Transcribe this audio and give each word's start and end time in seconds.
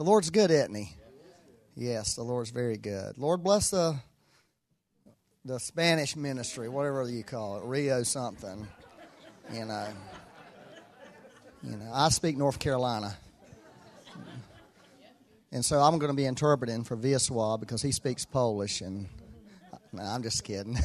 The 0.00 0.04
Lord's 0.04 0.30
good, 0.30 0.50
isn't 0.50 0.74
He? 0.74 0.94
Yes, 1.76 2.14
the 2.14 2.22
Lord's 2.22 2.48
very 2.48 2.78
good. 2.78 3.18
Lord 3.18 3.44
bless 3.44 3.68
the 3.68 3.98
the 5.44 5.60
Spanish 5.60 6.16
ministry, 6.16 6.70
whatever 6.70 7.06
you 7.06 7.22
call 7.22 7.58
it, 7.58 7.64
Rio 7.64 8.02
something. 8.02 8.66
You 9.52 9.66
know. 9.66 9.88
You 11.62 11.76
know, 11.76 11.90
I 11.92 12.08
speak 12.08 12.38
North 12.38 12.58
Carolina. 12.58 13.14
And 15.52 15.62
so 15.62 15.78
I'm 15.80 15.98
going 15.98 16.10
to 16.10 16.16
be 16.16 16.24
interpreting 16.24 16.82
for 16.82 16.96
Wiesław 16.96 17.60
because 17.60 17.82
he 17.82 17.92
speaks 17.92 18.24
Polish. 18.24 18.80
And 18.80 19.06
no, 19.92 20.02
I'm 20.02 20.22
just 20.22 20.44
kidding. 20.44 20.78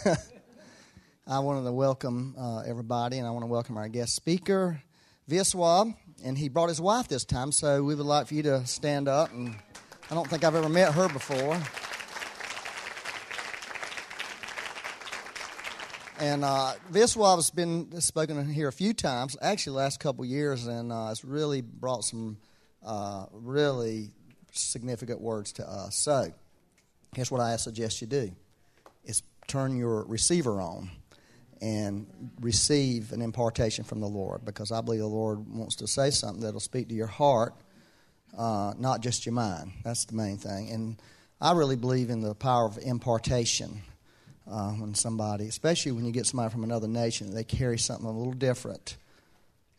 I 1.25 1.39
wanted 1.39 1.63
to 1.63 1.71
welcome 1.71 2.35
uh, 2.37 2.63
everybody, 2.67 3.19
and 3.19 3.25
I 3.25 3.31
want 3.31 3.43
to 3.43 3.49
welcome 3.49 3.77
our 3.77 3.87
guest 3.87 4.13
speaker, 4.13 4.81
Wiesław. 5.29 5.95
And 6.23 6.37
he 6.37 6.49
brought 6.49 6.69
his 6.69 6.81
wife 6.81 7.07
this 7.07 7.25
time, 7.25 7.51
so 7.51 7.83
we 7.83 7.95
would 7.95 8.05
like 8.05 8.27
for 8.27 8.33
you 8.33 8.43
to 8.43 8.65
stand 8.65 9.07
up. 9.07 9.31
And 9.31 9.55
I 10.09 10.15
don't 10.15 10.27
think 10.27 10.43
I've 10.43 10.55
ever 10.55 10.69
met 10.69 10.93
her 10.93 11.07
before. 11.09 11.61
And 16.19 16.45
uh, 16.45 16.73
wife 17.17 17.35
has 17.35 17.51
been 17.51 17.99
spoken 17.99 18.49
here 18.49 18.69
a 18.69 18.73
few 18.73 18.93
times, 18.93 19.35
actually, 19.41 19.75
last 19.75 19.99
couple 19.99 20.23
years, 20.23 20.65
and 20.65 20.91
uh, 20.91 21.09
it's 21.11 21.25
really 21.25 21.61
brought 21.61 22.05
some 22.05 22.37
uh, 22.85 23.25
really 23.31 24.11
significant 24.53 25.19
words 25.19 25.51
to 25.53 25.69
us. 25.69 25.97
So, 25.97 26.31
here's 27.13 27.29
what 27.29 27.41
I 27.41 27.57
suggest 27.57 27.99
you 27.99 28.07
do: 28.07 28.31
is 29.03 29.23
turn 29.47 29.75
your 29.75 30.05
receiver 30.05 30.61
on 30.61 30.89
and 31.61 32.07
receive 32.41 33.11
an 33.11 33.21
impartation 33.21 33.83
from 33.83 34.01
the 34.01 34.07
Lord, 34.07 34.43
because 34.45 34.71
I 34.71 34.81
believe 34.81 34.99
the 34.99 35.07
Lord 35.07 35.47
wants 35.47 35.77
to 35.77 35.87
say 35.87 36.09
something 36.09 36.43
that'll 36.43 36.59
speak 36.59 36.89
to 36.89 36.95
your 36.95 37.07
heart, 37.07 37.53
uh, 38.37 38.73
not 38.77 39.01
just 39.01 39.25
your 39.25 39.33
mind. 39.33 39.71
That's 39.83 40.05
the 40.05 40.15
main 40.15 40.37
thing. 40.37 40.69
And 40.71 41.01
I 41.39 41.53
really 41.53 41.75
believe 41.75 42.09
in 42.09 42.21
the 42.21 42.35
power 42.35 42.65
of 42.65 42.77
impartation. 42.77 43.81
Uh, 44.47 44.73
when 44.73 44.93
somebody, 44.93 45.47
especially 45.47 45.91
when 45.91 46.05
you 46.05 46.11
get 46.11 46.27
somebody 46.27 46.51
from 46.51 46.63
another 46.63 46.87
nation, 46.87 47.33
they 47.33 47.43
carry 47.43 47.79
something 47.79 48.05
a 48.05 48.11
little 48.11 48.31
different, 48.31 48.95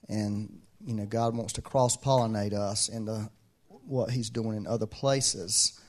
and 0.09 0.61
you 0.85 0.93
know 0.93 1.07
God 1.07 1.37
wants 1.37 1.53
to 1.53 1.63
cross 1.63 1.97
pollinate 1.97 2.53
us 2.53 2.89
into 2.89 3.31
what 3.69 4.11
He's 4.11 4.29
doing 4.29 4.57
in 4.57 4.67
other 4.67 4.87
places. 4.87 5.81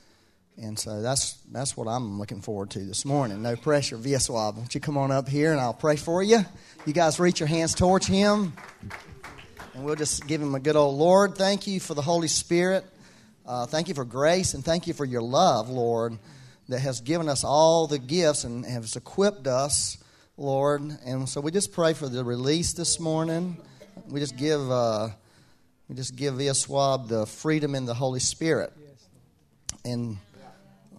And 0.60 0.76
so 0.76 1.00
that's 1.02 1.34
that's 1.52 1.76
what 1.76 1.86
I'm 1.86 2.18
looking 2.18 2.40
forward 2.40 2.70
to 2.70 2.80
this 2.80 3.04
morning. 3.04 3.42
No 3.42 3.54
pressure, 3.54 3.96
Wiesław. 3.96 4.56
Won't 4.56 4.74
you 4.74 4.80
come 4.80 4.98
on 4.98 5.12
up 5.12 5.28
here 5.28 5.52
and 5.52 5.60
I'll 5.60 5.72
pray 5.72 5.94
for 5.94 6.20
you? 6.20 6.40
You 6.84 6.92
guys 6.92 7.20
reach 7.20 7.38
your 7.38 7.46
hands 7.46 7.76
towards 7.76 8.08
him. 8.08 8.54
And 9.74 9.84
we'll 9.84 9.94
just 9.94 10.26
give 10.26 10.42
him 10.42 10.56
a 10.56 10.60
good 10.60 10.74
old 10.74 10.98
Lord. 10.98 11.36
Thank 11.36 11.68
you 11.68 11.78
for 11.78 11.94
the 11.94 12.02
Holy 12.02 12.26
Spirit. 12.26 12.84
Uh, 13.46 13.66
thank 13.66 13.86
you 13.86 13.94
for 13.94 14.04
grace 14.04 14.54
and 14.54 14.64
thank 14.64 14.88
you 14.88 14.94
for 14.94 15.04
your 15.04 15.22
love, 15.22 15.70
Lord, 15.70 16.18
that 16.68 16.80
has 16.80 17.00
given 17.00 17.28
us 17.28 17.44
all 17.44 17.86
the 17.86 18.00
gifts 18.00 18.42
and 18.42 18.66
has 18.66 18.96
equipped 18.96 19.46
us, 19.46 19.96
Lord. 20.36 20.82
And 21.06 21.28
so 21.28 21.40
we 21.40 21.52
just 21.52 21.72
pray 21.72 21.92
for 21.92 22.08
the 22.08 22.24
release 22.24 22.72
this 22.72 22.98
morning. 22.98 23.58
We 24.08 24.18
just 24.18 24.36
give 24.36 24.68
uh, 24.68 25.10
we 25.88 25.94
just 25.94 26.16
give 26.16 26.34
Wiesław 26.34 27.06
the 27.06 27.26
freedom 27.26 27.76
in 27.76 27.86
the 27.86 27.94
Holy 27.94 28.20
Spirit. 28.20 28.72
And 29.84 30.18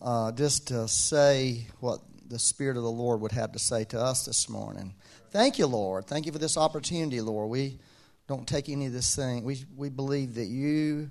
uh, 0.01 0.31
just 0.31 0.67
to 0.67 0.87
say 0.87 1.67
what 1.79 1.99
the 2.27 2.39
Spirit 2.39 2.77
of 2.77 2.83
the 2.83 2.91
Lord 2.91 3.21
would 3.21 3.31
have 3.31 3.51
to 3.53 3.59
say 3.59 3.83
to 3.85 3.99
us 3.99 4.25
this 4.25 4.49
morning. 4.49 4.93
Thank 5.31 5.57
you, 5.59 5.67
Lord. 5.67 6.05
Thank 6.05 6.25
you 6.25 6.31
for 6.31 6.37
this 6.37 6.57
opportunity, 6.57 7.21
Lord. 7.21 7.49
We 7.49 7.79
don't 8.27 8.47
take 8.47 8.69
any 8.69 8.85
of 8.85 8.93
this 8.93 9.15
thing. 9.15 9.43
We, 9.43 9.65
we 9.75 9.89
believe 9.89 10.35
that 10.35 10.45
you 10.45 11.09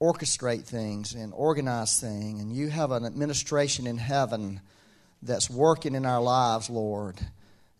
orchestrate 0.00 0.64
things 0.64 1.14
and 1.14 1.32
organize 1.34 2.00
things, 2.00 2.42
and 2.42 2.52
you 2.52 2.68
have 2.68 2.90
an 2.90 3.04
administration 3.04 3.86
in 3.86 3.98
heaven 3.98 4.60
that's 5.22 5.50
working 5.50 5.94
in 5.94 6.06
our 6.06 6.20
lives, 6.20 6.70
Lord. 6.70 7.18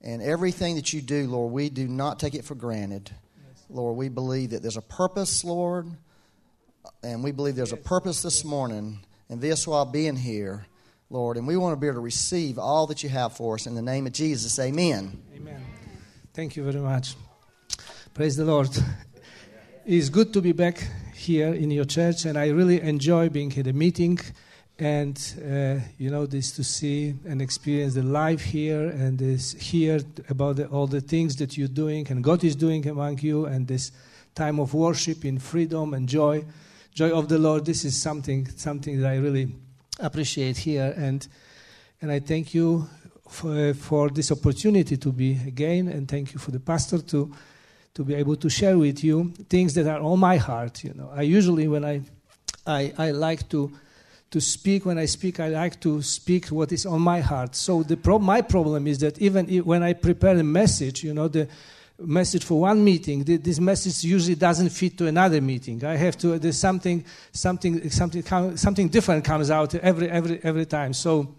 And 0.02 0.22
everything 0.22 0.76
that 0.76 0.92
you 0.92 1.02
do, 1.02 1.26
Lord, 1.26 1.52
we 1.52 1.68
do 1.68 1.86
not 1.86 2.18
take 2.18 2.34
it 2.34 2.44
for 2.44 2.54
granted. 2.54 3.10
Yes. 3.10 3.64
Lord, 3.68 3.96
we 3.96 4.08
believe 4.08 4.50
that 4.50 4.62
there's 4.62 4.76
a 4.78 4.82
purpose, 4.82 5.44
Lord, 5.44 5.86
and 7.02 7.22
we 7.22 7.32
believe 7.32 7.56
there's 7.56 7.72
a 7.72 7.76
purpose 7.78 8.22
this 8.22 8.44
morning 8.44 9.00
and 9.30 9.40
Wiesław 9.40 9.92
being 9.92 10.16
here, 10.16 10.66
Lord. 11.08 11.36
And 11.36 11.46
we 11.46 11.56
want 11.56 11.72
to 11.72 11.80
be 11.80 11.86
able 11.86 11.94
to 11.94 12.00
receive 12.00 12.58
all 12.58 12.86
that 12.88 13.02
you 13.02 13.08
have 13.08 13.32
for 13.32 13.54
us 13.54 13.66
in 13.66 13.74
the 13.74 13.82
name 13.82 14.06
of 14.06 14.12
Jesus. 14.12 14.58
Amen. 14.58 15.22
Amen. 15.34 15.64
Thank 16.34 16.56
you 16.56 16.64
very 16.64 16.80
much. 16.80 17.14
Praise 18.12 18.36
the 18.36 18.44
Lord. 18.44 18.68
It's 19.86 20.08
good 20.08 20.32
to 20.34 20.42
be 20.42 20.52
back 20.52 20.84
here 21.14 21.54
in 21.54 21.70
your 21.70 21.84
church, 21.84 22.24
and 22.24 22.36
I 22.36 22.48
really 22.48 22.80
enjoy 22.80 23.28
being 23.28 23.56
at 23.56 23.64
the 23.64 23.72
meeting 23.72 24.18
and 24.80 25.34
uh, 25.44 25.78
you 25.98 26.10
know 26.10 26.24
this 26.24 26.52
to 26.52 26.64
see 26.64 27.14
and 27.26 27.42
experience 27.42 27.94
the 27.94 28.02
life 28.02 28.40
here 28.40 28.88
and 28.88 29.18
this 29.18 29.52
here 29.52 30.00
about 30.30 30.56
the, 30.56 30.66
all 30.68 30.86
the 30.86 31.02
things 31.02 31.36
that 31.36 31.58
you're 31.58 31.68
doing 31.68 32.06
and 32.08 32.24
God 32.24 32.42
is 32.44 32.56
doing 32.56 32.86
among 32.88 33.18
you 33.18 33.44
and 33.44 33.68
this 33.68 33.92
time 34.34 34.58
of 34.58 34.72
worship 34.72 35.24
in 35.26 35.38
freedom 35.38 35.92
and 35.92 36.08
joy 36.08 36.44
joy 36.94 37.10
of 37.10 37.28
the 37.28 37.38
Lord. 37.38 37.64
This 37.64 37.84
is 37.84 38.00
something 38.00 38.48
something 38.56 39.00
that 39.00 39.10
I 39.10 39.16
really 39.16 39.54
appreciate 39.98 40.56
here, 40.58 40.94
and 40.96 41.26
and 42.00 42.10
I 42.10 42.20
thank 42.20 42.54
you 42.54 42.88
for, 43.28 43.74
for 43.74 44.10
this 44.10 44.32
opportunity 44.32 44.96
to 44.96 45.12
be 45.12 45.38
again, 45.46 45.88
and 45.88 46.08
thank 46.08 46.32
you 46.32 46.38
for 46.38 46.50
the 46.50 46.60
pastor 46.60 46.98
to 46.98 47.34
to 47.94 48.04
be 48.04 48.14
able 48.14 48.36
to 48.36 48.48
share 48.48 48.78
with 48.78 49.02
you 49.04 49.32
things 49.48 49.74
that 49.74 49.86
are 49.86 50.00
on 50.00 50.18
my 50.18 50.36
heart. 50.36 50.84
You 50.84 50.94
know, 50.94 51.10
I 51.14 51.22
usually 51.22 51.68
when 51.68 51.84
I 51.84 52.02
I, 52.66 52.92
I 52.98 53.10
like 53.10 53.48
to 53.50 53.70
to 54.30 54.40
speak 54.40 54.86
when 54.86 54.96
I 54.96 55.06
speak, 55.06 55.40
I 55.40 55.48
like 55.48 55.80
to 55.80 56.02
speak 56.02 56.46
what 56.46 56.70
is 56.72 56.86
on 56.86 57.00
my 57.00 57.20
heart. 57.20 57.56
So 57.56 57.82
the 57.82 57.96
pro- 57.96 58.20
my 58.20 58.42
problem 58.42 58.86
is 58.86 58.98
that 58.98 59.18
even 59.18 59.48
when 59.64 59.82
I 59.82 59.92
prepare 59.92 60.36
a 60.36 60.44
message, 60.44 61.02
you 61.02 61.12
know, 61.12 61.26
the 61.26 61.48
message 62.00 62.44
for 62.44 62.60
one 62.60 62.82
meeting, 62.82 63.24
this 63.24 63.60
message 63.60 64.04
usually 64.04 64.34
doesn't 64.34 64.70
fit 64.70 64.96
to 64.98 65.06
another 65.06 65.40
meeting. 65.40 65.84
I 65.84 65.96
have 65.96 66.16
to, 66.18 66.38
there's 66.38 66.58
something, 66.58 67.04
something, 67.32 67.90
something, 67.90 68.56
something 68.56 68.88
different 68.88 69.24
comes 69.24 69.50
out 69.50 69.74
every, 69.74 70.10
every, 70.10 70.40
every 70.42 70.66
time. 70.66 70.92
So 70.92 71.34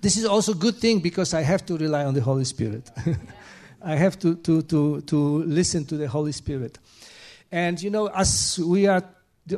this 0.00 0.16
is 0.16 0.24
also 0.24 0.52
a 0.52 0.56
good 0.56 0.76
thing 0.76 1.00
because 1.00 1.34
I 1.34 1.42
have 1.42 1.64
to 1.66 1.76
rely 1.76 2.04
on 2.04 2.14
the 2.14 2.20
Holy 2.20 2.44
Spirit. 2.44 2.90
I 3.82 3.96
have 3.96 4.18
to, 4.20 4.36
to, 4.36 4.62
to, 4.62 5.00
to 5.02 5.16
listen 5.44 5.84
to 5.86 5.96
the 5.96 6.08
Holy 6.08 6.32
Spirit. 6.32 6.78
And, 7.52 7.80
you 7.80 7.90
know, 7.90 8.08
as 8.08 8.58
we 8.58 8.86
are 8.86 9.02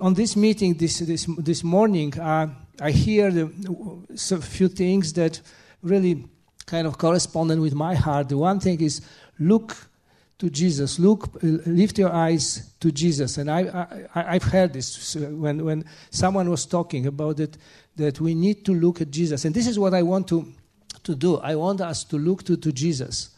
on 0.00 0.14
this 0.14 0.36
meeting 0.36 0.74
this, 0.74 0.98
this, 0.98 1.26
this 1.38 1.64
morning, 1.64 2.18
uh, 2.18 2.48
I 2.80 2.90
hear 2.90 3.28
a 3.28 4.40
few 4.40 4.68
things 4.68 5.12
that 5.14 5.40
really 5.82 6.26
kind 6.66 6.86
of 6.86 6.98
correspond 6.98 7.60
with 7.60 7.74
my 7.74 7.94
heart. 7.94 8.28
The 8.28 8.36
one 8.36 8.60
thing 8.60 8.80
is 8.80 9.00
look 9.38 9.88
to 10.38 10.48
Jesus. 10.48 10.98
Look, 10.98 11.28
lift 11.42 11.98
your 11.98 12.12
eyes 12.12 12.72
to 12.80 12.92
Jesus. 12.92 13.38
And 13.38 13.50
I, 13.50 14.06
I, 14.14 14.34
have 14.34 14.44
heard 14.44 14.72
this 14.72 15.16
uh, 15.16 15.20
when, 15.30 15.64
when 15.64 15.84
someone 16.10 16.48
was 16.48 16.64
talking 16.64 17.06
about 17.06 17.40
it, 17.40 17.58
that 17.96 18.20
we 18.20 18.34
need 18.34 18.64
to 18.66 18.72
look 18.72 19.00
at 19.00 19.10
Jesus. 19.10 19.44
And 19.44 19.54
this 19.54 19.66
is 19.66 19.78
what 19.78 19.94
I 19.94 20.02
want 20.02 20.28
to, 20.28 20.52
to 21.02 21.14
do. 21.14 21.38
I 21.38 21.56
want 21.56 21.80
us 21.80 22.04
to 22.04 22.16
look 22.16 22.44
to, 22.44 22.56
to 22.56 22.72
Jesus 22.72 23.30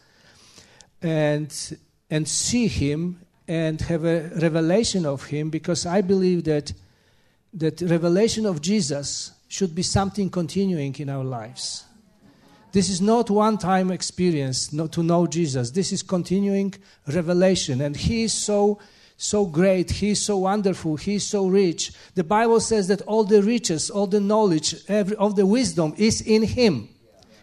and, 1.01 1.79
and 2.11 2.29
see 2.29 2.67
him 2.67 3.21
and 3.49 3.81
have 3.81 4.05
a 4.05 4.31
revelation 4.41 5.07
of 5.07 5.25
him 5.25 5.49
because 5.49 5.87
I 5.87 6.03
believe 6.03 6.45
that, 6.45 6.73
that 7.55 7.81
revelation 7.81 8.45
of 8.45 8.61
Jesus 8.61 9.33
should 9.49 9.75
be 9.75 9.83
something 9.83 10.29
continuing 10.29 10.95
in 10.97 11.09
our 11.09 11.25
lives 11.25 11.85
this 12.73 12.89
is 12.89 13.01
not 13.01 13.31
one 13.31 13.59
time 13.59 13.91
experience 13.91 14.73
not 14.73 14.93
to 14.93 15.03
know 15.03 15.27
Jesus. 15.27 15.71
This 15.71 15.93
is 15.93 16.03
continuing 16.03 16.75
revelation. 17.07 17.81
And 17.81 17.97
He 17.97 18.25
is 18.25 18.33
so, 18.33 18.79
so 19.17 19.47
great. 19.47 19.91
He 19.91 20.11
is 20.11 20.23
so 20.23 20.39
wonderful. 20.39 20.97
He 20.97 21.17
is 21.17 21.27
so 21.27 21.49
rich. 21.49 21.93
The 22.15 22.25
Bible 22.25 22.61
says 22.61 22.89
that 22.89 23.03
all 23.03 23.25
the 23.25 23.43
riches, 23.43 23.91
all 23.91 24.07
the 24.07 24.21
knowledge, 24.21 24.77
every, 24.89 25.17
of 25.17 25.37
the 25.37 25.47
wisdom 25.47 25.95
is 25.97 26.21
in 26.21 26.43
Him, 26.43 26.89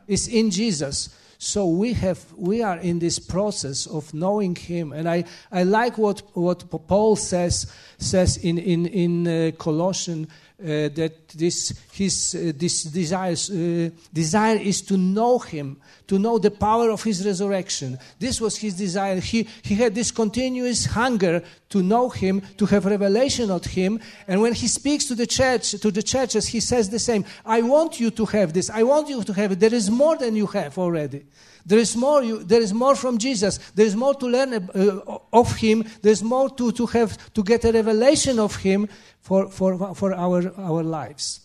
is 0.08 0.28
in 0.28 0.50
Jesus. 0.50 1.10
So 1.40 1.68
we 1.68 1.94
have 1.94 2.26
we 2.36 2.64
are 2.64 2.78
in 2.78 2.98
this 2.98 3.20
process 3.20 3.86
of 3.86 4.12
knowing 4.12 4.56
Him, 4.56 4.92
and 4.92 5.08
I, 5.08 5.24
I 5.52 5.64
like 5.64 5.98
what 6.00 6.24
what 6.34 6.68
Paul 6.88 7.16
says 7.16 7.72
says 8.00 8.38
in 8.38 8.58
in 8.58 8.88
in 8.88 9.28
uh, 9.28 9.52
Colossians 9.52 10.30
uh, 10.60 10.90
that 10.90 11.30
this 11.30 11.74
his 11.92 12.36
uh, 12.36 12.52
this 12.56 12.84
desires, 12.84 13.50
uh, 13.50 13.90
desire 14.14 14.58
is 14.58 14.82
to 14.82 14.98
know 14.98 15.40
him 15.40 15.78
to 16.08 16.18
know 16.18 16.40
the 16.40 16.52
power 16.52 16.90
of 16.90 17.04
his 17.04 17.26
resurrection. 17.26 18.00
This 18.20 18.40
was 18.40 18.58
his 18.58 18.76
desire. 18.76 19.20
He, 19.20 19.48
he 19.62 19.76
had 19.76 19.94
this 19.94 20.12
continuous 20.12 20.86
hunger 20.86 21.44
to 21.70 21.84
know 21.84 22.10
him, 22.10 22.42
to 22.58 22.66
have 22.66 22.86
revelation 22.86 23.52
of 23.52 23.66
him. 23.66 24.00
And 24.28 24.42
when 24.42 24.54
he 24.54 24.68
speaks 24.68 25.06
to 25.06 25.16
the 25.16 25.28
church, 25.28 25.72
to 25.72 25.92
the 25.92 26.04
churches, 26.04 26.48
he 26.48 26.62
says 26.62 26.90
the 26.90 27.00
same. 27.00 27.26
I 27.46 27.62
want 27.62 28.00
you 28.00 28.10
to 28.12 28.26
have 28.26 28.54
this. 28.54 28.70
I 28.70 28.84
want 28.84 29.10
you 29.10 29.22
to 29.24 29.34
have 29.34 29.52
it. 29.52 29.60
There 29.60 29.74
is 29.74 29.90
more 29.90 30.18
than 30.18 30.36
you 30.36 30.48
have 30.48 30.78
already. 30.78 31.26
There 31.66 31.80
is 31.80 31.98
more, 31.98 32.24
you, 32.24 32.44
there 32.46 32.62
is 32.62 32.74
more 32.74 32.96
from 32.96 33.18
Jesus. 33.18 33.58
There 33.76 33.86
is 33.86 33.94
more 33.94 34.16
to 34.16 34.26
learn 34.26 34.54
uh, 34.54 35.18
of 35.34 35.58
Him. 35.58 35.84
There 36.02 36.14
is 36.14 36.24
more 36.24 36.50
to, 36.52 36.72
to 36.72 36.86
have 36.86 37.34
to 37.34 37.44
get 37.44 37.66
a 37.66 37.74
revelation 37.74 38.40
of 38.40 38.56
Him 38.56 38.88
for, 39.28 39.50
for, 39.50 39.94
for 39.94 40.14
our, 40.14 40.54
our 40.58 40.84
lives. 40.84 41.42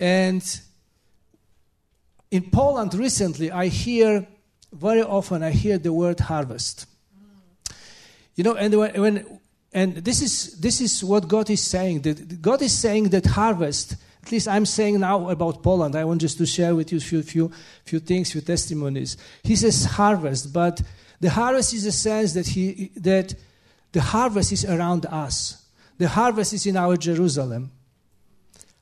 And 0.00 0.42
in 2.30 2.50
Poland 2.50 2.94
recently, 2.94 3.50
I 3.52 3.68
hear 3.68 4.26
very 4.72 5.02
often 5.02 5.42
I 5.42 5.50
hear 5.50 5.78
the 5.78 5.92
word 5.92 6.18
harvest. 6.20 6.86
You 8.34 8.44
know, 8.44 8.54
and 8.56 8.74
when, 8.74 9.40
and 9.72 9.96
this 9.96 10.22
is 10.22 10.60
this 10.60 10.80
is 10.80 11.04
what 11.04 11.28
God 11.28 11.50
is 11.50 11.62
saying. 11.62 12.02
That 12.02 12.42
God 12.42 12.62
is 12.62 12.76
saying 12.76 13.10
that 13.10 13.26
harvest 13.26 13.96
at 14.22 14.32
least 14.32 14.48
I'm 14.48 14.66
saying 14.66 15.00
now 15.00 15.30
about 15.30 15.62
Poland. 15.62 15.96
I 15.96 16.04
want 16.04 16.20
just 16.20 16.38
to 16.38 16.46
share 16.46 16.74
with 16.74 16.92
you 16.92 16.98
a 16.98 17.00
few, 17.00 17.22
few, 17.22 17.50
few 17.84 18.00
things, 18.00 18.32
few 18.32 18.40
testimonies. 18.40 19.16
He 19.42 19.56
says 19.56 19.84
harvest, 19.84 20.52
but 20.52 20.82
the 21.20 21.30
harvest 21.30 21.72
is 21.74 21.86
a 21.86 21.92
sense 21.92 22.34
that, 22.34 22.48
he, 22.48 22.90
that 22.96 23.34
the 23.92 24.02
harvest 24.02 24.52
is 24.52 24.64
around 24.64 25.06
us. 25.06 25.59
The 26.00 26.08
harvest 26.08 26.54
is 26.54 26.64
in 26.64 26.78
our 26.78 26.96
Jerusalem. 26.96 27.70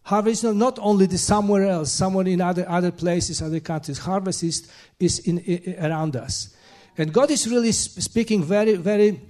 Harvest 0.05 0.45
is 0.45 0.55
not 0.55 0.79
only 0.81 1.07
the 1.07 1.19
somewhere 1.19 1.65
else, 1.65 1.91
somewhere 1.91 2.29
in 2.29 2.41
other, 2.41 2.65
other 2.69 2.93
places, 2.93 3.43
other 3.43 3.59
countries. 3.59 3.99
Harvest 3.99 4.45
is, 4.45 4.71
is 5.01 5.19
in, 5.19 5.39
in 5.41 5.85
around 5.85 6.15
us. 6.15 6.55
And 6.97 7.13
God 7.13 7.33
is 7.33 7.51
really 7.51 7.73
speaking 7.73 8.45
very, 8.45 8.77
very 8.77 9.21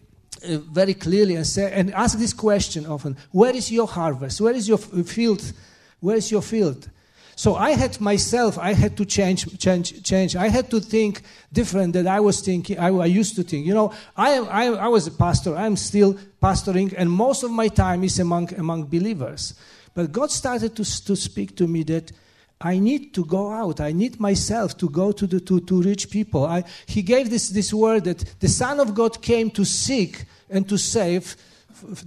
uh, 0.45 0.59
very 0.59 0.93
clearly 0.93 1.35
and, 1.35 1.47
say, 1.47 1.73
and 1.73 1.93
ask 1.95 2.17
this 2.19 2.33
question 2.33 2.87
often 2.87 3.17
where 3.33 3.57
is 3.57 3.73
your 3.73 3.89
harvest 3.89 4.41
where 4.41 4.55
is 4.55 4.69
your 4.69 4.79
field 4.79 5.43
Where's 6.01 6.31
your 6.31 6.43
field? 6.43 6.89
So 7.39 7.55
I 7.55 7.71
had 7.71 8.01
myself, 8.01 8.59
I 8.59 8.73
had 8.73 8.97
to 8.97 9.05
change, 9.05 9.61
change, 9.61 10.03
change. 10.03 10.35
I 10.35 10.49
had 10.49 10.69
to 10.71 10.81
think 10.81 11.23
different 11.53 11.93
than 11.93 12.09
I 12.09 12.19
was 12.19 12.41
thinking, 12.41 12.77
I, 12.81 12.89
I 12.89 13.07
used 13.07 13.37
to 13.37 13.45
think. 13.45 13.65
You 13.65 13.75
know, 13.75 13.93
I, 14.17 14.39
I, 14.39 14.65
I 14.73 14.89
was 14.89 15.07
a 15.07 15.13
pastor, 15.13 15.55
I'm 15.55 15.77
still 15.77 16.19
pastoring, 16.43 16.93
and 16.99 17.09
most 17.09 17.45
of 17.45 17.53
my 17.53 17.69
time 17.69 18.03
is 18.03 18.19
among, 18.19 18.53
among 18.55 18.87
believers. 18.87 19.55
But 19.95 20.11
God 20.11 20.33
started 20.33 20.75
to, 20.75 21.05
to 21.05 21.15
speak 21.15 21.55
to 21.59 21.69
me 21.69 21.85
that 21.85 22.11
I 22.61 22.81
need 22.81 23.15
to 23.15 23.25
go 23.25 23.53
out. 23.53 23.81
I 23.81 23.93
need 23.93 24.19
myself 24.19 24.77
to 24.79 24.89
go 24.89 25.13
to, 25.13 25.25
the, 25.25 25.39
to, 25.39 25.61
to 25.61 25.81
reach 25.81 26.11
people. 26.11 26.45
I, 26.45 26.65
he 26.87 27.03
gave 27.03 27.31
this, 27.31 27.51
this 27.51 27.73
word 27.73 28.03
that 28.07 28.41
the 28.41 28.49
Son 28.49 28.81
of 28.81 28.97
God 28.97 29.23
came 29.23 29.49
to 29.53 29.65
seek 29.65 30.25
and 30.51 30.69
to 30.69 30.77
save 30.77 31.37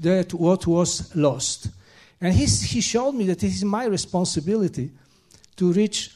that 0.02 0.34
what 0.34 0.68
was 0.68 1.16
lost. 1.16 1.70
And 2.20 2.34
he's, 2.36 2.64
he 2.64 2.82
showed 2.82 3.14
me 3.14 3.28
that 3.28 3.42
it 3.42 3.48
is 3.48 3.64
my 3.64 3.86
responsibility 3.86 4.92
to 5.58 5.72
reach, 5.72 6.12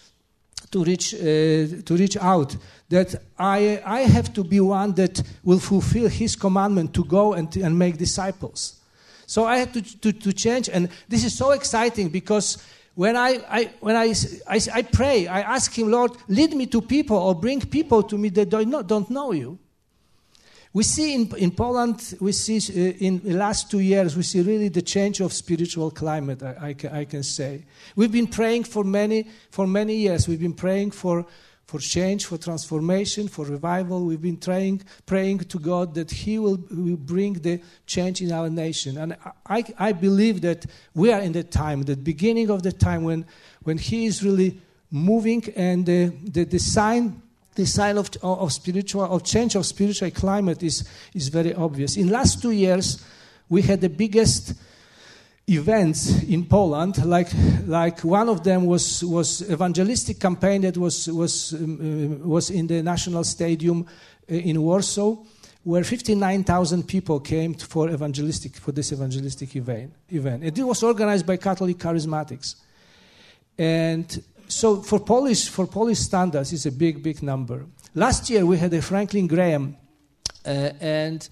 to 0.72 0.84
reach, 0.84 1.14
uh, 1.14 1.18
to 1.18 1.96
reach 1.98 2.18
out. 2.18 2.56
That 2.90 3.16
I, 3.38 3.82
I 3.86 4.02
have 4.02 4.34
to 4.34 4.44
be 4.44 4.60
one 4.60 4.94
that 4.94 5.22
will 5.44 5.60
fulfill 5.60 6.08
his 6.08 6.36
commandment 6.36 6.94
to 6.94 7.04
go 7.04 7.34
and, 7.34 7.56
and 7.58 7.78
make 7.78 7.98
disciples. 7.98 8.80
So 9.26 9.46
I 9.46 9.58
had 9.58 9.74
to, 9.74 9.82
to, 9.82 10.12
to 10.12 10.34
change. 10.34 10.70
And 10.70 10.90
this 11.10 11.24
is 11.24 11.36
so 11.36 11.52
exciting 11.52 12.10
because 12.10 12.64
when 12.96 13.18
I, 13.18 13.42
I, 13.50 13.74
when 13.82 13.96
I, 13.96 14.14
I, 14.48 14.60
I, 14.74 14.82
pray, 14.82 15.28
I 15.28 15.42
ask 15.42 15.78
Him, 15.78 15.92
Lord, 15.92 16.12
lead 16.28 16.54
me 16.54 16.66
to 16.68 16.82
people 16.82 17.18
or 17.18 17.36
bring 17.36 17.60
people 17.60 18.04
to 18.04 18.18
me 18.18 18.30
that 18.30 18.50
don't 18.50 18.70
know, 18.70 18.82
don't 18.82 19.10
know 19.10 19.32
you. 19.34 19.60
We 20.76 20.84
see 20.84 21.14
in, 21.14 21.34
in 21.38 21.52
Poland, 21.52 22.16
we 22.20 22.34
see 22.34 22.58
uh, 22.58 22.98
in 23.00 23.20
the 23.20 23.36
last 23.36 23.72
two 23.72 23.80
years, 23.80 24.18
we 24.18 24.24
see 24.24 24.42
really 24.42 24.68
the 24.68 24.82
change 24.82 25.22
of 25.22 25.32
spiritual 25.32 25.90
climate, 25.90 26.44
I, 26.44 26.58
I, 26.60 26.74
can, 26.74 26.94
I 26.94 27.06
can 27.06 27.24
say. 27.24 27.64
We've 27.96 28.12
been 28.12 28.28
praying 28.28 28.66
for 28.66 28.84
many, 28.84 29.30
for 29.52 29.68
many 29.68 29.96
years. 29.96 30.28
We've 30.28 30.42
been 30.42 30.54
praying 30.54 30.92
for, 30.92 31.26
for 31.66 31.80
change, 31.80 32.26
for 32.26 32.38
transformation, 32.38 33.30
for 33.30 33.46
revival. 33.46 34.04
We've 34.04 34.22
been 34.22 34.38
trying, 34.38 34.82
praying 35.06 35.40
to 35.46 35.60
God 35.60 35.94
that 35.94 36.12
He 36.12 36.40
will, 36.40 36.60
will 36.70 36.98
bring 36.98 37.36
the 37.36 37.62
change 37.86 38.22
in 38.22 38.34
our 38.34 38.50
nation. 38.50 38.98
And 38.98 39.16
I, 39.46 39.64
I 39.80 39.94
believe 39.94 40.42
that 40.42 40.66
we 40.94 41.10
are 41.10 41.22
in 41.22 41.32
the 41.32 41.46
time, 41.46 41.84
the 41.84 41.96
beginning 41.96 42.50
of 42.50 42.64
the 42.64 42.74
time 42.74 43.06
when, 43.06 43.26
when 43.64 43.78
He 43.78 44.08
is 44.08 44.22
really 44.22 44.60
moving 44.92 45.42
and 45.56 45.86
the, 45.86 46.08
the, 46.22 46.44
the 46.44 46.60
sign 46.60 47.22
the 47.56 47.66
sign 47.66 47.98
of, 47.98 48.10
of 48.22 48.52
spiritual 48.52 49.04
of 49.04 49.24
change 49.24 49.56
of 49.56 49.66
spiritual 49.66 50.12
climate 50.12 50.62
is, 50.62 50.88
is 51.14 51.30
very 51.30 51.54
obvious. 51.54 51.98
In 51.98 52.10
last 52.10 52.42
two 52.42 52.52
years, 52.52 53.04
we 53.50 53.62
had 53.62 53.82
the 53.82 53.90
biggest 53.90 54.54
events 55.48 56.24
in 56.24 56.46
Poland. 56.46 57.04
Like, 57.06 57.30
like 57.66 58.04
one 58.04 58.30
of 58.30 58.44
them 58.44 58.66
was 58.66 59.04
was 59.04 59.50
evangelistic 59.50 60.20
campaign 60.20 60.62
that 60.62 60.78
was 60.78 61.08
was 61.08 61.54
um, 61.54 62.22
uh, 62.24 62.28
was 62.28 62.50
in 62.50 62.68
the 62.68 62.82
national 62.84 63.24
stadium 63.24 63.86
uh, 64.30 64.34
in 64.34 64.62
Warsaw, 64.62 65.16
where 65.64 65.84
59,000 65.84 66.88
people 66.88 67.20
came 67.20 67.54
for 67.54 67.90
evangelistic 67.90 68.56
for 68.58 68.72
this 68.72 68.92
evangelistic 68.92 69.56
event. 69.56 69.94
Event. 70.10 70.44
It 70.44 70.64
was 70.64 70.84
organized 70.84 71.26
by 71.26 71.38
Catholic 71.38 71.78
Charismatics, 71.78 72.56
and 73.58 74.24
so 74.48 74.82
for 74.82 75.00
Polish 75.00 75.50
for 75.50 75.68
Polish 75.68 76.00
standards, 76.00 76.54
it's 76.54 76.66
a 76.66 76.72
big, 76.72 77.02
big 77.02 77.22
number. 77.22 77.66
Last 77.94 78.30
year 78.30 78.46
we 78.46 78.58
had 78.58 78.74
a 78.74 78.82
Franklin 78.82 79.28
Graham, 79.28 79.78
uh, 80.46 80.72
and 80.80 81.28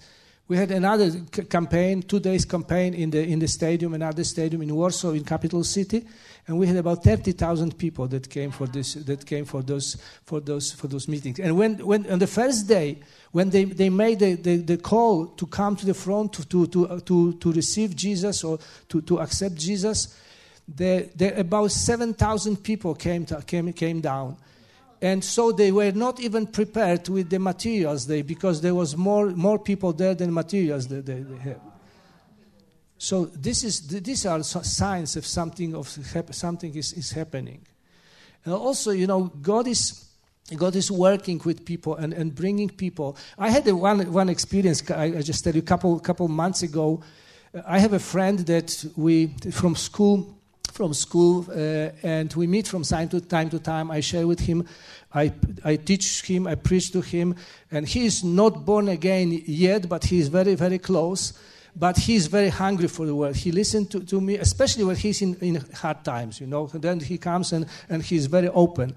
we 0.46 0.56
had 0.56 0.70
another 0.70 1.10
c- 1.10 1.44
campaign, 1.44 2.02
two 2.02 2.20
days 2.20 2.44
campaign 2.44 2.94
in 2.94 3.10
the 3.10 3.22
in 3.22 3.38
the 3.38 3.48
stadium, 3.48 3.94
another 3.94 4.24
stadium 4.24 4.62
in 4.62 4.74
Warsaw, 4.74 5.12
in 5.12 5.24
capital 5.24 5.64
city, 5.64 6.06
and 6.46 6.58
we 6.58 6.66
had 6.66 6.76
about 6.76 7.02
thirty 7.02 7.32
thousand 7.32 7.78
people 7.78 8.06
that 8.08 8.28
came 8.28 8.50
for 8.50 8.66
this 8.66 8.94
that 8.94 9.24
came 9.24 9.44
for 9.44 9.62
those 9.62 9.96
for 10.24 10.40
those 10.40 10.72
for 10.72 10.88
those 10.88 11.08
meetings. 11.08 11.40
And 11.40 11.56
when 11.56 11.78
when 11.86 12.10
on 12.10 12.18
the 12.18 12.26
first 12.26 12.68
day 12.68 13.00
when 13.32 13.50
they, 13.50 13.64
they 13.64 13.90
made 13.90 14.20
the, 14.20 14.34
the, 14.34 14.56
the 14.58 14.76
call 14.76 15.26
to 15.26 15.46
come 15.46 15.74
to 15.76 15.86
the 15.86 15.94
front 15.94 16.32
to 16.34 16.44
to 16.46 16.66
to, 16.68 16.88
uh, 16.88 17.00
to, 17.00 17.32
to 17.34 17.52
receive 17.52 17.96
Jesus 17.96 18.44
or 18.44 18.58
to, 18.88 19.00
to 19.02 19.18
accept 19.20 19.56
Jesus 19.56 20.16
the, 20.66 21.10
the, 21.14 21.40
about 21.40 21.70
7,000 21.70 22.56
people 22.56 22.94
came, 22.94 23.26
to, 23.26 23.42
came, 23.42 23.72
came 23.72 24.00
down. 24.00 24.36
And 25.02 25.22
so 25.22 25.52
they 25.52 25.70
were 25.70 25.92
not 25.92 26.20
even 26.20 26.46
prepared 26.46 27.08
with 27.08 27.28
the 27.28 27.38
materials 27.38 28.06
there 28.06 28.24
because 28.24 28.62
there 28.62 28.74
was 28.74 28.96
more, 28.96 29.26
more 29.30 29.58
people 29.58 29.92
there 29.92 30.14
than 30.14 30.32
materials 30.32 30.88
that 30.88 31.04
they, 31.04 31.20
they 31.20 31.36
had. 31.36 31.60
So 32.96 33.26
this 33.26 33.64
is, 33.64 33.86
these 33.86 34.24
are 34.24 34.42
signs 34.42 35.16
of 35.16 35.26
something, 35.26 35.74
of 35.74 35.88
something 36.30 36.74
is, 36.74 36.94
is 36.94 37.12
happening. 37.12 37.66
And 38.44 38.54
also, 38.54 38.92
you 38.92 39.06
know, 39.06 39.24
God 39.42 39.66
is, 39.66 40.06
God 40.56 40.74
is 40.76 40.90
working 40.90 41.40
with 41.44 41.66
people 41.66 41.96
and, 41.96 42.14
and 42.14 42.34
bringing 42.34 42.70
people. 42.70 43.18
I 43.38 43.50
had 43.50 43.66
one, 43.70 44.10
one 44.12 44.28
experience, 44.30 44.90
I, 44.90 45.04
I 45.04 45.22
just 45.22 45.44
tell 45.44 45.54
you, 45.54 45.60
a 45.60 45.64
couple, 45.64 45.98
couple 46.00 46.28
months 46.28 46.62
ago. 46.62 47.02
I 47.66 47.78
have 47.78 47.92
a 47.92 47.98
friend 47.98 48.38
that 48.40 48.84
we, 48.96 49.28
from 49.50 49.76
school, 49.76 50.38
from 50.74 50.92
school, 50.92 51.46
uh, 51.50 51.90
and 52.02 52.34
we 52.34 52.48
meet 52.48 52.66
from 52.66 52.82
time 52.82 53.08
to 53.08 53.20
time 53.20 53.48
to 53.48 53.60
time. 53.60 53.92
I 53.92 54.00
share 54.00 54.26
with 54.26 54.40
him, 54.40 54.66
I, 55.14 55.32
I 55.64 55.76
teach 55.76 56.22
him, 56.22 56.48
I 56.48 56.56
preach 56.56 56.90
to 56.90 57.00
him, 57.00 57.36
and 57.70 57.86
he 57.86 58.06
is 58.06 58.24
not 58.24 58.66
born 58.66 58.88
again 58.88 59.40
yet, 59.46 59.88
but 59.88 60.04
he 60.04 60.18
is 60.18 60.26
very, 60.26 60.56
very 60.56 60.78
close. 60.78 61.32
But 61.76 61.98
he 61.98 62.14
is 62.14 62.28
very 62.28 62.50
hungry 62.50 62.86
for 62.86 63.04
the 63.04 63.14
word. 63.14 63.34
He 63.34 63.50
listens 63.50 63.88
to, 63.88 64.00
to 64.00 64.20
me, 64.20 64.36
especially 64.36 64.84
when 64.84 64.94
he's 64.94 65.22
in, 65.22 65.34
in 65.40 65.56
hard 65.74 66.04
times, 66.04 66.40
you 66.40 66.46
know. 66.46 66.68
Then 66.68 67.00
he 67.00 67.18
comes 67.18 67.52
and, 67.52 67.66
and 67.88 68.00
he's 68.00 68.26
very 68.26 68.48
open. 68.48 68.94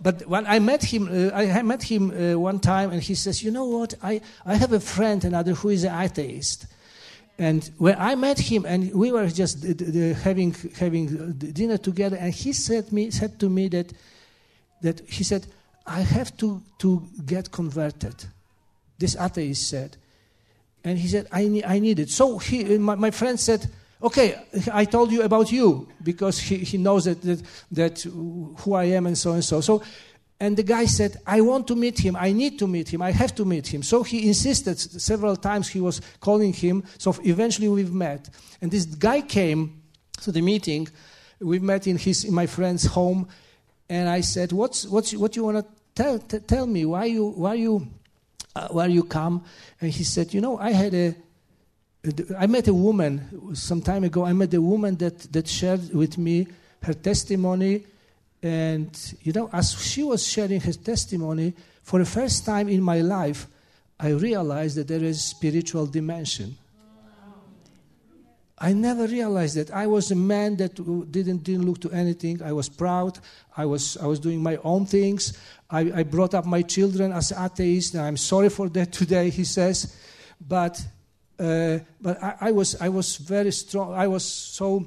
But 0.00 0.26
when 0.28 0.46
I 0.46 0.60
met 0.60 0.84
him, 0.84 1.08
uh, 1.08 1.34
I 1.34 1.62
met 1.62 1.82
him 1.82 2.10
uh, 2.10 2.38
one 2.38 2.60
time, 2.60 2.92
and 2.92 3.02
he 3.02 3.16
says, 3.16 3.42
"You 3.42 3.50
know 3.50 3.64
what? 3.64 3.94
I, 4.00 4.20
I 4.46 4.54
have 4.54 4.72
a 4.72 4.78
friend, 4.78 5.24
another 5.24 5.54
who 5.54 5.70
is 5.70 5.82
an 5.82 5.92
atheist." 5.92 6.66
And 7.40 7.70
when 7.78 7.96
I 7.98 8.16
met 8.16 8.38
him, 8.38 8.66
and 8.66 8.92
we 8.92 9.10
were 9.12 9.26
just 9.28 9.64
having 9.64 10.54
having 10.76 11.32
dinner 11.38 11.78
together, 11.78 12.18
and 12.20 12.34
he 12.34 12.52
said 12.52 12.92
me 12.92 13.10
said 13.10 13.40
to 13.40 13.48
me 13.48 13.68
that 13.68 13.94
that 14.82 15.00
he 15.08 15.24
said, 15.24 15.46
"I 15.86 16.02
have 16.02 16.36
to 16.36 16.60
to 16.80 17.02
get 17.24 17.50
converted." 17.50 18.26
This 18.98 19.16
atheist 19.16 19.70
said, 19.70 19.96
and 20.84 20.98
he 20.98 21.08
said, 21.08 21.28
"I 21.32 21.48
need, 21.48 21.64
I 21.64 21.78
need 21.78 21.98
it." 21.98 22.10
So 22.10 22.36
he, 22.36 22.74
uh, 22.74 22.78
my, 22.78 22.94
my 22.96 23.10
friend 23.10 23.40
said, 23.40 23.70
"Okay, 24.02 24.36
I 24.70 24.84
told 24.84 25.10
you 25.10 25.22
about 25.22 25.50
you 25.50 25.88
because 26.02 26.38
he, 26.38 26.58
he 26.58 26.76
knows 26.76 27.06
that, 27.06 27.22
that 27.22 27.42
that 27.72 28.02
who 28.02 28.74
I 28.74 28.84
am 28.84 29.06
and 29.06 29.16
so 29.16 29.32
and 29.32 29.42
so." 29.42 29.62
So 29.62 29.82
and 30.42 30.56
the 30.56 30.62
guy 30.62 30.86
said, 30.86 31.18
I 31.26 31.42
want 31.42 31.68
to 31.68 31.76
meet 31.76 31.98
him. 31.98 32.16
I 32.16 32.32
need 32.32 32.58
to 32.60 32.66
meet 32.66 32.88
him. 32.88 33.02
I 33.02 33.12
have 33.12 33.34
to 33.34 33.44
meet 33.44 33.66
him. 33.66 33.82
So 33.82 34.02
he 34.02 34.26
insisted 34.26 34.78
several 34.78 35.36
times. 35.36 35.68
He 35.68 35.82
was 35.82 36.00
calling 36.20 36.54
him. 36.54 36.82
So 36.96 37.14
eventually 37.24 37.68
we've 37.68 37.92
met. 37.92 38.30
And 38.62 38.70
this 38.70 38.86
guy 38.86 39.20
came 39.20 39.82
to 40.22 40.32
the 40.32 40.40
meeting. 40.40 40.88
We 41.40 41.58
met 41.58 41.86
in, 41.86 41.98
his, 41.98 42.24
in 42.24 42.32
my 42.32 42.46
friend's 42.46 42.86
home. 42.86 43.28
And 43.90 44.08
I 44.08 44.22
said, 44.22 44.52
What's, 44.52 44.86
what's, 44.86 45.12
What 45.12 45.32
do 45.32 45.40
you 45.40 45.44
want 45.44 45.58
to 45.58 45.66
tell, 45.94 46.18
t- 46.18 46.38
tell 46.38 46.66
me 46.66 46.86
why 46.86 47.04
you, 47.04 47.26
why 47.26 47.54
you, 47.54 47.86
uh, 48.56 48.68
why 48.68 48.86
you 48.86 49.04
come? 49.04 49.44
And 49.78 49.92
he 49.92 50.04
said, 50.04 50.32
you 50.32 50.40
know, 50.40 50.56
I 50.56 50.70
had 50.70 50.94
a, 50.94 51.14
I 52.38 52.46
met 52.46 52.66
a 52.66 52.72
woman 52.72 53.54
some 53.54 53.82
time 53.82 54.04
ago. 54.04 54.24
I 54.24 54.32
met 54.32 54.54
a 54.54 54.62
woman 54.62 54.96
that, 54.96 55.18
that 55.32 55.46
shared 55.46 55.92
with 55.92 56.16
me 56.16 56.46
her 56.82 56.94
testimony. 56.94 57.84
And, 58.42 59.14
you 59.22 59.32
know, 59.32 59.50
as 59.52 59.72
she 59.82 60.02
was 60.02 60.26
sharing 60.26 60.60
her 60.60 60.72
testimony, 60.72 61.54
for 61.82 61.98
the 61.98 62.06
first 62.06 62.46
time 62.46 62.68
in 62.68 62.82
my 62.82 63.00
life, 63.00 63.46
I 63.98 64.10
realized 64.10 64.76
that 64.76 64.88
there 64.88 65.04
is 65.04 65.22
spiritual 65.22 65.86
dimension. 65.86 66.56
I 68.62 68.74
never 68.74 69.06
realized 69.06 69.56
that 69.56 69.70
I 69.70 69.86
was 69.86 70.10
a 70.10 70.14
man 70.14 70.56
that 70.56 70.74
didn't, 71.10 71.44
didn't 71.44 71.64
look 71.64 71.80
to 71.80 71.90
anything. 71.92 72.42
I 72.42 72.52
was 72.52 72.68
proud. 72.68 73.18
I 73.56 73.64
was, 73.64 73.96
I 73.96 74.06
was 74.06 74.20
doing 74.20 74.42
my 74.42 74.56
own 74.62 74.84
things. 74.84 75.38
I, 75.70 75.80
I 75.94 76.02
brought 76.02 76.34
up 76.34 76.44
my 76.44 76.60
children 76.62 77.12
as 77.12 77.32
atheists, 77.32 77.94
I'm 77.94 78.18
sorry 78.18 78.50
for 78.50 78.68
that 78.70 78.92
today, 79.00 79.30
he 79.30 79.44
says. 79.44 79.96
But, 80.46 80.80
uh, 81.38 81.78
but 82.00 82.22
I, 82.22 82.36
I, 82.40 82.52
was, 82.52 82.80
I 82.80 82.90
was 82.90 83.16
very 83.16 83.52
strong. 83.52 83.94
I 83.94 84.08
was 84.08 84.24
so 84.24 84.86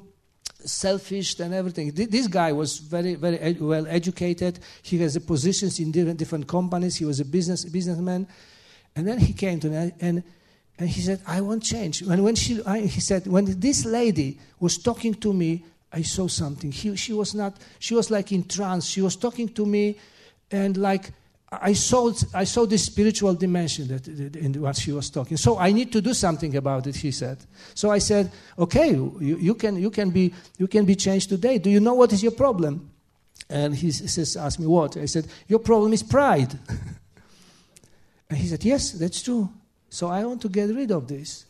selfish 0.64 1.38
and 1.40 1.54
everything. 1.54 1.90
This 1.92 2.26
guy 2.26 2.52
was 2.52 2.78
very, 2.78 3.14
very 3.14 3.38
ed- 3.38 3.60
well 3.60 3.86
educated. 3.86 4.58
He 4.82 4.98
has 4.98 5.18
positions 5.18 5.78
in 5.80 5.92
different, 5.92 6.18
different 6.18 6.46
companies. 6.46 6.96
He 6.96 7.04
was 7.04 7.20
a 7.20 7.24
business, 7.24 7.64
businessman. 7.64 8.26
And 8.96 9.06
then 9.06 9.18
he 9.18 9.32
came 9.32 9.60
to 9.60 9.68
me 9.68 9.92
and 10.00 10.22
and 10.78 10.88
he 10.88 11.00
said, 11.02 11.20
I 11.26 11.40
want 11.40 11.62
change. 11.62 12.02
And 12.02 12.24
when 12.24 12.34
she, 12.34 12.60
I, 12.64 12.80
he 12.80 13.00
said, 13.00 13.26
when 13.26 13.60
this 13.60 13.84
lady 13.84 14.40
was 14.58 14.76
talking 14.76 15.14
to 15.14 15.32
me, 15.32 15.64
I 15.92 16.02
saw 16.02 16.26
something. 16.26 16.72
He, 16.72 16.96
she 16.96 17.12
was 17.12 17.34
not, 17.34 17.56
she 17.78 17.94
was 17.94 18.10
like 18.10 18.32
in 18.32 18.44
trance. 18.44 18.86
She 18.86 19.00
was 19.00 19.14
talking 19.14 19.48
to 19.50 19.64
me, 19.64 19.96
and 20.50 20.76
like 20.76 21.12
I 21.62 21.72
saw, 21.72 22.12
I 22.32 22.44
saw 22.44 22.66
this 22.66 22.84
spiritual 22.84 23.34
dimension 23.34 23.88
that, 23.88 24.06
in 24.36 24.60
what 24.60 24.76
she 24.76 24.92
was 24.92 25.10
talking. 25.10 25.36
So 25.36 25.58
I 25.58 25.72
need 25.72 25.92
to 25.92 26.00
do 26.00 26.14
something 26.14 26.56
about 26.56 26.86
it, 26.86 26.96
he 26.96 27.10
said. 27.10 27.38
So 27.74 27.90
I 27.90 27.98
said, 27.98 28.30
okay, 28.58 28.90
you, 28.90 29.18
you, 29.20 29.54
can, 29.54 29.76
you, 29.76 29.90
can 29.90 30.10
be, 30.10 30.32
you 30.58 30.66
can 30.66 30.84
be 30.84 30.94
changed 30.96 31.28
today. 31.28 31.58
Do 31.58 31.70
you 31.70 31.80
know 31.80 31.94
what 31.94 32.12
is 32.12 32.22
your 32.22 32.32
problem? 32.32 32.90
And 33.48 33.74
he 33.74 33.90
says, 33.90 34.36
ask 34.36 34.58
me 34.58 34.66
what? 34.66 34.96
I 34.96 35.06
said, 35.06 35.26
your 35.48 35.58
problem 35.58 35.92
is 35.92 36.02
pride. 36.02 36.58
and 38.30 38.38
he 38.38 38.46
said, 38.46 38.64
yes, 38.64 38.92
that's 38.92 39.22
true. 39.22 39.50
So 39.90 40.08
I 40.08 40.24
want 40.24 40.42
to 40.42 40.48
get 40.48 40.74
rid 40.74 40.90
of 40.90 41.06
this. 41.06 41.46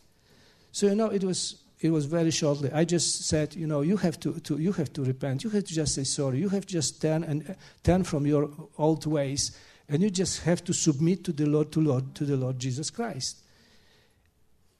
So 0.71 0.87
you 0.87 0.95
know, 0.95 1.07
it 1.07 1.23
was 1.23 1.55
it 1.79 1.89
was 1.89 2.05
very 2.05 2.31
shortly. 2.31 2.71
I 2.71 2.83
just 2.83 3.25
said, 3.25 3.55
you 3.55 3.65
know, 3.65 3.81
you 3.81 3.97
have 3.97 4.19
to, 4.19 4.39
to 4.41 4.57
you 4.57 4.71
have 4.73 4.91
to 4.93 5.03
repent. 5.03 5.43
You 5.43 5.49
have 5.51 5.63
to 5.63 5.73
just 5.73 5.95
say 5.95 6.03
sorry. 6.03 6.39
You 6.39 6.49
have 6.49 6.65
to 6.65 6.73
just 6.73 7.01
turn 7.01 7.23
and 7.23 7.49
uh, 7.49 7.53
turn 7.83 8.03
from 8.03 8.27
your 8.27 8.49
old 8.77 9.05
ways, 9.05 9.57
and 9.87 10.01
you 10.01 10.09
just 10.09 10.43
have 10.43 10.63
to 10.65 10.73
submit 10.73 11.23
to 11.25 11.31
the 11.31 11.45
Lord, 11.45 11.71
to 11.73 11.81
Lord, 11.81 12.15
to 12.15 12.25
the 12.25 12.37
Lord 12.37 12.59
Jesus 12.59 12.89
Christ. 12.89 13.41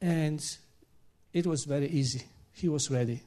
And 0.00 0.44
it 1.32 1.46
was 1.46 1.64
very 1.64 1.88
easy. 1.88 2.22
He 2.52 2.68
was 2.68 2.90
ready. 2.90 3.22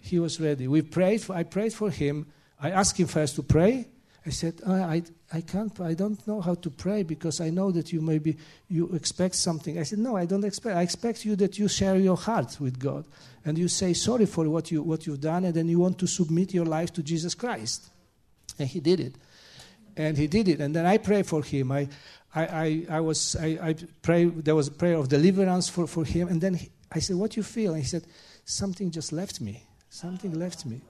He 0.00 0.18
was 0.18 0.40
ready. 0.40 0.66
We 0.66 0.82
prayed. 0.82 1.22
For, 1.22 1.36
I 1.36 1.44
prayed 1.44 1.72
for 1.72 1.90
him. 1.90 2.26
I 2.60 2.70
asked 2.70 2.98
him 2.98 3.06
first 3.06 3.36
to 3.36 3.42
pray, 3.42 3.86
I 4.24 4.30
said, 4.30 4.60
oh, 4.64 4.72
I, 4.72 5.02
I 5.32 5.40
can't, 5.40 5.78
I 5.80 5.94
don't 5.94 6.24
know 6.28 6.40
how 6.40 6.54
to 6.54 6.70
pray 6.70 7.02
because 7.02 7.40
I 7.40 7.50
know 7.50 7.72
that 7.72 7.92
you 7.92 8.00
maybe, 8.00 8.36
you 8.68 8.88
expect 8.90 9.34
something. 9.34 9.78
I 9.78 9.82
said, 9.82 9.98
no, 9.98 10.16
I 10.16 10.26
don't 10.26 10.44
expect, 10.44 10.76
I 10.76 10.82
expect 10.82 11.24
you 11.24 11.34
that 11.36 11.58
you 11.58 11.66
share 11.66 11.96
your 11.96 12.16
heart 12.16 12.58
with 12.60 12.78
God 12.78 13.04
and 13.44 13.58
you 13.58 13.66
say 13.66 13.92
sorry 13.94 14.26
for 14.26 14.48
what, 14.48 14.70
you, 14.70 14.82
what 14.82 15.06
you've 15.06 15.20
done 15.20 15.44
and 15.44 15.54
then 15.54 15.68
you 15.68 15.80
want 15.80 15.98
to 15.98 16.06
submit 16.06 16.54
your 16.54 16.66
life 16.66 16.92
to 16.92 17.02
Jesus 17.02 17.34
Christ. 17.34 17.90
And 18.60 18.68
he 18.68 18.78
did 18.78 19.00
it. 19.00 19.14
And 19.96 20.16
he 20.16 20.26
did 20.26 20.48
it. 20.48 20.60
And 20.60 20.74
then 20.74 20.86
I 20.86 20.98
prayed 20.98 21.26
for 21.26 21.42
him. 21.42 21.72
I, 21.72 21.88
I, 22.34 22.46
I, 22.46 22.86
I 22.90 23.00
was, 23.00 23.36
I, 23.36 23.58
I 23.62 23.74
pray, 24.02 24.24
there 24.24 24.54
was 24.54 24.68
a 24.68 24.72
prayer 24.72 24.96
of 24.96 25.08
deliverance 25.08 25.68
for, 25.68 25.86
for 25.86 26.04
him. 26.04 26.28
And 26.28 26.40
then 26.40 26.54
he, 26.54 26.70
I 26.90 26.98
said, 26.98 27.16
what 27.16 27.32
do 27.32 27.40
you 27.40 27.44
feel? 27.44 27.72
And 27.72 27.82
he 27.82 27.88
said, 27.88 28.04
something 28.44 28.90
just 28.90 29.12
left 29.12 29.40
me. 29.40 29.64
Something 29.90 30.38
left 30.38 30.64
me. 30.64 30.80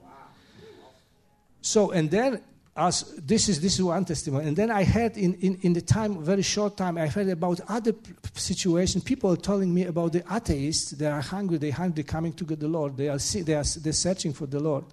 So, 1.61 1.91
and 1.91 2.09
then 2.09 2.41
as 2.75 3.13
this 3.17 3.49
is 3.49 3.61
this 3.61 3.75
is 3.75 3.83
one 3.83 4.03
testimony 4.03 4.47
and 4.47 4.57
then 4.57 4.71
i 4.71 4.83
had 4.83 5.15
in, 5.15 5.35
in, 5.35 5.59
in 5.61 5.73
the 5.73 5.81
time 5.81 6.23
very 6.23 6.41
short 6.41 6.75
time 6.75 6.97
i 6.97 7.05
heard 7.05 7.29
about 7.29 7.59
other 7.67 7.93
situations 8.33 9.03
people 9.03 9.35
telling 9.37 9.71
me 9.71 9.85
about 9.85 10.11
the 10.11 10.23
atheists 10.31 10.91
they 10.91 11.05
are 11.05 11.21
hungry 11.21 11.57
they 11.57 11.69
hungry 11.69 12.03
coming 12.03 12.33
to 12.33 12.43
get 12.43 12.59
the 12.59 12.67
lord 12.67 12.97
they 12.97 13.09
are 13.09 13.17
they 13.17 13.53
are 13.53 13.63
they're 13.63 13.93
searching 13.93 14.33
for 14.33 14.47
the 14.47 14.59
lord 14.59 14.83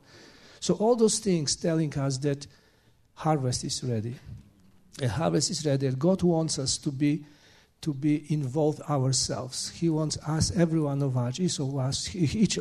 so 0.61 0.75
all 0.75 0.95
those 0.95 1.19
things 1.21 1.57
telling 1.57 1.97
us 1.99 2.19
that 2.19 2.47
harvest 3.21 3.65
is 3.65 3.85
ready. 3.85 4.15
A 5.03 5.09
harvest 5.09 5.51
is 5.51 5.67
ready. 5.67 5.91
God 5.91 6.23
wants 6.23 6.59
us 6.59 6.79
to 6.79 6.91
be 6.91 7.25
to 7.83 7.95
be 7.95 8.31
involved 8.33 8.81
ourselves. 8.83 9.71
He 9.71 9.89
wants 9.89 10.19
us 10.27 10.55
every 10.55 10.81
one 10.81 11.03
of 11.03 11.17
us 11.17 11.41
each 11.41 11.61
of 11.61 11.77
us 11.77 12.15
each, 12.15 12.59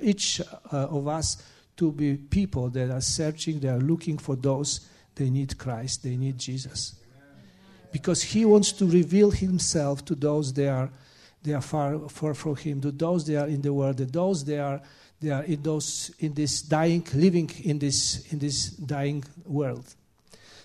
each, 0.00 0.40
uh, 0.40 0.96
of 0.98 1.06
us 1.08 1.42
to 1.76 1.92
be 1.92 2.16
people 2.16 2.68
that 2.70 2.90
are 2.90 3.00
searching, 3.00 3.60
they 3.60 3.68
are 3.68 3.78
looking 3.78 4.18
for 4.18 4.36
those 4.36 4.88
they 5.14 5.30
need 5.30 5.58
Christ, 5.58 6.02
they 6.02 6.16
need 6.16 6.38
Jesus. 6.38 6.94
Because 7.92 8.22
he 8.22 8.44
wants 8.44 8.72
to 8.72 8.86
reveal 8.86 9.30
himself 9.30 10.04
to 10.06 10.14
those 10.14 10.52
they 10.52 10.68
are 10.68 10.90
they 11.42 11.54
are 11.54 11.60
far, 11.60 11.98
far 12.08 12.34
from 12.34 12.54
him, 12.54 12.80
to 12.82 12.92
those 12.92 13.26
they 13.26 13.34
are 13.34 13.48
in 13.48 13.62
the 13.62 13.72
world, 13.72 13.96
to 13.96 14.06
those 14.06 14.44
they 14.44 14.60
are 14.60 14.80
they 15.22 15.30
are 15.30 15.44
in 15.44 15.62
those 15.62 16.10
in 16.18 16.34
this 16.34 16.62
dying, 16.62 17.06
living 17.14 17.50
in 17.64 17.78
this 17.78 18.32
in 18.32 18.38
this 18.38 18.70
dying 18.70 19.24
world. 19.46 19.94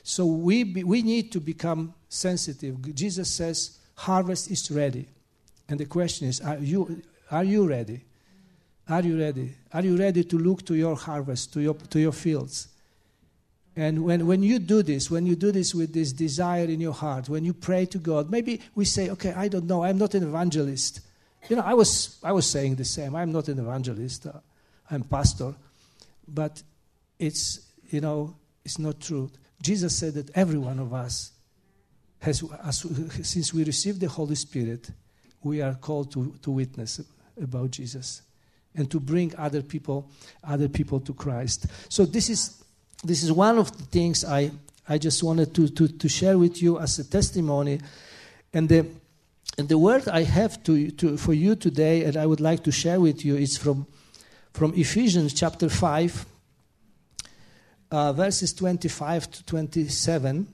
So 0.03 0.25
we 0.25 0.63
be, 0.63 0.83
we 0.83 1.01
need 1.01 1.31
to 1.33 1.39
become 1.39 1.93
sensitive. 2.09 2.95
Jesus 2.95 3.29
says, 3.29 3.77
harvest 3.95 4.49
is 4.49 4.71
ready. 4.71 5.07
And 5.69 5.79
the 5.79 5.85
question 5.85 6.27
is, 6.27 6.41
are 6.41 6.57
you 6.57 7.01
are 7.29 7.43
you 7.43 7.67
ready? 7.67 8.01
Are 8.89 9.01
you 9.01 9.19
ready? 9.19 9.53
Are 9.73 9.81
you 9.81 9.97
ready 9.97 10.23
to 10.23 10.37
look 10.37 10.65
to 10.65 10.75
your 10.75 10.95
harvest, 10.95 11.53
to 11.53 11.61
your, 11.61 11.73
to 11.73 11.99
your 11.99 12.13
fields? 12.13 12.69
And 13.75 14.03
when, 14.03 14.25
when 14.25 14.41
you 14.41 14.59
do 14.59 14.81
this, 14.81 15.11
when 15.11 15.25
you 15.25 15.35
do 15.35 15.51
this 15.51 15.75
with 15.75 15.93
this 15.93 16.11
desire 16.11 16.65
in 16.65 16.79
your 16.79 16.93
heart, 16.93 17.29
when 17.29 17.43
you 17.43 17.53
pray 17.53 17.85
to 17.87 17.97
God, 17.97 18.31
maybe 18.31 18.61
we 18.75 18.85
say, 18.85 19.09
okay, 19.11 19.33
I 19.33 19.49
don't 19.49 19.65
know, 19.67 19.83
I'm 19.83 19.97
not 19.97 20.15
an 20.15 20.23
evangelist. 20.23 21.01
You 21.49 21.57
know, 21.57 21.63
I 21.63 21.73
was, 21.73 22.17
I 22.23 22.31
was 22.31 22.49
saying 22.49 22.75
the 22.75 22.85
same. 22.85 23.15
I'm 23.15 23.31
not 23.31 23.49
an 23.49 23.59
evangelist, 23.59 24.25
I'm 24.89 25.03
pastor. 25.03 25.53
But 26.27 26.61
it's, 27.19 27.71
you 27.89 28.01
know, 28.01 28.35
it's 28.65 28.79
not 28.79 28.99
true. 28.99 29.31
Jesus 29.61 29.97
said 29.97 30.13
that 30.15 30.29
every 30.35 30.57
one 30.57 30.79
of 30.79 30.93
us 30.93 31.31
has, 32.19 32.43
as, 32.63 32.85
since 33.23 33.53
we 33.53 33.63
received 33.63 34.01
the 34.01 34.09
Holy 34.09 34.35
Spirit, 34.35 34.89
we 35.43 35.61
are 35.61 35.75
called 35.75 36.11
to, 36.11 36.33
to 36.41 36.51
witness 36.51 37.01
about 37.41 37.71
Jesus 37.71 38.21
and 38.75 38.89
to 38.91 38.99
bring 38.99 39.33
other 39.37 39.61
people, 39.61 40.09
other 40.43 40.67
people 40.67 40.99
to 40.99 41.13
Christ. 41.13 41.67
So 41.89 42.05
this 42.05 42.29
is 42.29 42.63
this 43.03 43.23
is 43.23 43.31
one 43.31 43.57
of 43.57 43.75
the 43.77 43.83
things 43.83 44.25
I, 44.25 44.51
I 44.89 44.97
just 44.97 45.21
wanted 45.21 45.53
to, 45.55 45.67
to, 45.69 45.87
to 45.87 46.09
share 46.09 46.37
with 46.37 46.61
you 46.61 46.79
as 46.79 46.97
a 46.97 47.03
testimony. 47.03 47.79
And 48.53 48.67
the 48.67 48.87
and 49.57 49.67
the 49.69 49.77
word 49.77 50.07
I 50.07 50.23
have 50.23 50.61
to, 50.63 50.91
to 50.91 51.17
for 51.17 51.33
you 51.33 51.55
today, 51.55 52.03
and 52.03 52.15
I 52.15 52.25
would 52.25 52.41
like 52.41 52.63
to 52.63 52.71
share 52.71 52.99
with 52.99 53.25
you, 53.25 53.35
is 53.35 53.57
from 53.57 53.87
from 54.57 54.73
Ephesians 54.73 55.35
chapter 55.35 55.69
five, 55.69 56.25
uh, 57.91 58.11
verses 58.11 58.53
twenty-five 58.53 59.29
to 59.29 59.45
twenty-seven. 59.45 60.47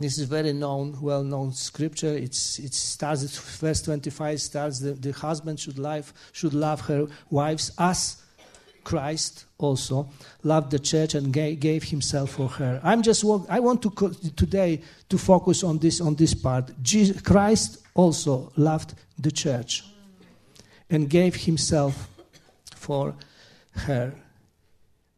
This 0.00 0.18
is 0.18 0.26
very 0.26 0.52
known, 0.52 1.00
well-known 1.00 1.52
scripture. 1.52 2.12
It's, 2.12 2.58
it 2.58 2.74
starts 2.74 3.24
at 3.24 3.30
verse 3.30 3.80
25. 3.80 4.40
Starts 4.40 4.80
the, 4.80 4.92
the 4.92 5.12
husband 5.12 5.60
should 5.60 5.78
love 5.78 6.12
should 6.32 6.52
love 6.52 6.80
her 6.82 7.06
wives 7.30 7.70
as 7.78 8.20
Christ 8.82 9.44
also 9.56 10.08
loved 10.42 10.72
the 10.72 10.80
church 10.80 11.14
and 11.14 11.32
gave, 11.32 11.60
gave 11.60 11.84
himself 11.84 12.30
for 12.30 12.48
her. 12.48 12.80
I'm 12.82 13.02
just 13.02 13.24
I 13.48 13.60
want 13.60 13.82
to 13.82 13.90
today 14.36 14.82
to 15.10 15.16
focus 15.16 15.62
on 15.62 15.78
this 15.78 16.00
on 16.00 16.16
this 16.16 16.34
part. 16.34 16.72
Jesus, 16.82 17.20
Christ 17.22 17.86
also 17.94 18.52
loved 18.56 18.94
the 19.16 19.30
church 19.30 19.84
and 20.90 21.08
gave 21.08 21.36
himself 21.36 22.10
for 22.76 23.14
her. 23.72 24.14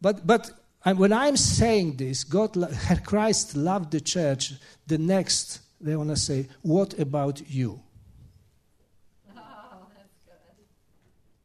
But 0.00 0.26
but 0.26 0.50
when 0.84 1.12
I'm 1.12 1.36
saying 1.36 1.96
this, 1.96 2.24
God, 2.24 2.54
her 2.56 2.96
Christ 2.96 3.56
loved 3.56 3.90
the 3.90 4.00
church, 4.00 4.54
the 4.86 4.98
next, 4.98 5.60
they 5.80 5.96
want 5.96 6.10
to 6.10 6.16
say, 6.16 6.48
what 6.62 6.98
about 6.98 7.48
you? 7.48 7.80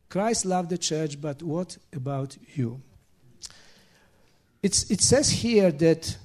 Christ 0.10 0.46
loved 0.46 0.70
the 0.70 0.77
church, 0.77 1.20
but 1.20 1.41
what 1.41 1.75
about 1.91 2.38
you? 2.53 2.79
It's, 4.62 4.89
it 4.91 5.01
says 5.01 5.32
here 5.32 5.72
that 5.72 6.15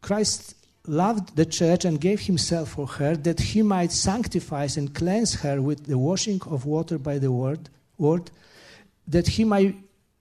Christ 0.00 0.54
loved 0.88 1.36
the 1.36 1.46
church 1.46 1.84
and 1.84 2.00
gave 2.00 2.20
himself 2.20 2.70
for 2.70 2.86
her 2.86 3.14
that 3.16 3.40
he 3.40 3.62
might 3.62 3.92
sanctify 3.92 4.66
and 4.76 4.94
cleanse 4.94 5.34
her 5.42 5.60
with 5.60 5.86
the 5.86 5.98
washing 5.98 6.40
of 6.46 6.64
water 6.64 6.98
by 6.98 7.18
the 7.18 7.30
word, 7.30 7.68
word 7.98 8.30
that 9.06 9.28
he 9.28 9.44
might 9.44 9.76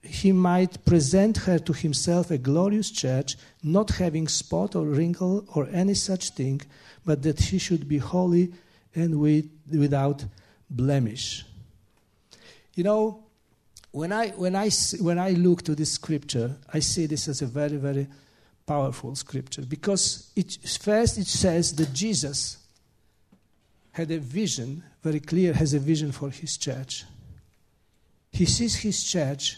he 0.08 0.32
might 0.32 0.86
present 0.86 1.38
her 1.38 1.60
to 1.60 1.74
himself 1.74 2.32
a 2.32 2.38
glorious 2.38 2.90
church, 2.92 3.36
not 3.62 3.90
having 3.92 4.28
spot 4.28 4.76
or 4.76 4.86
wrinkle 4.86 5.46
or 5.54 5.68
any 5.72 5.94
such 5.94 6.30
thing, 6.30 6.62
but 7.06 7.22
that 7.24 7.42
she 7.42 7.58
should 7.58 7.88
be 7.88 7.98
holy 7.98 8.54
and 8.96 9.20
with, 9.20 9.50
without 9.70 10.24
blemish. 10.70 11.46
You 12.76 12.84
know, 12.84 13.24
when 13.92 14.14
I, 14.14 14.30
when, 14.30 14.56
I, 14.56 14.70
when 15.00 15.20
I 15.20 15.32
look 15.32 15.64
to 15.64 15.76
this 15.76 15.92
scripture, 15.92 16.56
I 16.74 16.80
see 16.80 17.06
this 17.06 17.28
as 17.28 17.42
a 17.42 17.46
very, 17.46 17.78
very 17.78 18.08
powerful 18.68 19.16
scripture 19.16 19.64
because 19.64 20.32
it, 20.36 20.58
first 20.82 21.18
it 21.18 21.26
says 21.26 21.74
that 21.78 21.94
Jesus 21.94 22.58
had 23.94 24.12
a 24.12 24.20
vision, 24.20 24.84
very 25.02 25.20
clear, 25.20 25.54
has 25.54 25.74
a 25.74 25.80
vision 25.80 26.12
for 26.12 26.30
his 26.30 26.58
church. 26.58 27.06
He 28.32 28.46
sees 28.46 28.76
his 28.76 29.04
church 29.04 29.58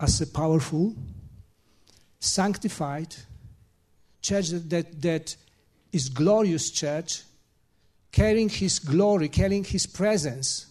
as 0.00 0.20
a 0.20 0.26
powerful, 0.26 0.96
sanctified 2.18 3.14
church 4.20 4.48
that, 4.48 4.70
that, 4.70 5.02
that 5.02 5.36
is 5.92 6.08
glorious 6.08 6.70
church, 6.70 7.22
carrying 8.10 8.48
his 8.48 8.78
glory, 8.78 9.28
carrying 9.28 9.62
his 9.62 9.86
presence 9.86 10.66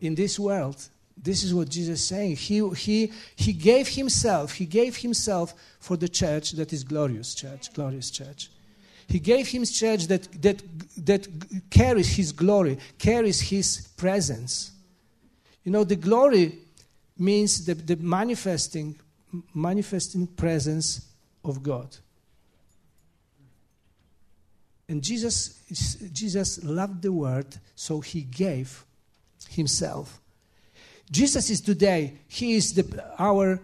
in 0.00 0.14
this 0.14 0.38
world. 0.38 0.88
This 1.16 1.42
is 1.42 1.54
what 1.54 1.68
Jesus 1.68 2.00
is 2.00 2.06
saying. 2.06 2.36
He, 2.36 2.68
he, 2.70 3.12
he 3.34 3.52
gave 3.52 3.88
himself, 3.88 4.52
he 4.52 4.66
gave 4.66 4.96
himself 4.96 5.54
for 5.80 5.96
the 5.96 6.08
church 6.08 6.52
that 6.52 6.72
is 6.72 6.84
glorious 6.84 7.34
church, 7.34 7.72
glorious 7.72 8.10
church. 8.10 8.50
He 9.08 9.18
gave 9.18 9.48
him 9.48 9.64
church 9.64 10.06
that, 10.08 10.42
that, 10.42 10.62
that 11.04 11.28
carries 11.70 12.16
his 12.16 12.32
glory, 12.32 12.78
carries 12.98 13.40
his 13.40 13.88
presence. 13.96 14.72
You 15.64 15.72
know, 15.72 15.84
the 15.84 15.96
glory 15.96 16.58
means 17.16 17.64
the, 17.64 17.74
the 17.74 17.96
manifesting, 17.96 18.96
manifesting 19.54 20.26
presence 20.26 21.06
of 21.44 21.62
God. 21.62 21.96
And 24.88 25.02
Jesus, 25.02 25.60
Jesus 26.12 26.62
loved 26.62 27.02
the 27.02 27.12
word, 27.12 27.46
so 27.74 28.00
he 28.00 28.22
gave 28.22 28.84
himself. 29.48 30.20
Jesus 31.10 31.50
is 31.50 31.60
today, 31.60 32.18
he 32.26 32.54
is 32.54 32.74
the, 32.74 33.04
our 33.18 33.60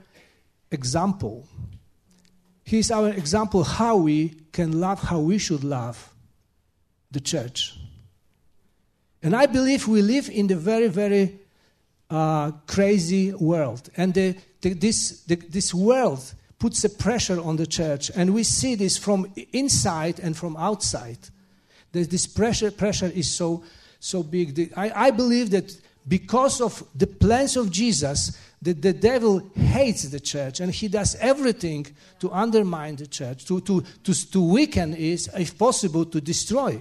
example. 0.71 1.47
He 2.65 2.79
is 2.79 2.91
our 2.91 3.11
example 3.11 3.65
how 3.65 3.97
we 3.97 4.31
can 4.53 4.81
love, 4.81 5.03
how 5.03 5.19
we 5.19 5.39
should 5.39 5.65
love 5.65 6.13
the 7.11 7.21
church. 7.21 7.77
And 9.23 9.37
I 9.37 9.47
believe 9.47 9.87
we 9.87 10.03
live 10.03 10.29
in 10.29 10.47
the 10.47 10.57
very, 10.57 10.89
very 10.89 11.39
uh, 12.11 12.53
crazy 12.67 13.33
world. 13.33 13.89
And 13.97 14.15
the, 14.15 14.37
the, 14.61 14.75
this, 14.75 15.23
the, 15.25 15.37
this 15.37 15.73
world 15.73 16.35
puts 16.59 16.85
a 16.85 16.91
pressure 16.91 17.41
on 17.41 17.57
the 17.57 17.67
church. 17.67 18.11
And 18.15 18.35
we 18.35 18.45
see 18.45 18.75
this 18.75 18.97
from 18.97 19.33
inside 19.53 20.21
and 20.21 20.37
from 20.37 20.57
outside. 20.57 21.19
This 21.93 22.27
pressure, 22.27 22.71
pressure 22.71 23.07
is 23.07 23.31
so, 23.31 23.65
so 24.01 24.23
big. 24.23 24.73
I, 24.77 25.09
I 25.09 25.11
believe 25.11 25.51
that 25.51 25.77
because 26.07 26.61
of 26.61 26.83
the 26.95 27.07
plans 27.07 27.57
of 27.57 27.71
Jesus, 27.71 28.37
that 28.63 28.81
the 28.81 28.93
devil 28.93 29.43
hates 29.55 30.05
the 30.05 30.21
church 30.21 30.61
and 30.61 30.73
he 30.73 30.89
does 30.89 31.17
everything 31.17 31.87
to 32.21 32.31
undermine 32.31 32.97
the 32.97 33.07
church, 33.07 33.45
to, 33.47 33.61
to, 33.63 33.83
to, 34.05 34.31
to 34.31 34.41
weaken 34.41 34.95
it, 34.95 35.29
if 35.37 35.59
possible, 35.59 36.05
to 36.05 36.21
destroy. 36.21 36.81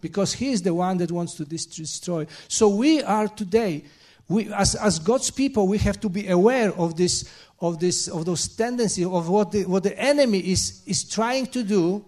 Because 0.00 0.32
he 0.32 0.52
is 0.52 0.62
the 0.62 0.72
one 0.72 0.96
that 0.98 1.10
wants 1.10 1.34
to 1.34 1.44
destroy. 1.44 2.26
So 2.46 2.68
we 2.68 3.02
are 3.02 3.28
today, 3.28 3.84
we, 4.28 4.52
as, 4.52 4.74
as 4.74 4.98
God's 4.98 5.30
people, 5.30 5.66
we 5.66 5.78
have 5.78 6.00
to 6.00 6.08
be 6.08 6.28
aware 6.28 6.72
of 6.74 6.96
this, 6.96 7.28
of 7.60 7.80
this, 7.80 8.08
of 8.08 8.24
those 8.24 8.48
tendencies, 8.48 9.06
of 9.06 9.28
what 9.28 9.52
the, 9.52 9.64
what 9.64 9.82
the 9.82 9.98
enemy 9.98 10.38
is, 10.38 10.82
is 10.86 11.04
trying 11.04 11.46
to 11.48 11.62
do, 11.62 12.04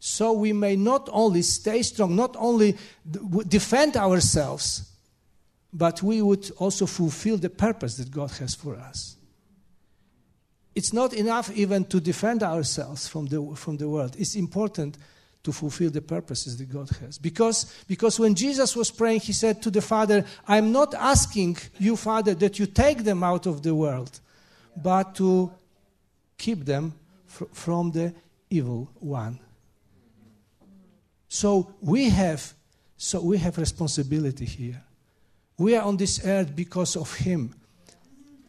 so 0.00 0.32
we 0.32 0.52
may 0.52 0.76
not 0.76 1.08
only 1.12 1.42
stay 1.42 1.82
strong, 1.82 2.14
not 2.14 2.36
only 2.38 2.76
defend 3.48 3.96
ourselves, 3.96 4.89
but 5.72 6.02
we 6.02 6.20
would 6.22 6.50
also 6.58 6.86
fulfill 6.86 7.36
the 7.36 7.50
purpose 7.50 7.96
that 7.96 8.10
God 8.10 8.30
has 8.32 8.54
for 8.54 8.76
us. 8.76 9.16
It's 10.74 10.92
not 10.92 11.12
enough 11.12 11.50
even 11.52 11.84
to 11.86 12.00
defend 12.00 12.42
ourselves 12.42 13.08
from 13.08 13.26
the, 13.26 13.54
from 13.56 13.76
the 13.76 13.88
world. 13.88 14.16
It's 14.18 14.34
important 14.34 14.96
to 15.42 15.52
fulfill 15.52 15.90
the 15.90 16.02
purposes 16.02 16.58
that 16.58 16.70
God 16.70 16.90
has. 17.00 17.18
Because, 17.18 17.74
because 17.86 18.20
when 18.20 18.34
Jesus 18.34 18.76
was 18.76 18.90
praying, 18.90 19.20
he 19.20 19.32
said 19.32 19.62
to 19.62 19.70
the 19.70 19.80
Father, 19.80 20.24
I'm 20.46 20.70
not 20.70 20.94
asking 20.94 21.56
you, 21.78 21.96
Father, 21.96 22.34
that 22.34 22.58
you 22.58 22.66
take 22.66 23.04
them 23.04 23.24
out 23.24 23.46
of 23.46 23.62
the 23.62 23.74
world, 23.74 24.20
but 24.76 25.14
to 25.16 25.50
keep 26.36 26.64
them 26.64 26.94
fr- 27.26 27.44
from 27.52 27.90
the 27.90 28.14
evil 28.50 28.90
one. 29.00 29.38
So 31.28 31.74
we 31.80 32.10
have 32.10 32.54
so 32.96 33.22
we 33.22 33.38
have 33.38 33.56
responsibility 33.56 34.44
here. 34.44 34.82
We 35.60 35.76
are 35.76 35.82
on 35.82 35.98
this 35.98 36.24
earth 36.24 36.56
because 36.56 36.96
of 36.96 37.14
Him. 37.16 37.54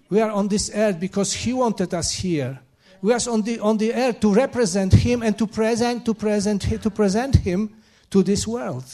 We 0.09 0.21
are 0.21 0.31
on 0.31 0.47
this 0.47 0.71
earth 0.73 0.97
because 0.97 1.33
He 1.33 1.51
wanted 1.51 1.93
us 1.93 2.11
here. 2.11 2.61
We 3.01 3.11
are 3.11 3.19
on 3.29 3.41
the, 3.41 3.59
on 3.59 3.77
the 3.77 3.93
earth 3.93 4.21
to 4.21 4.33
represent 4.33 4.93
Him 4.93 5.21
and 5.21 5.37
to 5.37 5.45
present, 5.45 6.05
to, 6.05 6.13
present, 6.13 6.61
to 6.61 6.89
present 6.89 7.35
Him 7.35 7.75
to 8.11 8.23
this 8.23 8.47
world. 8.47 8.85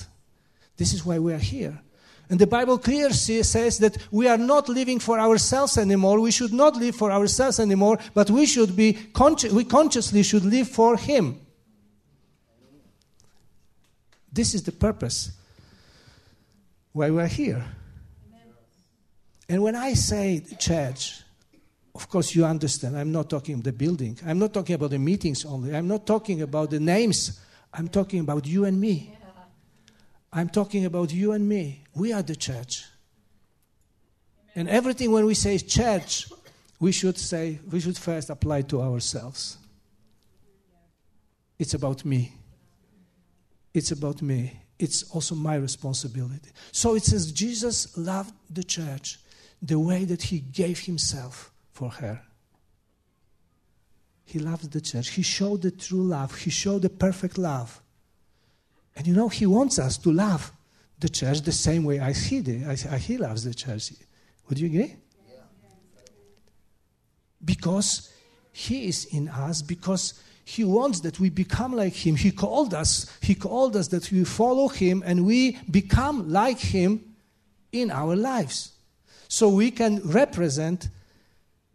This 0.78 0.94
is 0.94 1.06
why 1.06 1.20
we 1.20 1.32
are 1.32 1.38
here. 1.38 1.80
And 2.28 2.40
the 2.40 2.48
Bible 2.48 2.80
clearly 2.80 3.14
says 3.14 3.78
that 3.78 4.00
we 4.10 4.28
are 4.28 4.40
not 4.40 4.68
living 4.68 4.98
for 4.98 5.20
ourselves 5.20 5.78
anymore. 5.78 6.20
We 6.20 6.32
should 6.32 6.54
not 6.54 6.76
live 6.76 6.96
for 6.96 7.12
ourselves 7.12 7.60
anymore, 7.60 8.00
but 8.16 8.32
we 8.32 8.48
should 8.48 8.76
be 8.76 8.94
consci- 8.94 9.52
we 9.52 9.64
consciously 9.64 10.24
should 10.24 10.44
live 10.44 10.68
for 10.68 10.98
Him. 10.98 11.40
This 14.34 14.56
is 14.56 14.64
the 14.64 14.72
purpose 14.72 15.34
why 16.94 17.12
we're 17.12 17.28
here. 17.28 17.64
And 19.50 19.64
when 19.64 19.76
I 19.76 19.94
say 19.94 20.44
church, 20.60 21.22
of 21.96 22.10
course 22.10 22.36
you 22.36 22.46
understand, 22.46 22.98
I'm 22.98 23.12
not 23.12 23.30
talking 23.30 23.62
the 23.62 23.72
building. 23.72 24.20
I'm 24.26 24.40
not 24.40 24.54
talking 24.54 24.76
about 24.76 24.92
the 24.92 25.00
meetings 25.00 25.46
only. 25.46 25.76
I'm 25.76 25.88
not 25.88 26.06
talking 26.06 26.42
about 26.42 26.70
the 26.70 26.80
names. 26.80 27.40
I'm 27.74 27.88
talking 27.88 28.20
about 28.20 28.46
you 28.46 28.66
and 28.66 28.80
me. 28.80 29.18
I'm 30.32 30.50
talking 30.50 30.86
about 30.86 31.14
you 31.14 31.32
and 31.32 31.48
me. 31.48 31.84
We 31.96 32.14
are 32.14 32.22
the 32.22 32.36
church. 32.36 32.84
And 34.54 34.68
everything 34.68 35.12
when 35.12 35.26
we 35.26 35.34
say 35.34 35.58
church, 35.58 36.32
we 36.80 36.92
should 36.92 37.18
say, 37.18 37.60
we 37.72 37.80
should 37.80 37.98
first 37.98 38.30
apply 38.30 38.64
to 38.64 38.82
ourselves. 38.82 39.58
It's 41.58 41.74
about 41.74 42.06
me. 42.06 42.34
It's 43.74 43.92
about 43.92 44.22
me. 44.22 44.62
It's 44.78 45.04
also 45.12 45.34
my 45.34 45.56
responsibility. 45.56 46.52
So 46.72 46.96
it 46.96 47.04
says 47.04 47.32
Jesus 47.32 47.98
loved 47.98 48.34
the 48.50 48.64
church 48.64 49.20
the 49.62 49.80
way 49.80 50.06
that 50.06 50.24
he 50.24 50.40
gave 50.40 50.80
himself 50.80 51.52
for 51.72 51.90
her. 51.90 52.22
He 54.26 54.40
loved 54.40 54.72
the 54.72 54.82
church. 54.82 55.10
He 55.10 55.22
showed 55.22 55.62
the 55.62 55.72
true 55.72 56.04
love. 56.04 56.36
He 56.36 56.50
showed 56.50 56.82
the 56.82 56.90
perfect 56.90 57.38
love. 57.38 57.82
And 58.96 59.08
you 59.08 59.14
know, 59.14 59.30
he 59.30 59.46
wants 59.46 59.80
us 59.80 59.98
to 60.00 60.12
love 60.12 60.52
the 61.00 61.08
church 61.08 61.42
the 61.42 61.52
same 61.52 61.84
way 61.84 62.00
as 62.00 62.26
he 62.26 62.42
did, 62.42 62.64
as 62.64 62.84
he 63.06 63.18
loves 63.18 63.44
the 63.44 63.54
church. 63.54 63.94
Would 64.50 64.60
you 64.60 64.68
agree? 64.68 64.96
Yeah. 65.30 65.36
Because 67.44 68.12
he 68.52 68.88
is 68.88 69.06
in 69.06 69.30
us, 69.30 69.62
because 69.62 70.22
he 70.44 70.64
wants 70.64 71.02
that 71.02 71.20
we 71.20 71.30
become 71.30 71.74
like 71.74 71.94
him. 71.94 72.16
He 72.16 72.32
called 72.32 72.74
us, 72.74 73.06
he 73.22 73.36
called 73.36 73.76
us 73.76 73.90
that 73.90 74.12
we 74.12 74.24
follow 74.24 74.68
him 74.68 75.04
and 75.06 75.26
we 75.26 75.58
become 75.70 76.30
like 76.30 76.60
him 76.60 77.16
in 77.72 77.92
our 77.92 78.16
lives 78.16 78.77
so 79.28 79.50
we 79.50 79.72
can 79.72 80.02
represent 80.04 80.90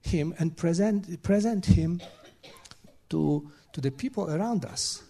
him 0.02 0.34
and 0.38 0.56
present, 0.56 1.22
present 1.22 1.66
him 1.66 2.00
to, 3.10 3.50
to 3.72 3.80
the 3.80 3.90
people 3.90 4.30
around 4.30 4.64
us. 4.64 5.02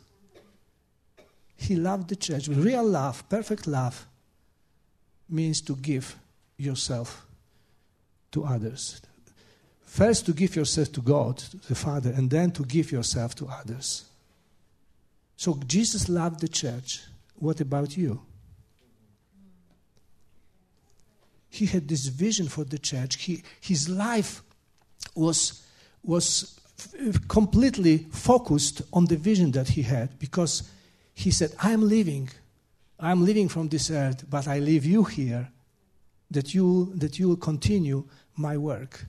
He 1.56 1.76
loved 1.76 2.08
the 2.08 2.16
church. 2.16 2.48
Real 2.48 2.84
love, 2.84 3.28
perfect 3.28 3.66
love, 3.66 4.06
means 5.28 5.60
to 5.62 5.76
give 5.76 6.16
yourself 6.58 7.24
to 8.32 8.44
others. 8.44 9.00
First, 9.84 10.26
to 10.26 10.32
give 10.32 10.56
yourself 10.56 10.90
to 10.92 11.02
God, 11.02 11.38
the 11.68 11.74
Father, 11.74 12.10
and 12.10 12.30
then 12.30 12.50
to 12.52 12.64
give 12.64 12.90
yourself 12.90 13.34
to 13.36 13.46
others. 13.46 14.04
So, 15.36 15.58
Jesus 15.66 16.08
loved 16.08 16.40
the 16.40 16.48
church. 16.48 17.02
What 17.36 17.60
about 17.60 17.96
you? 17.96 18.22
He 21.52 21.66
had 21.66 21.86
this 21.86 22.06
vision 22.06 22.48
for 22.48 22.64
the 22.64 22.78
church. 22.78 23.16
He, 23.16 23.42
his 23.60 23.88
life 23.88 24.42
was, 25.14 25.62
was 26.02 26.58
f- 26.78 27.28
completely 27.28 28.06
focused 28.10 28.80
on 28.90 29.04
the 29.04 29.16
vision 29.16 29.50
that 29.52 29.68
he 29.68 29.82
had 29.82 30.18
because 30.18 30.70
he 31.14 31.30
said, 31.30 31.52
I'm 31.60 31.86
leaving. 31.86 32.30
I'm 32.98 33.22
leaving 33.24 33.48
from 33.48 33.68
this 33.68 33.90
earth, 33.90 34.24
but 34.30 34.48
I 34.48 34.60
leave 34.60 34.86
you 34.86 35.04
here 35.04 35.50
that 36.30 36.54
you, 36.54 36.92
that 36.94 37.18
you 37.18 37.28
will 37.28 37.36
continue 37.36 38.04
my 38.34 38.56
work. 38.56 39.04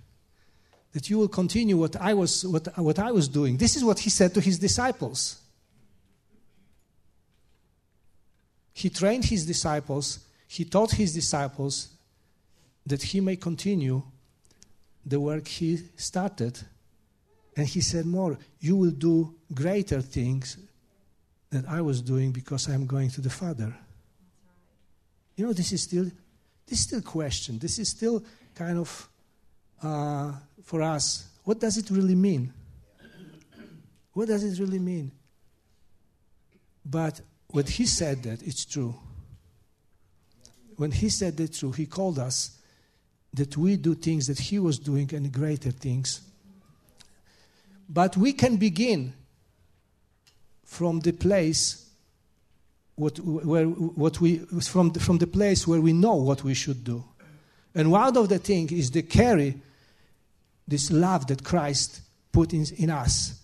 that 0.93 1.09
you 1.09 1.17
will 1.17 1.27
continue 1.27 1.75
what 1.75 1.95
I 1.95 2.13
was, 2.13 2.45
what, 2.45 2.67
what 2.77 2.99
I 2.99 3.11
was 3.11 3.27
doing. 3.27 3.57
This 3.57 3.75
is 3.75 3.83
what 3.83 3.99
he 3.99 4.09
said 4.09 4.33
to 4.35 4.41
his 4.41 4.59
disciples. 4.59 5.41
He 8.73 8.89
trained 8.89 9.25
his 9.25 9.45
disciples, 9.45 10.19
he 10.47 10.65
taught 10.65 10.91
his 10.91 11.13
disciples 11.13 11.92
that 12.85 13.01
he 13.01 13.21
may 13.21 13.35
continue 13.35 14.03
the 15.05 15.19
work 15.19 15.47
he 15.47 15.79
started. 15.95 16.59
And 17.55 17.67
he 17.67 17.81
said 17.81 18.05
more, 18.05 18.37
you 18.59 18.75
will 18.75 18.91
do 18.91 19.35
greater 19.53 20.01
things 20.01 20.57
than 21.49 21.65
I 21.67 21.81
was 21.81 22.01
doing 22.01 22.31
because 22.31 22.67
I'm 22.67 22.85
going 22.87 23.09
to 23.11 23.21
the 23.21 23.29
Father. 23.29 23.75
You 25.35 25.45
know, 25.47 25.53
this 25.53 25.71
is 25.71 25.83
still 25.83 26.09
this 26.65 26.79
is 26.79 26.83
still 26.85 27.01
question. 27.01 27.59
This 27.59 27.77
is 27.77 27.89
still 27.89 28.23
kind 28.55 28.79
of 28.79 29.09
uh, 29.81 30.33
for 30.63 30.81
us. 30.81 31.27
What 31.43 31.59
does 31.59 31.77
it 31.77 31.89
really 31.89 32.15
mean? 32.15 32.53
What 34.13 34.27
does 34.27 34.43
it 34.43 34.59
really 34.59 34.79
mean? 34.79 35.11
But 36.85 37.21
when 37.47 37.65
he 37.65 37.85
said 37.85 38.23
that, 38.23 38.41
it's 38.43 38.65
true. 38.65 38.95
When 40.75 40.91
he 40.91 41.09
said 41.09 41.37
that 41.37 41.53
true, 41.53 41.71
he 41.71 41.85
called 41.85 42.19
us 42.19 42.57
that 43.33 43.57
we 43.57 43.77
do 43.77 43.95
things 43.95 44.27
that 44.27 44.39
he 44.39 44.59
was 44.59 44.77
doing 44.77 45.09
and 45.13 45.31
greater 45.31 45.71
things. 45.71 46.21
But 47.89 48.15
we 48.15 48.33
can 48.33 48.57
begin 48.57 49.13
from 50.63 50.99
the 50.99 51.11
place 51.11 51.89
what, 52.95 53.19
where, 53.19 53.65
what 53.65 54.21
we, 54.21 54.37
from, 54.37 54.91
the, 54.91 54.99
from 54.99 55.17
the 55.17 55.27
place 55.27 55.67
where 55.67 55.81
we 55.81 55.93
know 55.93 56.15
what 56.15 56.43
we 56.43 56.53
should 56.53 56.83
do. 56.83 57.03
And 57.75 57.91
one 57.91 58.15
of 58.15 58.29
the 58.29 58.37
things 58.37 58.71
is 58.71 58.91
to 58.91 59.01
carry 59.01 59.55
this 60.67 60.91
love 60.91 61.27
that 61.27 61.43
Christ 61.43 62.01
put 62.31 62.53
in, 62.53 62.65
in 62.77 62.89
us 62.89 63.41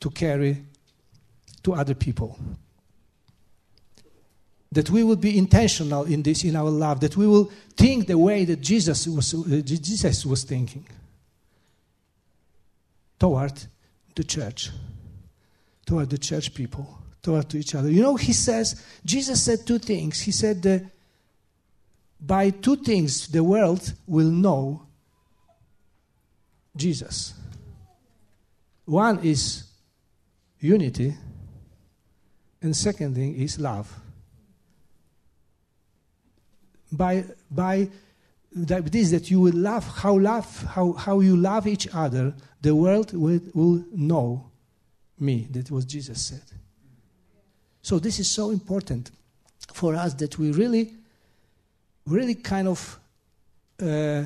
to 0.00 0.10
carry 0.10 0.64
to 1.62 1.74
other 1.74 1.94
people. 1.94 2.38
That 4.72 4.90
we 4.90 5.02
will 5.02 5.16
be 5.16 5.38
intentional 5.38 6.04
in 6.04 6.22
this, 6.22 6.44
in 6.44 6.54
our 6.54 6.70
love, 6.70 7.00
that 7.00 7.16
we 7.16 7.26
will 7.26 7.50
think 7.76 8.06
the 8.06 8.18
way 8.18 8.44
that 8.44 8.60
Jesus 8.60 9.06
was, 9.06 9.34
uh, 9.34 9.62
Jesus 9.64 10.26
was 10.26 10.44
thinking 10.44 10.86
toward 13.18 13.52
the 14.14 14.24
church, 14.24 14.70
toward 15.86 16.10
the 16.10 16.18
church 16.18 16.54
people 16.54 16.98
toward 17.22 17.48
to 17.50 17.58
each 17.58 17.74
other. 17.74 17.90
You 17.90 18.02
know, 18.02 18.16
he 18.16 18.32
says, 18.32 18.82
Jesus 19.04 19.42
said 19.42 19.66
two 19.66 19.78
things. 19.78 20.20
He 20.20 20.32
said, 20.32 20.62
that 20.62 20.84
by 22.20 22.50
two 22.50 22.76
things 22.76 23.28
the 23.28 23.44
world 23.44 23.92
will 24.06 24.30
know 24.30 24.86
Jesus. 26.76 27.34
One 28.84 29.18
is 29.22 29.64
unity, 30.60 31.14
and 32.62 32.74
second 32.74 33.14
thing 33.14 33.36
is 33.36 33.60
love. 33.60 33.94
By 36.90 37.24
by 37.50 37.88
that 38.52 38.94
is 38.94 39.10
that 39.10 39.30
you 39.30 39.40
will 39.40 39.56
love 39.56 39.86
how 39.86 40.18
love 40.18 40.64
how, 40.64 40.92
how 40.92 41.20
you 41.20 41.36
love 41.36 41.66
each 41.66 41.86
other, 41.94 42.34
the 42.62 42.74
world 42.74 43.12
will, 43.12 43.40
will 43.54 43.84
know 43.92 44.50
me. 45.18 45.48
That 45.50 45.70
was 45.70 45.84
Jesus 45.84 46.20
said. 46.20 46.42
So 47.82 47.98
this 47.98 48.18
is 48.18 48.30
so 48.30 48.50
important 48.50 49.10
for 49.72 49.94
us 49.94 50.14
that 50.14 50.38
we 50.38 50.50
really, 50.52 50.94
really 52.06 52.34
kind 52.34 52.68
of 52.68 52.98
uh, 53.80 54.24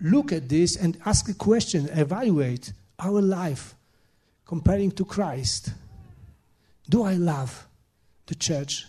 look 0.00 0.32
at 0.32 0.48
this 0.48 0.76
and 0.76 0.98
ask 1.04 1.28
a 1.28 1.34
question, 1.34 1.88
evaluate 1.92 2.72
our 2.98 3.20
life 3.20 3.74
comparing 4.46 4.90
to 4.92 5.04
Christ. 5.04 5.70
Do 6.88 7.04
I 7.04 7.14
love 7.14 7.66
the 8.26 8.34
church 8.34 8.86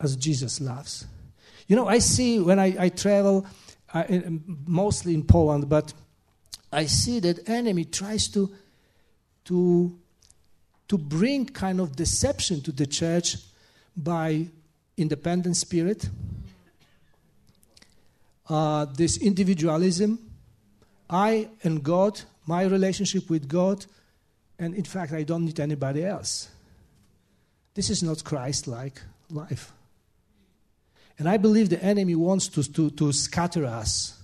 as 0.00 0.16
Jesus 0.16 0.60
loves? 0.60 1.06
You 1.70 1.76
know, 1.76 1.86
I 1.86 2.00
see 2.00 2.40
when 2.40 2.58
I, 2.58 2.74
I 2.86 2.88
travel, 2.88 3.46
uh, 3.94 4.02
mostly 4.66 5.14
in 5.14 5.22
Poland, 5.22 5.68
but 5.68 5.94
I 6.72 6.86
see 6.86 7.20
that 7.20 7.48
enemy 7.48 7.84
tries 7.84 8.26
to 8.30 8.50
to 9.44 9.96
to 10.88 10.98
bring 10.98 11.46
kind 11.46 11.80
of 11.80 11.94
deception 11.94 12.60
to 12.62 12.72
the 12.72 12.88
church 12.88 13.36
by 13.96 14.48
independent 14.96 15.56
spirit, 15.56 16.08
uh, 18.48 18.86
this 18.86 19.16
individualism, 19.18 20.18
I 21.08 21.50
and 21.62 21.84
God, 21.84 22.20
my 22.48 22.64
relationship 22.64 23.30
with 23.30 23.46
God, 23.46 23.86
and 24.58 24.74
in 24.74 24.84
fact, 24.84 25.12
I 25.12 25.22
don't 25.22 25.44
need 25.44 25.60
anybody 25.60 26.04
else. 26.04 26.48
This 27.74 27.90
is 27.90 28.02
not 28.02 28.24
Christ 28.24 28.66
like 28.66 29.00
life. 29.30 29.72
And 31.20 31.28
I 31.28 31.36
believe 31.36 31.68
the 31.68 31.82
enemy 31.84 32.16
wants 32.16 32.48
to, 32.48 32.64
to, 32.72 32.90
to 32.90 33.12
scatter 33.12 33.64
us, 33.64 34.20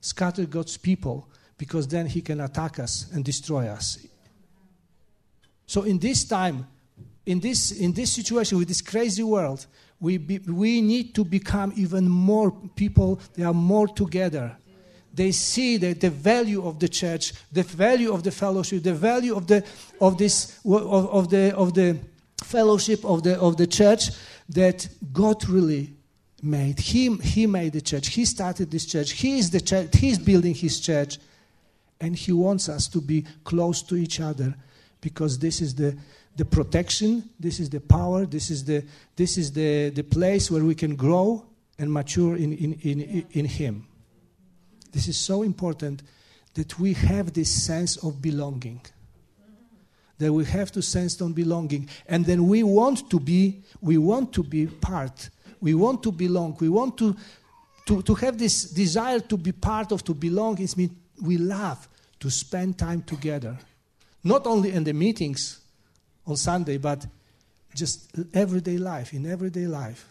scatter 0.00 0.46
God's 0.46 0.76
people, 0.76 1.28
because 1.58 1.88
then 1.88 2.06
he 2.06 2.20
can 2.20 2.40
attack 2.40 2.78
us 2.78 3.10
and 3.12 3.24
destroy 3.24 3.66
us 3.66 3.98
so 5.66 5.82
in 5.82 5.98
this 5.98 6.24
time, 6.24 6.66
in 7.26 7.40
this, 7.40 7.72
in 7.72 7.92
this 7.92 8.12
situation 8.12 8.58
with 8.58 8.68
this 8.68 8.80
crazy 8.80 9.22
world, 9.22 9.66
we, 9.98 10.16
be, 10.18 10.38
we 10.38 10.80
need 10.80 11.14
to 11.16 11.24
become 11.24 11.72
even 11.76 12.08
more 12.08 12.52
people 12.76 13.20
They 13.34 13.42
are 13.42 13.54
more 13.54 13.88
together. 13.88 14.56
They 15.12 15.32
see 15.32 15.78
the, 15.78 15.94
the 15.94 16.10
value 16.10 16.64
of 16.64 16.78
the 16.78 16.88
church, 16.88 17.32
the 17.50 17.62
value 17.62 18.12
of 18.12 18.22
the 18.22 18.30
fellowship, 18.30 18.82
the 18.82 18.94
value 18.94 19.34
of 19.34 19.46
the, 19.46 19.64
of 20.00 20.18
this, 20.18 20.60
of, 20.64 21.08
of 21.10 21.30
the, 21.30 21.56
of 21.56 21.74
the 21.74 21.98
fellowship 22.44 23.04
of 23.04 23.22
the, 23.22 23.40
of 23.40 23.56
the 23.56 23.66
church 23.66 24.10
that 24.50 24.86
God 25.12 25.48
really 25.48 25.95
made. 26.42 26.78
He, 26.78 27.14
he 27.16 27.46
made 27.46 27.72
the 27.72 27.80
church. 27.80 28.08
He 28.08 28.24
started 28.24 28.70
this 28.70 28.86
church. 28.86 29.12
He 29.12 29.38
is 29.38 29.50
the 29.50 29.60
church. 29.60 29.96
He's 29.96 30.18
building 30.18 30.54
his 30.54 30.80
church. 30.80 31.18
And 32.00 32.14
he 32.14 32.32
wants 32.32 32.68
us 32.68 32.88
to 32.88 33.00
be 33.00 33.24
close 33.44 33.82
to 33.82 33.96
each 33.96 34.20
other 34.20 34.54
because 35.00 35.38
this 35.38 35.60
is 35.60 35.74
the, 35.74 35.96
the 36.36 36.44
protection, 36.44 37.30
this 37.40 37.58
is 37.58 37.70
the 37.70 37.80
power, 37.80 38.26
this 38.26 38.50
is 38.50 38.64
the, 38.64 38.84
this 39.16 39.38
is 39.38 39.52
the, 39.52 39.90
the 39.90 40.02
place 40.02 40.50
where 40.50 40.64
we 40.64 40.74
can 40.74 40.94
grow 40.94 41.46
and 41.78 41.92
mature 41.92 42.36
in, 42.36 42.52
in, 42.52 42.72
in, 42.82 43.26
in 43.32 43.44
Him. 43.46 43.86
This 44.92 45.08
is 45.08 45.16
so 45.16 45.42
important 45.42 46.02
that 46.54 46.78
we 46.78 46.94
have 46.94 47.32
this 47.32 47.50
sense 47.50 47.96
of 47.98 48.20
belonging. 48.20 48.80
That 50.18 50.32
we 50.32 50.44
have 50.46 50.72
to 50.72 50.82
sense 50.82 51.20
of 51.20 51.34
belonging. 51.34 51.88
And 52.06 52.24
then 52.24 52.46
we 52.46 52.62
want 52.62 53.10
to 53.10 53.20
be, 53.20 53.62
we 53.80 53.98
want 53.98 54.32
to 54.34 54.42
be 54.42 54.66
part. 54.66 55.28
We 55.60 55.74
want 55.74 56.02
to 56.04 56.12
belong. 56.12 56.56
We 56.60 56.68
want 56.68 56.96
to, 56.98 57.16
to, 57.86 58.02
to 58.02 58.14
have 58.14 58.38
this 58.38 58.64
desire 58.64 59.20
to 59.20 59.36
be 59.36 59.52
part 59.52 59.92
of, 59.92 60.04
to 60.04 60.14
belong. 60.14 60.60
It 60.60 60.76
means 60.76 60.92
we 61.22 61.38
love 61.38 61.88
to 62.20 62.30
spend 62.30 62.78
time 62.78 63.02
together 63.02 63.58
not 64.26 64.44
only 64.46 64.72
in 64.72 64.82
the 64.82 64.92
meetings 64.92 65.60
on 66.26 66.36
Sunday, 66.36 66.78
but 66.78 67.06
just 67.74 68.10
everyday 68.34 68.76
life, 68.76 69.12
in 69.12 69.24
everyday 69.24 69.68
life, 69.68 70.08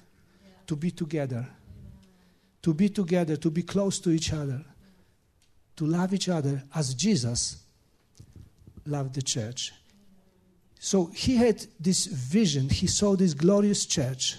to 0.68 0.76
be 0.78 0.90
together. 0.90 1.46
To 2.62 2.74
be 2.74 2.88
together, 2.88 3.36
to 3.36 3.52
be 3.52 3.62
close 3.62 4.00
to 4.00 4.12
each 4.12 4.32
other, 4.32 4.64
to 5.76 5.86
love 5.86 6.14
each 6.14 6.30
other 6.30 6.64
as 6.74 6.94
Jesus 6.94 7.58
loved 8.86 9.16
the 9.16 9.22
church. 9.22 9.74
So 10.80 11.08
he 11.08 11.36
had 11.36 11.66
this 11.78 12.06
vision, 12.06 12.70
he 12.70 12.88
saw 12.88 13.18
this 13.18 13.34
glorious 13.34 13.86
church, 13.86 14.38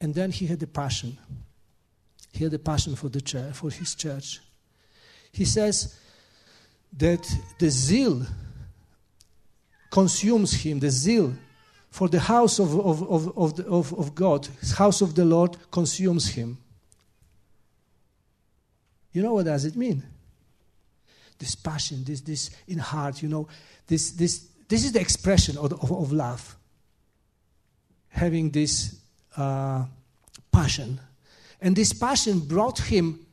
and 0.00 0.14
then 0.14 0.30
he 0.30 0.46
had 0.46 0.62
a 0.62 0.66
passion. 0.66 1.16
He 2.32 2.44
had 2.44 2.54
a 2.54 2.58
passion 2.58 2.96
for 2.96 3.08
the 3.08 3.20
church, 3.20 3.54
for 3.54 3.70
his 3.70 3.94
church. 3.94 4.40
He 5.32 5.44
says, 5.44 5.98
that 6.96 7.26
the 7.58 7.70
zeal 7.70 8.22
consumes 9.90 10.52
him, 10.54 10.78
the 10.80 10.90
zeal 10.90 11.34
for 11.90 12.08
the 12.08 12.20
house 12.20 12.58
of, 12.58 12.78
of, 12.78 13.02
of, 13.02 13.38
of, 13.38 13.56
the, 13.56 13.66
of, 13.66 13.92
of 13.98 14.14
God, 14.14 14.48
house 14.76 15.00
of 15.00 15.14
the 15.14 15.24
Lord 15.24 15.56
consumes 15.70 16.28
him. 16.28 16.58
You 19.12 19.22
know 19.22 19.34
what 19.34 19.46
does 19.46 19.64
it 19.64 19.76
mean? 19.76 20.02
This 21.38 21.54
passion, 21.54 22.04
this, 22.04 22.20
this 22.20 22.50
in 22.68 22.78
heart, 22.78 23.22
you 23.22 23.28
know, 23.28 23.48
this, 23.86 24.10
this, 24.12 24.46
this 24.68 24.84
is 24.84 24.92
the 24.92 25.00
expression 25.00 25.56
of, 25.56 25.72
of, 25.72 25.90
of 25.90 26.12
love. 26.12 26.56
Having 28.08 28.50
this 28.50 28.98
uh, 29.36 29.84
passion. 30.52 31.00
And 31.60 31.74
this 31.74 31.92
passion 31.92 32.40
brought 32.40 32.78
him 32.78 33.26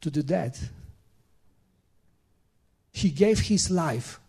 to 0.00 0.10
the 0.10 0.22
death. 0.22 0.70
He 2.92 3.10
gave 3.10 3.40
his 3.40 3.70
life, 3.70 4.20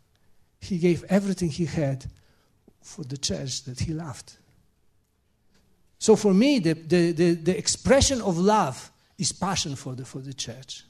he 0.60 0.78
gave 0.78 1.04
everything 1.06 1.50
he 1.50 1.66
had 1.66 2.06
for 2.82 3.04
the 3.04 3.18
church 3.18 3.64
that 3.64 3.80
he 3.80 3.94
loved. 3.94 4.34
So 6.00 6.16
for 6.16 6.34
me, 6.34 6.60
the, 6.60 6.74
the, 6.74 7.12
the, 7.12 7.34
the 7.34 7.58
expression 7.58 8.22
of 8.22 8.38
love 8.38 8.92
is 9.18 9.32
passion 9.32 9.76
for 9.76 9.96
the, 9.96 10.06
for 10.06 10.20
the 10.20 10.34
church. 10.34 10.84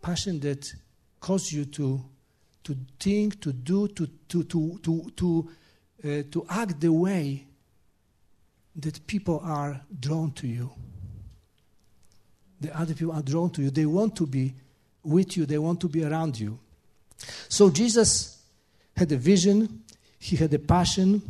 passion 0.00 0.40
that 0.40 0.72
causes 1.20 1.52
you 1.52 1.64
to, 1.66 2.00
to 2.64 2.76
think, 2.98 3.40
to 3.40 3.52
do, 3.52 3.88
to, 3.88 4.06
to, 4.28 4.44
to, 4.44 4.78
to, 4.82 5.50
uh, 6.02 6.22
to 6.30 6.46
act 6.48 6.80
the 6.80 6.92
way 6.92 7.46
that 8.76 9.06
people 9.06 9.40
are 9.44 9.80
drawn 9.98 10.32
to 10.32 10.46
you. 10.46 10.70
The 12.60 12.76
other 12.78 12.94
people 12.94 13.12
are 13.14 13.22
drawn 13.22 13.50
to 13.50 13.62
you. 13.62 13.70
They 13.70 13.86
want 13.86 14.16
to 14.16 14.26
be 14.26 14.54
with 15.02 15.36
you, 15.36 15.46
they 15.46 15.58
want 15.58 15.80
to 15.80 15.88
be 15.88 16.04
around 16.04 16.38
you. 16.38 16.58
So 17.48 17.70
Jesus 17.70 18.42
had 18.96 19.10
a 19.12 19.16
vision, 19.16 19.82
he 20.18 20.36
had 20.36 20.52
a 20.52 20.58
passion, 20.58 21.22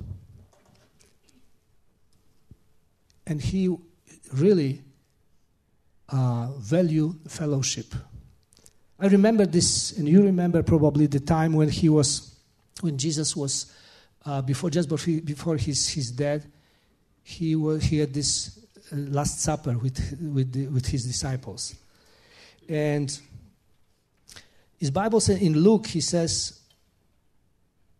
and 3.26 3.40
he 3.40 3.76
really 4.32 4.82
uh, 6.08 6.48
valued 6.58 7.16
fellowship. 7.28 7.94
I 8.98 9.06
remember 9.06 9.46
this, 9.46 9.96
and 9.96 10.08
you 10.08 10.22
remember 10.22 10.62
probably 10.62 11.06
the 11.06 11.20
time 11.20 11.52
when 11.52 11.68
he 11.68 11.88
was, 11.88 12.36
when 12.80 12.98
Jesus 12.98 13.36
was, 13.36 13.72
uh, 14.24 14.42
before 14.42 14.70
just 14.70 14.88
before 14.88 15.56
his, 15.56 15.88
his 15.88 16.10
death, 16.10 16.46
he, 17.22 17.56
was, 17.56 17.82
he 17.82 17.98
had 17.98 18.12
this 18.12 18.58
uh, 18.92 18.96
Last 18.96 19.40
Supper 19.40 19.76
with, 19.78 20.18
with, 20.20 20.52
the, 20.52 20.66
with 20.68 20.86
his 20.86 21.06
disciples. 21.06 21.74
And 22.68 23.18
his 24.78 24.90
Bible 24.90 25.20
says 25.20 25.40
in 25.40 25.58
Luke, 25.58 25.86
he 25.86 26.00
says, 26.00 26.60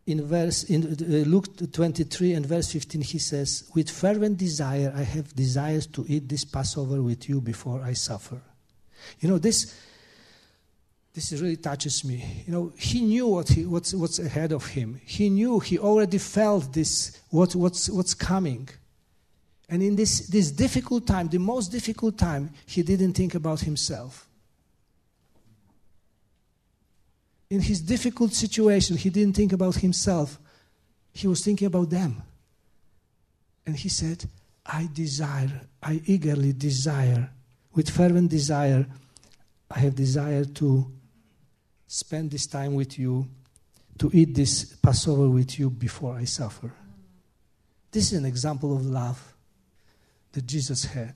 in 0.07 0.27
verse 0.27 0.65
in 0.65 0.83
uh, 0.83 1.29
Luke 1.29 1.73
23 1.73 2.33
and 2.33 2.45
verse 2.47 2.73
15 2.73 3.03
he 3.03 3.19
says 3.19 3.71
with 3.75 3.91
fervent 3.91 4.39
desire 4.39 4.93
I 4.97 5.03
have 5.03 5.35
desires 5.35 5.87
to 5.89 6.05
eat 6.09 6.29
this 6.29 6.45
passover 6.45 7.03
with 7.03 7.29
you 7.29 7.41
before 7.41 7.83
I 7.83 7.93
suffer 7.93 8.41
you 9.21 9.29
know 9.29 9.39
this 9.39 9.79
this 11.13 11.33
really 11.33 11.57
touches 11.57 12.05
me. 12.05 12.45
You 12.47 12.53
know 12.53 12.73
he 12.79 13.01
knew 13.01 13.27
what 13.27 13.49
he, 13.49 13.67
what's 13.67 13.93
what's 13.95 14.19
ahead 14.19 14.53
of 14.53 14.67
him. 14.67 15.01
He 15.05 15.29
knew 15.29 15.59
he 15.59 15.79
already 15.79 16.19
felt 16.19 16.73
this 16.73 17.21
what 17.31 17.55
what's 17.55 17.89
what's 17.89 18.15
coming. 18.15 18.69
And 19.69 19.83
in 19.83 19.97
this 19.97 20.29
this 20.29 20.51
difficult 20.51 21.07
time 21.07 21.29
the 21.29 21.39
most 21.39 21.69
difficult 21.69 22.17
time 22.17 22.51
he 22.67 22.83
didn't 22.83 23.15
think 23.15 23.35
about 23.35 23.61
himself. 23.61 24.29
In 27.51 27.61
his 27.61 27.81
difficult 27.81 28.33
situation, 28.33 28.97
he 28.97 29.11
didn't 29.11 29.35
think 29.35 29.53
about 29.53 29.75
himself, 29.75 30.39
he 31.13 31.27
was 31.27 31.45
thinking 31.45 31.67
about 31.67 31.91
them. 31.91 32.23
And 33.67 33.75
he 33.75 33.89
said, 33.89 34.25
I 34.65 34.89
desire, 34.93 35.61
I 35.83 36.01
eagerly 36.07 36.53
desire, 36.53 37.29
with 37.75 37.91
fervent 37.91 38.31
desire, 38.31 38.87
I 39.69 39.81
have 39.81 39.97
desire 39.97 40.45
to 40.45 40.87
spend 41.93 42.31
this 42.31 42.47
time 42.47 42.75
with 42.75 43.01
you, 43.01 43.27
to 43.99 44.11
eat 44.15 44.33
this 44.33 44.77
Passover 44.77 45.29
with 45.29 45.59
you 45.59 45.69
before 45.69 46.15
I 46.15 46.25
suffer. 46.25 46.73
This 47.91 48.13
is 48.13 48.19
an 48.19 48.25
example 48.25 48.75
of 48.75 48.87
love 48.87 49.35
that 50.31 50.47
Jesus 50.47 50.85
had. 50.85 51.15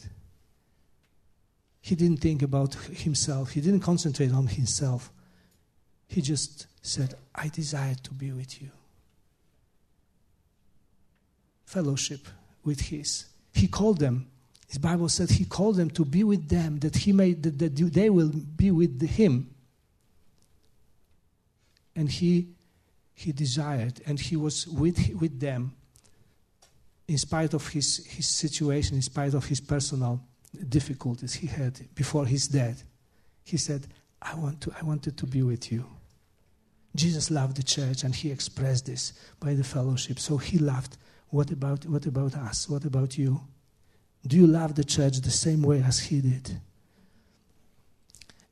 He 1.80 1.94
didn't 1.94 2.16
think 2.16 2.42
about 2.42 2.74
himself, 2.74 3.52
he 3.52 3.60
didn't 3.60 3.80
concentrate 3.80 4.32
on 4.32 4.48
himself. 4.48 5.12
He 6.08 6.20
just 6.20 6.66
said, 6.82 7.14
I 7.34 7.48
desire 7.48 7.94
to 7.94 8.10
be 8.12 8.32
with 8.32 8.60
you. 8.60 8.70
Fellowship 11.64 12.26
with 12.64 12.80
His. 12.80 13.26
He 13.52 13.68
called 13.68 13.98
them. 13.98 14.28
His 14.66 14.78
Bible 14.78 15.08
said 15.08 15.30
he 15.30 15.44
called 15.44 15.76
them 15.76 15.90
to 15.90 16.04
be 16.04 16.24
with 16.24 16.48
them, 16.48 16.80
that 16.80 16.96
he 16.96 17.12
may 17.12 17.32
that, 17.34 17.58
that 17.60 17.76
they 17.76 18.10
will 18.10 18.30
be 18.30 18.72
with 18.72 19.00
him. 19.08 19.53
And 21.96 22.10
he 22.10 22.48
he 23.16 23.30
desired, 23.30 24.00
and 24.06 24.18
he 24.18 24.36
was 24.36 24.66
with 24.66 25.14
with 25.14 25.38
them 25.38 25.74
in 27.06 27.18
spite 27.18 27.54
of 27.54 27.68
his, 27.68 28.04
his 28.06 28.28
situation, 28.28 28.96
in 28.96 29.02
spite 29.02 29.34
of 29.34 29.44
his 29.44 29.60
personal 29.60 30.20
difficulties 30.68 31.34
he 31.34 31.46
had 31.46 31.78
before 31.94 32.26
his 32.26 32.48
death. 32.48 32.84
He 33.44 33.56
said, 33.56 33.86
I, 34.22 34.34
want 34.34 34.60
to, 34.62 34.72
I 34.80 34.84
wanted 34.84 35.18
to 35.18 35.26
be 35.26 35.42
with 35.42 35.70
you. 35.70 35.84
Jesus 36.96 37.30
loved 37.30 37.56
the 37.56 37.62
church 37.62 38.04
and 38.04 38.14
he 38.14 38.30
expressed 38.30 38.86
this 38.86 39.12
by 39.40 39.54
the 39.54 39.64
fellowship. 39.64 40.18
So 40.18 40.38
he 40.38 40.58
loved. 40.58 40.96
What 41.28 41.50
about, 41.50 41.84
what 41.86 42.06
about 42.06 42.36
us? 42.36 42.68
What 42.68 42.84
about 42.84 43.18
you? 43.18 43.40
Do 44.26 44.36
you 44.36 44.46
love 44.46 44.74
the 44.74 44.84
church 44.84 45.18
the 45.20 45.30
same 45.30 45.62
way 45.62 45.82
as 45.82 45.98
he 45.98 46.20
did? 46.20 46.60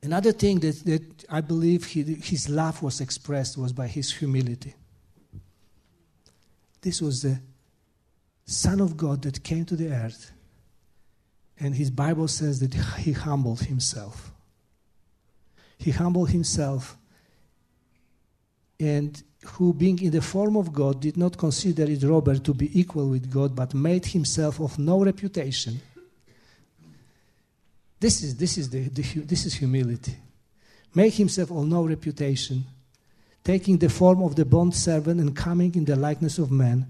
Another 0.03 0.33
thing 0.33 0.59
that, 0.59 0.83
that 0.83 1.25
I 1.29 1.39
believe 1.39 1.85
he, 1.85 2.03
his 2.03 2.49
love 2.49 2.83
was 2.83 2.99
expressed 2.99 3.57
was 3.57 3.71
by 3.71 3.87
his 3.87 4.11
humility. 4.11 4.75
This 6.81 7.01
was 7.01 7.21
the 7.21 7.39
Son 8.45 8.81
of 8.81 8.97
God 8.97 9.21
that 9.21 9.41
came 9.43 9.63
to 9.63 9.77
the 9.77 9.87
earth, 9.87 10.33
and 11.57 11.73
his 11.73 11.89
Bible 11.89 12.27
says 12.27 12.59
that 12.59 12.73
he 12.99 13.13
humbled 13.13 13.61
himself. 13.61 14.33
He 15.77 15.91
humbled 15.91 16.31
himself 16.31 16.97
and 18.79 19.23
who, 19.45 19.73
being 19.73 20.01
in 20.01 20.11
the 20.11 20.21
form 20.21 20.57
of 20.57 20.73
God, 20.73 20.99
did 20.99 21.15
not 21.15 21.37
consider 21.37 21.83
it 21.83 22.03
robbery 22.03 22.39
to 22.39 22.53
be 22.53 22.77
equal 22.77 23.07
with 23.07 23.31
God, 23.31 23.55
but 23.55 23.73
made 23.73 24.05
himself 24.05 24.59
of 24.59 24.77
no 24.77 25.03
reputation. 25.03 25.79
This 28.03 28.21
is, 28.21 28.35
this 28.35 28.57
is, 28.57 28.69
the, 28.69 28.89
the 28.89 29.01
this 29.21 29.45
is 29.45 29.53
humility. 29.53 30.17
Make 30.93 31.13
himself 31.13 31.51
of 31.51 31.65
no 31.65 31.85
reputation, 31.85 32.65
taking 33.45 33.77
the 33.77 33.87
form 33.87 34.21
of 34.21 34.35
the 34.35 34.43
bond 34.43 34.75
servant 34.75 35.21
and 35.21 35.33
coming 35.33 35.73
in 35.75 35.85
the 35.85 35.95
likeness 35.95 36.37
of 36.37 36.51
man. 36.51 36.85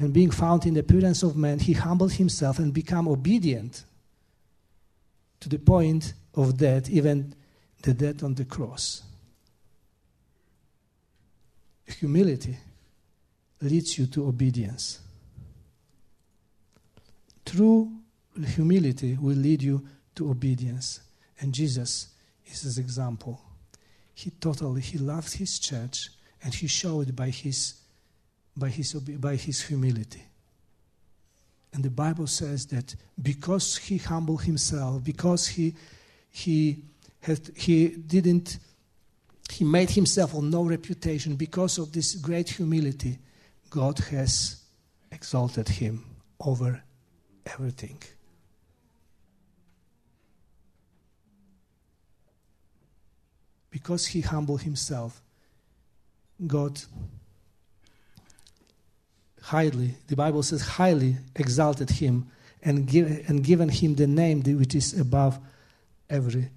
And 0.00 0.12
being 0.12 0.32
found 0.32 0.66
in 0.66 0.74
the 0.74 0.80
appearance 0.80 1.22
of 1.22 1.36
man, 1.36 1.60
he 1.60 1.72
humbled 1.72 2.14
himself 2.14 2.58
and 2.58 2.74
became 2.74 3.06
obedient 3.06 3.84
to 5.38 5.48
the 5.48 5.58
point 5.58 6.14
of 6.34 6.56
death, 6.56 6.90
even 6.90 7.34
the 7.82 7.94
death 7.94 8.24
on 8.24 8.34
the 8.34 8.44
cross 8.44 9.04
humility 11.86 12.56
leads 13.60 13.96
you 13.96 14.06
to 14.06 14.26
obedience. 14.26 15.00
True 17.44 17.95
humility 18.44 19.16
will 19.20 19.36
lead 19.36 19.62
you 19.62 19.86
to 20.16 20.30
obedience. 20.30 21.00
And 21.40 21.52
Jesus 21.52 22.08
is 22.46 22.62
his 22.62 22.78
example. 22.78 23.40
He 24.14 24.30
totally 24.30 24.80
he 24.80 24.98
loved 24.98 25.34
his 25.34 25.58
church 25.58 26.10
and 26.42 26.54
he 26.54 26.66
showed 26.66 27.14
by 27.14 27.30
his 27.30 27.74
by 28.56 28.68
his 28.68 28.94
by 28.94 29.36
his 29.36 29.62
humility. 29.62 30.22
And 31.72 31.84
the 31.84 31.90
Bible 31.90 32.26
says 32.26 32.66
that 32.68 32.94
because 33.20 33.76
he 33.76 33.98
humbled 33.98 34.44
himself, 34.44 35.04
because 35.04 35.46
he 35.46 35.74
he 36.30 36.78
had, 37.20 37.50
he 37.54 37.88
didn't 37.88 38.58
he 39.50 39.64
made 39.64 39.90
himself 39.90 40.34
of 40.34 40.42
no 40.42 40.62
reputation 40.62 41.36
because 41.36 41.78
of 41.78 41.92
this 41.92 42.14
great 42.14 42.48
humility. 42.48 43.18
God 43.68 43.98
has 44.10 44.62
exalted 45.12 45.68
him 45.68 46.04
over 46.40 46.82
everything. 47.44 48.02
Because 53.76 54.06
he 54.06 54.22
humbled 54.22 54.62
himself, 54.62 55.20
God 56.46 56.80
highly, 59.42 59.96
the 60.06 60.16
Bible 60.16 60.42
says, 60.42 60.62
highly 60.62 61.16
exalted 61.34 61.90
him 61.90 62.26
and, 62.62 62.86
give, 62.86 63.28
and 63.28 63.44
given 63.44 63.68
him 63.68 63.94
the 63.94 64.06
name 64.06 64.40
which 64.44 64.74
is 64.74 64.98
above 64.98 65.38
every 66.08 66.48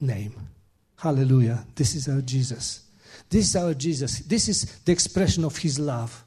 name. 0.00 0.34
Hallelujah. 0.94 1.66
This 1.74 1.96
is 1.96 2.06
our 2.08 2.20
Jesus. 2.20 2.82
This 3.28 3.48
is 3.48 3.56
our 3.56 3.74
Jesus. 3.74 4.20
This 4.20 4.48
is 4.48 4.78
the 4.84 4.92
expression 4.92 5.44
of 5.44 5.56
his 5.56 5.80
love. 5.80 6.22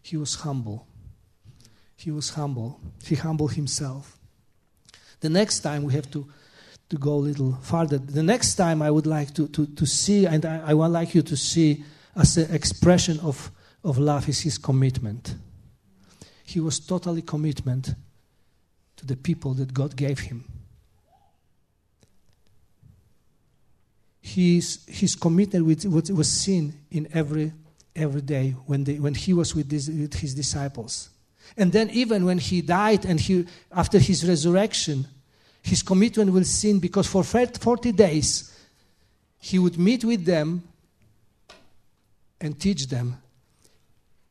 He 0.00 0.16
was 0.16 0.36
humble. 0.36 0.86
He 1.96 2.12
was 2.12 2.30
humble. 2.30 2.78
He 3.04 3.16
humbled 3.16 3.54
himself. 3.54 4.16
The 5.18 5.28
next 5.28 5.58
time 5.58 5.82
we 5.82 5.92
have 5.94 6.08
to, 6.12 6.24
to 6.88 6.96
go 6.96 7.14
a 7.14 7.24
little 7.30 7.52
farther. 7.62 7.98
The 7.98 8.22
next 8.22 8.54
time 8.54 8.82
I 8.82 8.90
would 8.90 9.06
like 9.06 9.34
to, 9.34 9.48
to, 9.48 9.66
to 9.66 9.86
see, 9.86 10.26
and 10.26 10.44
I, 10.44 10.70
I 10.70 10.74
would 10.74 10.90
like 10.90 11.14
you 11.14 11.22
to 11.22 11.36
see 11.36 11.84
as 12.16 12.36
an 12.36 12.54
expression 12.54 13.20
of, 13.20 13.50
of 13.84 13.98
love 13.98 14.28
is 14.28 14.40
his 14.40 14.58
commitment. 14.58 15.34
He 16.44 16.60
was 16.60 16.80
totally 16.80 17.22
commitment 17.22 17.94
to 18.96 19.06
the 19.06 19.16
people 19.16 19.54
that 19.54 19.74
God 19.74 19.96
gave 19.96 20.20
him. 20.20 20.44
he's, 24.28 24.84
he's 24.86 25.16
committed 25.16 25.62
with 25.62 25.84
what 25.86 26.10
was 26.10 26.30
seen 26.30 26.74
in 26.90 27.08
every, 27.12 27.52
every 27.96 28.20
day 28.20 28.50
when, 28.66 28.84
they, 28.84 28.98
when 28.98 29.14
he 29.14 29.32
was 29.32 29.54
with, 29.54 29.68
this, 29.68 29.88
with 29.88 30.14
his 30.14 30.34
disciples. 30.34 31.10
And 31.56 31.72
then 31.72 31.90
even 31.90 32.24
when 32.24 32.38
he 32.38 32.60
died 32.60 33.04
and 33.04 33.18
he, 33.18 33.46
after 33.72 33.98
his 33.98 34.28
resurrection, 34.28 35.06
his 35.68 35.82
commitment 35.82 36.32
with 36.32 36.46
sin 36.46 36.78
because 36.78 37.06
for 37.06 37.22
40 37.22 37.92
days 37.92 38.54
he 39.38 39.58
would 39.58 39.78
meet 39.78 40.04
with 40.04 40.24
them 40.24 40.62
and 42.40 42.58
teach 42.58 42.88
them. 42.88 43.16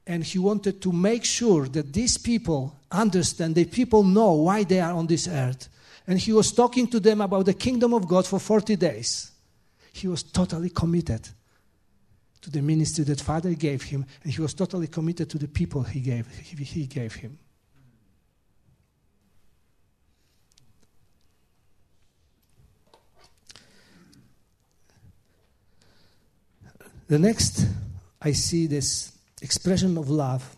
And 0.06 0.23
he 0.23 0.39
wanted 0.39 0.82
to 0.82 0.91
make 0.91 1.26
sure 1.26 1.67
that 1.67 1.93
these 1.93 2.17
people 2.17 2.76
understand, 2.91 3.56
that 3.56 3.71
people 3.71 4.04
know 4.04 4.34
why 4.34 4.63
they 4.63 4.80
are 4.80 4.93
on 4.93 5.08
this 5.08 5.28
earth. 5.28 5.69
And 6.08 6.17
he 6.17 6.32
was 6.32 6.52
talking 6.52 6.88
to 6.88 7.00
them 7.00 7.21
about 7.21 7.45
the 7.45 7.54
kingdom 7.54 7.93
of 7.93 8.08
God 8.08 8.26
for 8.26 8.39
40 8.39 8.76
days. 8.78 9.32
He 9.91 10.08
was 10.08 10.23
totally 10.23 10.69
committed 10.69 11.28
to 12.41 12.50
the 12.50 12.62
ministry 12.62 13.04
that 13.04 13.19
Father 13.19 13.54
gave 13.54 13.84
him, 13.84 14.06
and 14.23 14.32
he 14.32 14.41
was 14.41 14.54
totally 14.54 14.88
committed 14.88 15.30
to 15.30 15.38
the 15.38 15.47
people 15.47 15.84
he 15.84 16.00
gave, 16.00 16.28
he, 16.38 16.63
he 16.63 16.86
gave 16.86 17.15
him. 17.15 17.38
The 27.08 27.17
next, 27.17 27.65
I 28.22 28.34
see 28.34 28.67
this 28.67 29.13
expression 29.41 29.98
of 29.98 30.10
love 30.10 30.56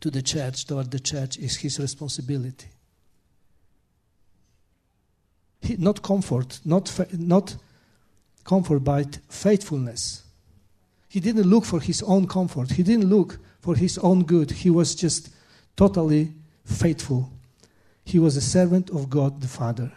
to 0.00 0.10
the 0.10 0.22
church, 0.22 0.66
toward 0.66 0.90
the 0.90 0.98
church, 0.98 1.38
is 1.38 1.56
his 1.56 1.78
responsibility. 1.78 2.66
He, 5.60 5.76
not 5.76 6.02
comfort, 6.02 6.58
not, 6.64 6.92
not 7.12 7.56
comfort, 8.42 8.80
but 8.80 9.18
faithfulness. 9.28 10.24
He 11.08 11.20
didn't 11.20 11.44
look 11.44 11.64
for 11.64 11.80
his 11.80 12.02
own 12.02 12.26
comfort, 12.26 12.72
he 12.72 12.82
didn't 12.82 13.08
look 13.08 13.38
for 13.60 13.76
his 13.76 13.98
own 13.98 14.24
good. 14.24 14.50
He 14.50 14.70
was 14.70 14.96
just 14.96 15.30
totally 15.76 16.32
faithful. 16.64 17.30
He 18.04 18.18
was 18.18 18.36
a 18.36 18.40
servant 18.40 18.90
of 18.90 19.08
God 19.08 19.40
the 19.40 19.46
Father. 19.46 19.92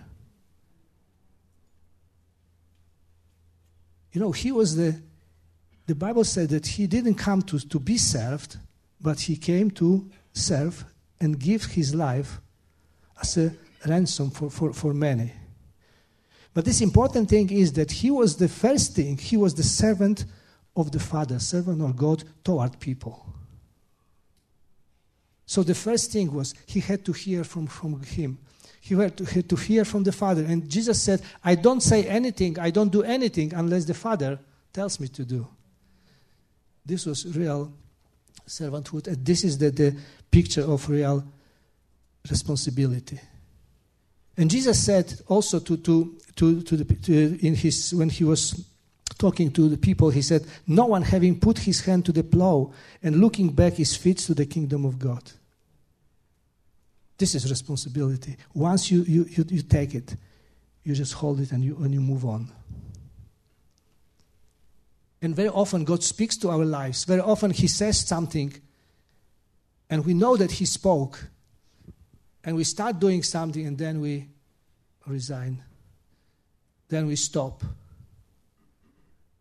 You 4.11 4.21
know, 4.21 4.31
he 4.31 4.51
was 4.51 4.75
the 4.75 5.01
the 5.87 5.95
Bible 5.95 6.23
said 6.23 6.49
that 6.49 6.65
he 6.65 6.87
didn't 6.87 7.15
come 7.15 7.41
to, 7.43 7.59
to 7.59 7.79
be 7.79 7.97
served, 7.97 8.57
but 8.99 9.19
he 9.21 9.35
came 9.35 9.69
to 9.71 10.09
serve 10.33 10.85
and 11.19 11.39
give 11.39 11.65
his 11.65 11.93
life 11.93 12.39
as 13.21 13.37
a 13.37 13.53
ransom 13.87 14.31
for, 14.31 14.49
for, 14.49 14.73
for 14.73 14.93
many. 14.93 15.31
But 16.53 16.65
this 16.65 16.81
important 16.81 17.29
thing 17.29 17.51
is 17.51 17.73
that 17.73 17.91
he 17.91 18.09
was 18.09 18.37
the 18.37 18.47
first 18.47 18.95
thing, 18.95 19.17
he 19.17 19.37
was 19.37 19.53
the 19.53 19.63
servant 19.63 20.25
of 20.75 20.91
the 20.91 20.99
Father, 20.99 21.39
servant 21.39 21.81
of 21.81 21.95
God 21.95 22.23
toward 22.43 22.79
people. 22.79 23.25
So 25.45 25.63
the 25.63 25.75
first 25.75 26.11
thing 26.11 26.33
was 26.33 26.55
he 26.65 26.79
had 26.79 27.05
to 27.05 27.13
hear 27.13 27.43
from, 27.43 27.67
from 27.67 28.01
him. 28.01 28.39
He 28.81 28.95
had 28.95 29.17
to, 29.17 29.25
had 29.25 29.49
to 29.49 29.55
hear 29.55 29.85
from 29.85 30.03
the 30.03 30.11
Father. 30.11 30.43
And 30.43 30.67
Jesus 30.69 31.01
said, 31.01 31.21
I 31.43 31.55
don't 31.55 31.81
say 31.81 32.05
anything, 32.05 32.57
I 32.59 32.71
don't 32.71 32.91
do 32.91 33.03
anything 33.03 33.53
unless 33.53 33.85
the 33.85 33.93
Father 33.93 34.39
tells 34.73 34.99
me 34.99 35.07
to 35.09 35.23
do. 35.25 35.47
This 36.85 37.05
was 37.05 37.25
real 37.35 37.71
servanthood. 38.47 39.07
And 39.07 39.25
this 39.25 39.43
is 39.43 39.57
the, 39.57 39.71
the 39.71 39.95
picture 40.29 40.61
of 40.61 40.87
real 40.89 41.25
responsibility. 42.29 43.19
And 44.37 44.51
Jesus 44.51 44.83
said 44.83 45.13
also 45.27 45.59
to, 45.59 45.77
to, 45.77 46.17
to, 46.35 46.61
to, 46.61 46.77
the, 46.77 46.95
to 46.95 47.45
in 47.45 47.55
his, 47.55 47.93
when 47.93 48.09
he 48.09 48.23
was 48.23 48.65
talking 49.17 49.51
to 49.51 49.69
the 49.69 49.77
people, 49.77 50.09
he 50.09 50.21
said, 50.21 50.45
No 50.67 50.85
one 50.85 51.03
having 51.03 51.39
put 51.39 51.59
his 51.59 51.83
hand 51.85 52.05
to 52.05 52.11
the 52.11 52.23
plow 52.23 52.73
and 53.01 53.17
looking 53.17 53.49
back 53.49 53.79
is 53.79 53.95
fit 53.95 54.17
to 54.19 54.33
the 54.33 54.45
kingdom 54.45 54.85
of 54.85 54.99
God. 54.99 55.23
This 57.17 57.33
is 57.33 57.49
responsibility. 57.49 58.35
Once 58.53 58.91
you, 58.91 59.03
you, 59.03 59.25
you, 59.29 59.45
you 59.47 59.61
take 59.61 59.95
it, 59.95 60.15
you 60.83 60.93
just 60.93 61.13
hold 61.13 61.39
it 61.39 61.51
and 61.53 61.63
you, 61.63 61.77
and 61.77 61.93
you 61.93 62.01
move 62.01 62.25
on. 62.25 62.49
And 65.25 65.35
very 65.35 65.49
often 65.49 65.85
God 65.85 66.03
speaks 66.03 66.37
to 66.37 66.51
our 66.51 66.63
lives. 66.63 67.03
Very 67.03 67.19
often 67.19 67.49
He 67.49 67.67
says 67.67 68.07
something, 68.07 68.53
and 69.89 70.05
we 70.05 70.13
know 70.13 70.37
that 70.37 70.51
He 70.51 70.65
spoke. 70.65 71.29
And 72.43 72.55
we 72.55 72.63
start 72.63 72.99
doing 72.99 73.23
something, 73.23 73.65
and 73.65 73.75
then 73.75 74.01
we 74.01 74.27
resign. 75.07 75.63
Then 76.89 77.07
we 77.07 77.15
stop. 77.15 77.63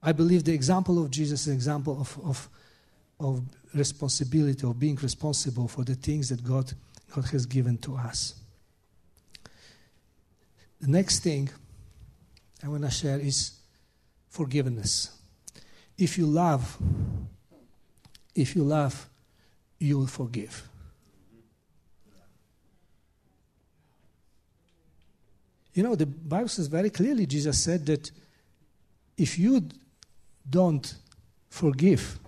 I 0.03 0.13
believe 0.13 0.45
the 0.45 0.55
example 0.55 1.05
of 1.05 1.11
Jesus 1.11 1.43
is 1.43 1.49
an 1.49 1.53
example 1.53 2.01
of, 2.01 2.19
of, 2.25 2.49
of 3.21 3.43
responsibility, 3.75 4.67
of 4.67 4.79
being 4.79 4.97
responsible 4.97 5.69
for 5.69 5.85
the 5.85 5.97
things 5.97 6.31
that 6.31 6.43
God, 6.43 6.73
God 7.15 7.27
has 7.27 7.45
given 7.45 7.77
to 7.79 7.97
us. 7.97 8.33
The 10.81 10.89
next 10.89 11.19
thing 11.19 11.51
I 12.65 12.69
want 12.69 12.85
to 12.85 12.91
share 12.91 13.19
is 13.19 13.53
forgiveness 14.31 15.11
if 15.97 16.19
you 16.19 16.27
love, 16.27 16.77
if 18.35 18.57
you 18.57 18.65
love, 18.65 19.09
you 19.79 19.99
will 19.99 20.07
forgive. 20.07 20.69
You 25.75 25.83
know, 25.83 25.95
the 25.97 26.07
Bible 26.07 26.49
says 26.49 26.69
very 26.69 26.91
clearly, 26.91 27.27
Jesus 27.27 27.63
said 27.63 27.85
that 27.87 28.11
if 29.17 29.39
you 29.39 29.69
don't 30.49 30.95
forgive 31.49 32.19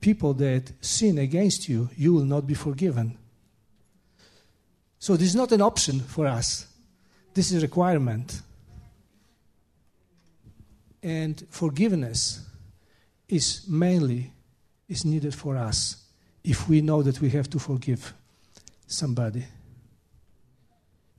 people 0.00 0.34
that 0.34 0.72
sin 0.80 1.18
against 1.18 1.68
you, 1.68 1.88
you 1.96 2.12
will 2.12 2.24
not 2.24 2.46
be 2.46 2.54
forgiven. 2.54 3.16
So 4.98 5.16
this 5.16 5.28
is 5.28 5.34
not 5.34 5.52
an 5.52 5.62
option 5.62 6.00
for 6.00 6.26
us. 6.26 6.66
This 7.32 7.52
is 7.52 7.62
a 7.62 7.66
requirement. 7.66 8.42
And 11.02 11.46
forgiveness 11.50 12.46
is 13.28 13.66
mainly 13.68 14.32
is 14.88 15.04
needed 15.04 15.34
for 15.34 15.56
us 15.56 16.04
if 16.42 16.68
we 16.68 16.80
know 16.80 17.02
that 17.02 17.20
we 17.20 17.30
have 17.30 17.48
to 17.50 17.58
forgive 17.58 18.14
somebody. 18.86 19.44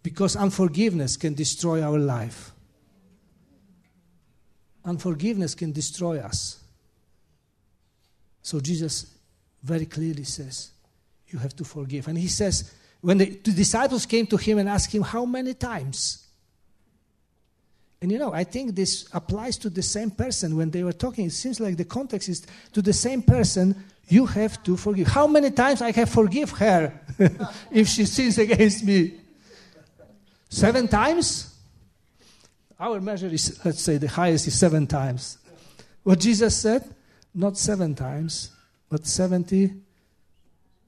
Because 0.02 0.36
unforgiveness 0.36 1.18
can 1.18 1.34
destroy 1.34 1.84
our 1.84 2.00
life. 2.00 2.52
Unforgiveness 4.84 5.54
can 5.54 5.72
destroy 5.72 6.20
us. 6.20 6.64
So 8.42 8.60
Jesus 8.60 9.14
very 9.62 9.86
clearly 9.86 10.24
says, 10.24 10.72
You 11.28 11.38
have 11.40 11.56
to 11.58 11.64
forgive. 11.64 12.08
And 12.08 12.18
he 12.18 12.28
says, 12.28 12.74
when 13.02 13.18
the, 13.18 13.28
disciples 13.28 14.06
came 14.06 14.26
to 14.28 14.38
him 14.38 14.58
and 14.58 14.68
asked 14.68 14.94
him, 14.94 15.04
How 15.04 15.26
many 15.26 15.54
times? 15.54 16.26
And 18.02 18.12
you 18.12 18.18
know, 18.18 18.34
I 18.34 18.46
think 18.46 18.76
this 18.76 19.10
applies 19.14 19.58
to 19.58 19.70
the 19.70 19.82
same 19.82 20.10
person 20.10 20.56
when 20.56 20.72
they 20.72 20.84
were 20.84 20.94
talking. 20.94 21.26
It 21.26 21.34
seems 21.34 21.60
like 21.60 21.76
the 21.76 21.86
context 21.86 22.30
is 22.30 22.46
to 22.74 22.82
the 22.82 22.94
same 22.94 23.22
person, 23.22 23.76
you 24.08 24.26
have 24.26 24.64
to 24.64 24.78
forgive. 24.78 25.08
How 25.08 25.28
many 25.28 25.52
times 25.52 25.82
I 25.82 25.92
have 25.92 26.10
forgive 26.10 26.52
her 26.52 26.94
if 27.72 27.88
she 27.88 28.06
sins 28.06 28.38
against 28.38 28.86
me? 28.86 29.16
Seven 30.50 30.88
times? 30.88 31.56
Our 32.80 33.02
measure 33.02 33.28
is, 33.28 33.60
let's 33.66 33.82
say, 33.82 33.98
the 33.98 34.08
highest 34.08 34.48
is 34.48 34.58
seven 34.58 34.88
times. 34.88 35.38
What 36.04 36.20
Jesus 36.20 36.56
said? 36.56 36.84
Not 37.36 37.58
seven 37.58 37.94
times, 37.94 38.52
but 38.90 39.06
70. 39.06 39.74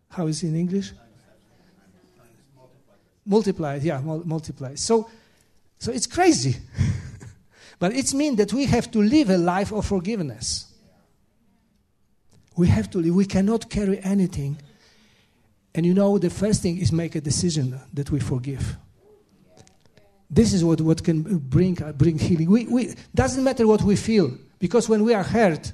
How 0.09 0.27
is 0.27 0.41
it 0.43 0.47
in 0.47 0.55
English? 0.55 0.93
Multiplied, 3.25 3.83
yeah, 3.83 3.99
multiplied. 3.99 4.79
So, 4.79 5.07
so 5.81 5.91
it's 5.91 6.05
crazy. 6.05 6.57
but 7.79 7.95
it 7.95 8.13
means 8.13 8.37
that 8.37 8.53
we 8.53 8.65
have 8.65 8.91
to 8.91 8.99
live 8.99 9.31
a 9.31 9.37
life 9.37 9.71
of 9.71 9.83
forgiveness. 9.83 10.71
We 12.55 12.67
have 12.67 12.87
to 12.91 12.99
live. 12.99 13.15
We 13.15 13.25
cannot 13.25 13.67
carry 13.67 13.99
anything. 14.03 14.61
And 15.73 15.83
you 15.83 15.95
know, 15.95 16.19
the 16.19 16.29
first 16.29 16.61
thing 16.61 16.77
is 16.77 16.91
make 16.91 17.15
a 17.15 17.21
decision 17.21 17.79
that 17.95 18.11
we 18.11 18.19
forgive. 18.19 18.77
This 20.29 20.53
is 20.53 20.63
what, 20.63 20.81
what 20.81 21.03
can 21.03 21.23
bring, 21.39 21.73
bring 21.97 22.19
healing. 22.19 22.51
We, 22.51 22.67
we, 22.67 22.93
doesn't 23.15 23.43
matter 23.43 23.65
what 23.65 23.81
we 23.81 23.95
feel, 23.95 24.37
because 24.59 24.87
when 24.87 25.03
we 25.03 25.15
are 25.15 25.23
hurt, 25.23 25.71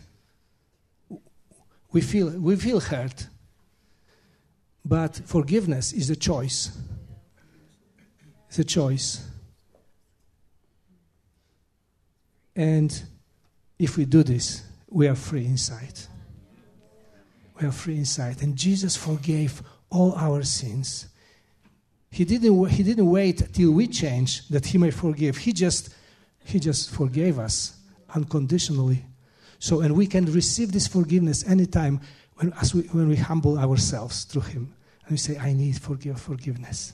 we 1.92 2.00
feel, 2.00 2.30
we 2.30 2.56
feel 2.56 2.80
hurt. 2.80 3.28
But 4.86 5.20
forgiveness 5.26 5.92
is 5.92 6.10
a 6.10 6.16
choice. 6.16 6.72
It's 8.48 8.60
a 8.60 8.64
choice. 8.64 9.28
And 12.58 13.04
if 13.78 13.98
we 13.98 14.06
do 14.06 14.24
this, 14.24 14.64
we 14.90 15.08
are 15.08 15.16
free 15.16 15.46
inside. 15.46 15.94
We 17.62 17.68
are 17.68 17.72
free 17.72 17.98
inside. 17.98 18.42
And 18.42 18.56
Jesus 18.56 18.96
forgave 18.96 19.62
all 19.92 20.14
our 20.16 20.42
sins. 20.42 21.08
He 22.10 22.26
didn't, 22.26 22.66
he 22.70 22.82
didn't 22.82 23.10
wait 23.10 23.54
till 23.54 23.72
we 23.72 23.88
change 23.88 24.48
that 24.50 24.66
he 24.66 24.80
may 24.80 24.90
forgive. 24.90 25.38
He 25.38 25.54
just, 25.54 25.94
he 26.46 26.60
just 26.60 26.90
forgave 26.90 27.38
us 27.38 27.78
unconditionally. 28.16 29.06
So, 29.60 29.82
and 29.82 29.96
we 29.96 30.08
can 30.08 30.26
receive 30.26 30.72
this 30.72 30.88
forgiveness 30.88 31.48
anytime 31.48 32.02
when, 32.38 32.54
as 32.54 32.74
we, 32.74 32.82
when 32.84 33.08
we 33.08 33.18
humble 33.18 33.60
ourselves 33.60 34.24
through 34.24 34.44
him. 34.44 34.74
And 35.04 35.12
we 35.12 35.18
say, 35.18 35.38
I 35.38 35.54
need 35.54 35.80
forgive, 35.80 36.20
forgiveness. 36.20 36.94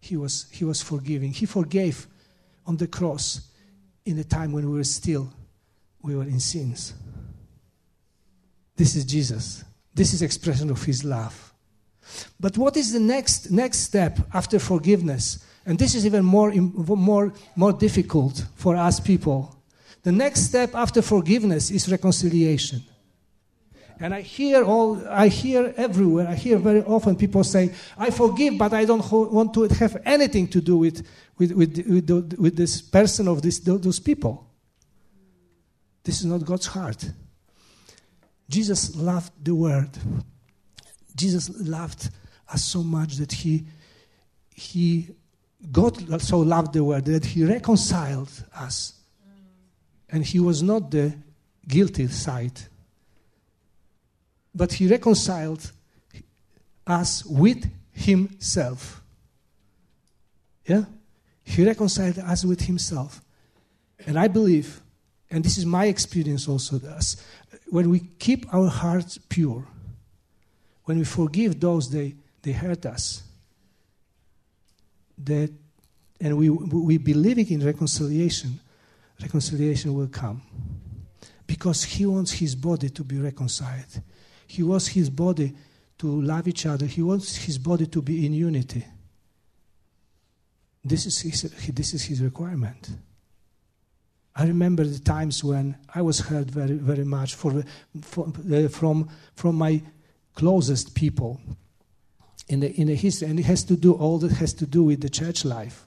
he 0.00 0.16
was, 0.16 0.46
he 0.50 0.64
was 0.64 0.80
forgiving. 0.80 1.32
He 1.32 1.44
forgave 1.44 2.06
on 2.66 2.78
the 2.78 2.86
cross 2.86 3.48
in 4.08 4.16
the 4.16 4.24
time 4.24 4.52
when 4.52 4.68
we 4.68 4.76
were 4.76 4.84
still, 4.84 5.30
we 6.02 6.16
were 6.16 6.22
in 6.22 6.40
sins. 6.40 6.94
This 8.74 8.96
is 8.96 9.04
Jesus. 9.04 9.64
This 9.94 10.14
is 10.14 10.22
expression 10.22 10.70
of 10.70 10.82
his 10.82 11.04
love. 11.04 11.52
But 12.40 12.56
what 12.56 12.76
is 12.76 12.92
the 12.92 13.00
next, 13.00 13.50
next 13.50 13.80
step 13.80 14.18
after 14.32 14.58
forgiveness? 14.58 15.44
And 15.66 15.78
this 15.78 15.94
is 15.94 16.06
even 16.06 16.24
more, 16.24 16.52
more, 16.52 17.34
more 17.54 17.72
difficult 17.72 18.46
for 18.54 18.76
us 18.76 18.98
people. 18.98 19.54
The 20.04 20.12
next 20.12 20.42
step 20.42 20.74
after 20.74 21.02
forgiveness 21.02 21.70
is 21.70 21.90
reconciliation. 21.90 22.82
And 24.00 24.14
I 24.14 24.20
hear 24.20 24.64
all, 24.64 25.06
I 25.08 25.28
hear 25.28 25.74
everywhere, 25.76 26.28
I 26.28 26.34
hear 26.34 26.58
very 26.58 26.82
often 26.82 27.16
people 27.16 27.42
say, 27.42 27.74
I 27.96 28.10
forgive, 28.10 28.56
but 28.56 28.72
I 28.72 28.84
don't 28.84 29.00
ho- 29.00 29.28
want 29.28 29.54
to 29.54 29.64
have 29.64 30.00
anything 30.04 30.46
to 30.48 30.60
do 30.60 30.76
with, 30.76 31.04
with, 31.36 31.52
with, 31.52 31.84
with, 31.86 32.34
with 32.38 32.56
this 32.56 32.80
person 32.80 33.26
or 33.26 33.40
this, 33.40 33.58
those 33.58 33.98
people. 33.98 34.48
This 36.04 36.20
is 36.20 36.26
not 36.26 36.44
God's 36.44 36.66
heart. 36.66 37.10
Jesus 38.48 38.94
loved 38.94 39.32
the 39.42 39.54
world. 39.54 39.98
Jesus 41.16 41.50
loved 41.60 42.08
us 42.48 42.64
so 42.64 42.82
much 42.82 43.16
that 43.16 43.32
he, 43.32 43.66
he, 44.54 45.08
God 45.72 46.22
so 46.22 46.38
loved 46.38 46.72
the 46.72 46.84
world 46.84 47.04
that 47.06 47.24
He 47.24 47.44
reconciled 47.44 48.30
us. 48.54 48.94
And 50.08 50.24
He 50.24 50.38
was 50.38 50.62
not 50.62 50.90
the 50.90 51.14
guilty 51.66 52.06
side 52.06 52.60
but 54.58 54.72
he 54.72 54.88
reconciled 54.88 55.70
us 56.84 57.24
with 57.24 57.70
himself. 57.92 59.00
Yeah? 60.66 60.84
He 61.44 61.64
reconciled 61.64 62.18
us 62.18 62.44
with 62.44 62.62
himself. 62.62 63.22
And 64.04 64.18
I 64.18 64.26
believe, 64.26 64.80
and 65.30 65.44
this 65.44 65.58
is 65.58 65.64
my 65.64 65.86
experience 65.86 66.48
also, 66.48 66.80
when 67.68 67.88
we 67.88 68.00
keep 68.18 68.52
our 68.52 68.68
hearts 68.68 69.16
pure, 69.28 69.64
when 70.86 70.98
we 70.98 71.04
forgive 71.04 71.60
those 71.60 71.88
they, 71.90 72.16
they 72.42 72.52
hurt 72.52 72.84
us, 72.84 73.22
that, 75.18 75.52
and 76.20 76.36
we, 76.36 76.50
we 76.50 76.98
believe 76.98 77.48
in 77.52 77.64
reconciliation, 77.64 78.58
reconciliation 79.22 79.94
will 79.94 80.08
come. 80.08 80.42
Because 81.46 81.84
he 81.84 82.06
wants 82.06 82.32
his 82.32 82.56
body 82.56 82.88
to 82.90 83.04
be 83.04 83.18
reconciled. 83.18 84.02
He 84.48 84.62
wants 84.62 84.88
his 84.88 85.10
body 85.10 85.54
to 85.98 86.20
love 86.22 86.48
each 86.48 86.66
other. 86.66 86.86
He 86.86 87.02
wants 87.02 87.36
his 87.36 87.58
body 87.58 87.86
to 87.86 88.02
be 88.02 88.24
in 88.26 88.32
unity. 88.32 88.84
This 90.82 91.06
is 91.06 91.20
his, 91.20 91.42
this 91.72 91.92
is 91.94 92.02
his 92.02 92.22
requirement. 92.22 92.88
I 94.34 94.46
remember 94.46 94.84
the 94.84 95.00
times 95.00 95.44
when 95.44 95.76
I 95.94 96.00
was 96.00 96.20
hurt 96.20 96.46
very, 96.50 96.74
very 96.74 97.04
much 97.04 97.34
for, 97.34 97.62
for, 98.00 98.32
uh, 98.52 98.68
from, 98.68 99.10
from 99.34 99.56
my 99.56 99.82
closest 100.34 100.94
people 100.94 101.40
in 102.48 102.60
the, 102.60 102.72
in 102.80 102.86
the 102.86 102.94
history, 102.94 103.28
and 103.28 103.38
it 103.38 103.44
has 103.44 103.64
to 103.64 103.76
do 103.76 103.92
all 103.92 104.18
that 104.18 104.32
has 104.32 104.54
to 104.54 104.66
do 104.66 104.84
with 104.84 105.02
the 105.02 105.10
church 105.10 105.44
life. 105.44 105.84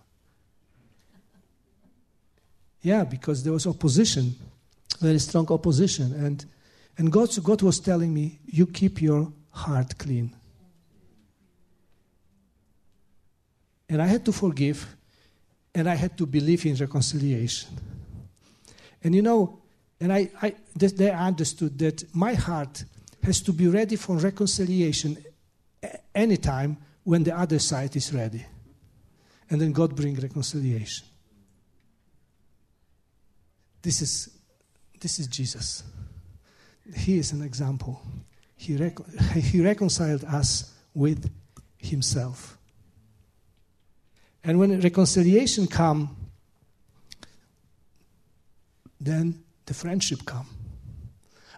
Yeah, 2.82 3.06
because 3.06 3.44
there 3.44 3.54
was 3.54 3.66
opposition, 3.66 4.36
very 5.00 5.20
strong 5.20 5.48
opposition, 5.50 6.14
and 6.14 6.46
and 6.98 7.12
God, 7.12 7.30
God 7.44 7.62
was 7.62 7.80
telling 7.80 8.14
me, 8.14 8.40
You 8.46 8.68
keep 8.68 9.02
your 9.02 9.32
heart 9.52 9.98
clean. 9.98 10.36
And 13.90 14.02
I 14.02 14.08
had 14.08 14.24
to 14.26 14.32
forgive, 14.32 14.86
and 15.76 15.90
I 15.90 15.96
had 15.96 16.18
to 16.18 16.26
believe 16.26 16.66
in 16.66 16.76
reconciliation. 16.76 17.70
And 19.04 19.16
you 19.16 19.22
know, 19.22 19.60
and 20.00 20.14
I, 20.14 20.30
I 20.42 20.56
they 20.76 21.12
understood 21.12 21.78
that 21.80 22.04
my 22.16 22.34
heart 22.34 22.86
has 23.24 23.42
to 23.42 23.54
be 23.54 23.68
ready 23.68 23.96
for 23.96 24.18
reconciliation 24.18 25.18
anytime 26.16 26.78
when 27.04 27.24
the 27.24 27.38
other 27.38 27.60
side 27.60 27.96
is 27.96 28.14
ready. 28.14 28.46
And 29.50 29.60
then 29.60 29.74
God 29.74 29.96
bring 29.96 30.16
reconciliation. 30.16 31.06
This 33.82 34.02
is, 34.02 34.30
this 35.00 35.20
is 35.20 35.28
Jesus 35.28 35.84
he 36.96 37.18
is 37.18 37.32
an 37.32 37.42
example. 37.42 38.02
He, 38.56 38.78
he 39.34 39.62
reconciled 39.62 40.24
us 40.26 40.74
with 40.94 41.30
himself. 41.78 42.58
And 44.44 44.60
when 44.60 44.80
reconciliation 44.82 45.68
come, 45.68 46.16
then 49.00 49.44
the 49.66 49.74
friendship 49.74 50.26
come. 50.26 50.48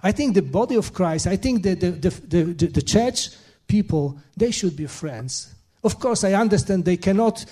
I 0.01 0.11
think 0.11 0.34
the 0.34 0.41
body 0.41 0.75
of 0.75 0.93
Christ, 0.93 1.27
I 1.27 1.38
think 1.38 1.63
that 1.63 1.79
the, 1.79 1.91
the, 1.91 2.09
the, 2.09 2.67
the, 2.67 2.81
church 2.81 3.29
people, 3.67 4.19
they 4.36 4.51
should 4.51 4.75
be 4.75 4.86
friends. 4.88 5.55
Of 5.84 5.99
course, 5.99 6.25
I 6.25 6.34
understand 6.34 6.84
they 6.84 6.97
cannot, 6.97 7.45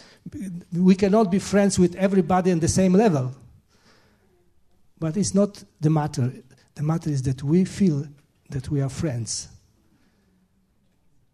we 0.73 0.95
cannot 0.95 1.31
be 1.31 1.39
friends 1.39 1.79
with 1.79 1.95
everybody 1.95 2.51
on 2.51 2.59
the 2.59 2.67
same 2.67 2.93
level. 2.93 3.33
But 4.99 5.15
it's 5.15 5.33
not 5.33 5.63
the 5.79 5.89
matter. 5.89 6.31
The 6.81 6.87
matter 6.87 7.11
is 7.11 7.21
that 7.21 7.43
we 7.43 7.63
feel 7.63 8.07
that 8.49 8.71
we 8.71 8.81
are 8.81 8.89
friends. 8.89 9.49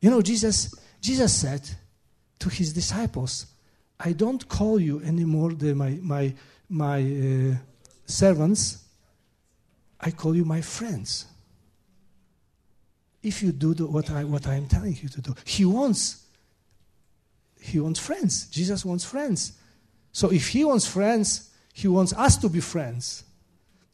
You 0.02 0.10
know, 0.10 0.22
Jesus, 0.22 0.76
Jesus 1.00 1.34
said 1.34 1.62
to 2.40 2.50
his 2.50 2.74
disciples, 2.74 3.46
I 3.98 4.12
don't 4.12 4.46
call 4.50 4.78
you 4.78 5.02
anymore 5.04 5.54
the, 5.54 5.74
my, 5.74 6.00
my, 6.02 6.34
my 6.68 7.00
uh, 7.00 7.56
servants, 8.06 8.84
I 10.02 10.12
call 10.12 10.36
you 10.36 10.44
my 10.44 10.60
friends. 10.60 11.28
If 13.24 13.42
you 13.42 13.54
do 13.54 13.74
the, 13.74 13.86
what, 13.86 14.12
I, 14.12 14.26
what 14.26 14.48
I 14.48 14.56
am 14.56 14.68
telling 14.68 14.98
you 15.02 15.08
to 15.08 15.22
do, 15.22 15.34
he 15.46 15.64
wants, 15.64 16.26
he 17.62 17.80
wants 17.80 18.02
friends. 18.02 18.48
Jesus 18.48 18.84
wants 18.84 19.06
friends. 19.06 19.54
So 20.12 20.30
if 20.30 20.50
he 20.50 20.66
wants 20.66 20.86
friends, 20.86 21.52
he 21.74 21.88
wants 21.88 22.12
us 22.12 22.36
to 22.36 22.50
be 22.50 22.60
friends 22.60 23.24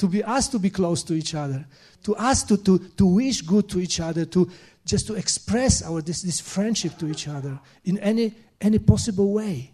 to 0.04 0.10
be 0.10 0.22
us 0.22 0.50
to 0.50 0.60
be 0.60 0.70
close 0.70 1.02
to 1.02 1.14
each 1.14 1.34
other, 1.34 1.66
to 2.04 2.14
us 2.18 2.44
to, 2.44 2.58
to, 2.58 2.78
to 2.78 3.06
wish 3.06 3.42
good 3.42 3.70
to 3.70 3.80
each 3.80 4.02
other, 4.02 4.26
to 4.26 4.52
just 4.86 5.08
to 5.08 5.14
express 5.14 5.82
our 5.82 6.02
this, 6.02 6.24
this 6.24 6.42
friendship 6.42 6.98
to 6.98 7.10
each 7.10 7.30
other 7.30 7.58
in 7.86 7.98
any, 8.00 8.34
any 8.60 8.80
possible 8.80 9.32
way. 9.32 9.72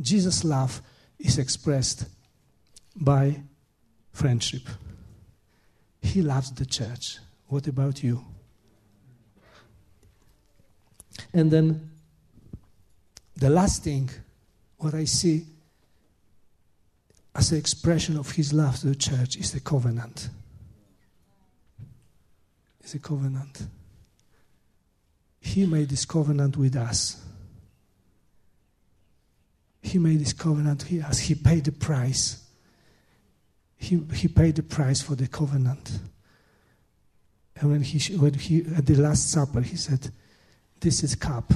Jesus' 0.00 0.44
love 0.44 0.80
is 1.18 1.36
expressed 1.36 2.04
by 2.94 3.42
friendship. 4.12 4.68
He 6.00 6.22
loves 6.22 6.52
the 6.52 6.64
church. 6.64 7.18
What 7.48 7.66
about 7.66 8.04
you? 8.04 8.24
And 11.34 11.50
then 11.50 11.90
the 13.36 13.50
last 13.50 13.82
thing, 13.82 14.10
what 14.78 14.94
I 14.94 15.06
see 15.06 15.46
as 17.34 17.52
an 17.52 17.58
expression 17.58 18.16
of 18.16 18.32
his 18.32 18.52
love 18.52 18.78
to 18.80 18.88
the 18.88 18.94
church 18.94 19.36
is 19.36 19.52
the 19.52 19.60
covenant. 19.60 20.28
It's 22.80 22.94
a 22.94 22.98
covenant. 22.98 23.66
He 25.40 25.64
made 25.66 25.88
this 25.88 26.04
covenant 26.04 26.56
with 26.56 26.76
us. 26.76 27.22
He 29.82 29.98
made 29.98 30.20
this 30.20 30.32
covenant 30.32 30.84
with 30.90 31.04
us. 31.04 31.18
He 31.18 31.34
paid 31.34 31.64
the 31.64 31.72
price. 31.72 32.44
He, 33.76 34.02
he 34.14 34.28
paid 34.28 34.56
the 34.56 34.62
price 34.62 35.00
for 35.00 35.14
the 35.14 35.26
covenant. 35.26 35.98
And 37.56 37.70
when 37.70 37.82
he, 37.82 38.16
when 38.16 38.34
he, 38.34 38.64
at 38.76 38.86
the 38.86 38.96
Last 38.96 39.30
Supper, 39.30 39.60
he 39.60 39.76
said, 39.76 40.10
This 40.80 41.02
is 41.02 41.14
cup, 41.14 41.52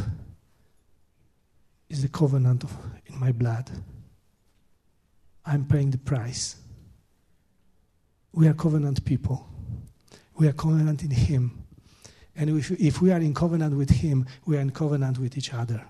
is 1.89 2.03
the 2.03 2.09
covenant 2.09 2.65
of, 2.65 2.77
in 3.07 3.19
my 3.19 3.33
blood. 3.33 3.71
I'm 5.47 5.65
paying 5.65 5.91
the 5.91 5.99
price. 5.99 6.57
We 8.33 8.49
are 8.49 8.55
covenant 8.55 9.05
people. 9.05 9.47
We 10.37 10.49
are 10.49 10.53
covenant 10.53 11.03
in 11.03 11.11
Him. 11.11 11.65
And 12.37 12.51
if, 12.51 12.71
if 12.73 13.01
we 13.01 13.13
are 13.13 13.21
in 13.21 13.35
covenant 13.35 13.77
with 13.77 13.91
Him, 13.91 14.27
we 14.47 14.57
are 14.57 14.61
in 14.61 14.71
covenant 14.71 15.19
with 15.19 15.39
each 15.39 15.55
other. 15.55 15.85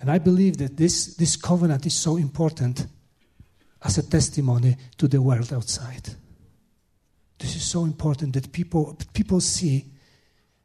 And 0.00 0.10
I 0.10 0.18
believe 0.18 0.56
that 0.58 0.76
this, 0.76 1.14
this 1.16 1.36
covenant 1.36 1.86
is 1.86 1.94
so 1.94 2.16
important 2.16 2.86
as 3.82 3.98
a 3.98 4.08
testimony 4.08 4.76
to 4.98 5.08
the 5.08 5.20
world 5.22 5.52
outside. 5.52 6.10
This 7.38 7.56
is 7.56 7.64
so 7.64 7.84
important 7.84 8.34
that 8.34 8.52
people, 8.52 8.98
people 9.14 9.40
see 9.40 9.86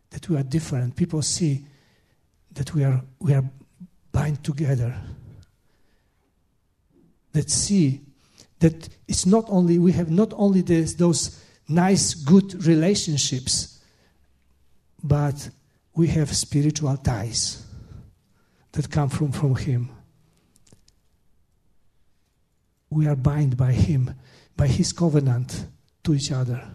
that 0.09 0.27
we 0.29 0.35
are 0.37 0.43
different. 0.43 0.95
People 0.95 1.21
see 1.21 1.65
that 2.51 2.73
we 2.73 2.83
are, 2.83 3.01
we 3.19 3.33
are 3.33 3.43
bind 4.11 4.43
together 4.43 4.95
that 7.35 7.49
see 7.51 8.01
that 8.59 8.89
it's 9.07 9.25
not 9.25 9.45
only, 9.49 9.77
we 9.77 9.91
have 9.91 10.09
not 10.09 10.33
only 10.35 10.61
this, 10.61 10.95
those 10.95 11.43
nice, 11.67 12.13
good 12.13 12.65
relationships, 12.65 13.79
but 15.03 15.49
we 15.95 16.07
have 16.07 16.33
spiritual 16.35 16.95
ties 16.97 17.65
that 18.71 18.89
come 18.89 19.09
from, 19.09 19.31
from 19.31 19.55
Him. 19.55 19.89
We 22.89 23.05
are 23.07 23.15
bound 23.17 23.57
by 23.57 23.73
Him, 23.73 24.15
by 24.55 24.67
His 24.67 24.93
covenant 24.93 25.67
to 26.05 26.13
each 26.15 26.31
other. 26.31 26.65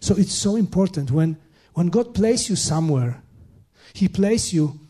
So 0.00 0.14
it's 0.14 0.34
so 0.34 0.54
important 0.54 1.10
when, 1.10 1.36
when 1.74 1.88
God 1.88 2.14
places 2.14 2.50
you 2.50 2.56
somewhere, 2.56 3.20
He 3.92 4.06
places 4.06 4.54
you 4.54 4.85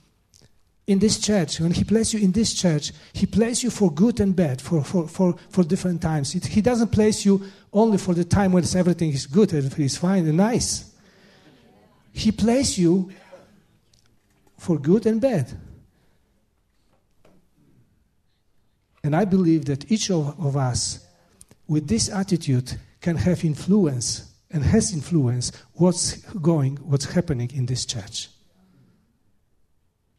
in 0.87 0.99
this 0.99 1.19
church. 1.19 1.61
When 1.61 1.73
He 1.73 1.85
places 1.85 2.15
you 2.15 2.21
in 2.21 2.33
this 2.33 2.55
church, 2.55 2.93
He 3.13 3.27
places 3.27 3.65
you 3.65 3.71
for 3.71 3.93
good 3.93 4.21
and 4.21 4.35
bad, 4.35 4.61
for, 4.61 4.85
for, 4.85 5.09
for, 5.09 5.37
for 5.51 5.65
different 5.65 6.01
times. 6.01 6.35
It, 6.35 6.47
he 6.47 6.61
doesn't 6.61 6.93
place 6.93 7.25
you 7.25 7.45
only 7.73 7.99
for 7.99 8.15
the 8.15 8.25
time 8.25 8.53
when 8.53 8.65
everything 8.75 9.11
is 9.11 9.27
good, 9.27 9.53
everything 9.53 9.85
is 9.85 9.97
fine 9.97 10.27
and 10.27 10.37
nice. 10.37 10.93
He 12.13 12.33
places 12.33 12.79
you 12.79 13.11
for 14.59 14.79
good 14.79 15.07
and 15.07 15.21
bad. 15.21 15.53
And 19.05 19.15
I 19.15 19.25
believe 19.25 19.67
that 19.67 19.91
each 19.91 20.11
of, 20.11 20.39
of 20.41 20.57
us, 20.57 21.07
with 21.69 21.87
this 21.87 22.09
attitude, 22.09 22.79
can 23.01 23.17
have 23.17 23.45
influence 23.45 24.33
and 24.51 24.65
has 24.65 24.93
influence 24.93 25.53
what's 25.75 26.17
going, 26.41 26.77
what's 26.77 27.05
happening 27.05 27.51
in 27.55 27.67
this 27.67 27.85
church. 27.85 28.29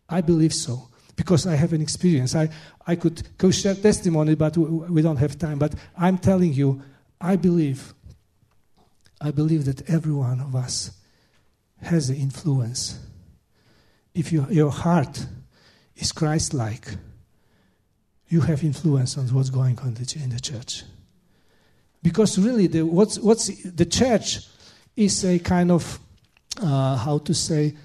I 0.10 0.22
believe 0.22 0.54
so 0.54 0.90
because 1.16 1.48
I 1.48 1.56
have 1.56 1.74
an 1.74 1.82
experience. 1.82 2.36
I, 2.36 2.50
I 2.86 2.96
could 2.96 3.28
go 3.38 3.52
share 3.52 3.76
testimony, 3.76 4.36
but 4.36 4.56
we 4.56 5.02
don't 5.02 5.18
have 5.18 5.38
time. 5.38 5.60
But 5.60 5.74
I'm 5.98 6.18
telling 6.18 6.54
you, 6.54 6.82
I 7.20 7.36
believe, 7.36 7.94
I 9.20 9.32
believe 9.32 9.66
that 9.66 9.90
every 9.90 10.14
one 10.14 10.40
of 10.40 10.56
us 10.56 10.92
has 11.82 12.10
an 12.10 12.16
influence. 12.16 13.00
If 14.14 14.32
you, 14.32 14.48
your 14.50 14.72
heart 14.72 15.26
is 15.96 16.12
Christ 16.12 16.54
like, 16.54 16.88
you 18.30 18.42
have 18.42 18.64
influence 18.64 19.18
on 19.18 19.26
what's 19.28 19.50
going 19.50 19.80
on 19.80 19.88
in 19.88 20.30
the 20.30 20.40
church. 20.40 20.84
Because 22.04 22.38
really, 22.38 22.68
the, 22.68 22.84
what's, 22.84 23.20
what's, 23.20 23.48
the 23.64 23.86
church 23.86 24.40
is 24.96 25.26
a 25.26 25.40
kind 25.40 25.72
of, 25.72 26.00
uh, 26.62 26.96
how 26.98 27.18
to 27.20 27.34
say, 27.34 27.76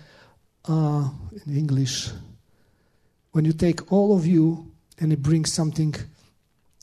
uh, 0.68 1.08
in 1.46 1.56
English, 1.56 2.10
when 3.32 3.44
you 3.44 3.52
take 3.52 3.90
all 3.92 4.16
of 4.16 4.26
you 4.26 4.70
and 4.98 5.12
it 5.12 5.22
brings 5.22 5.52
something, 5.52 5.94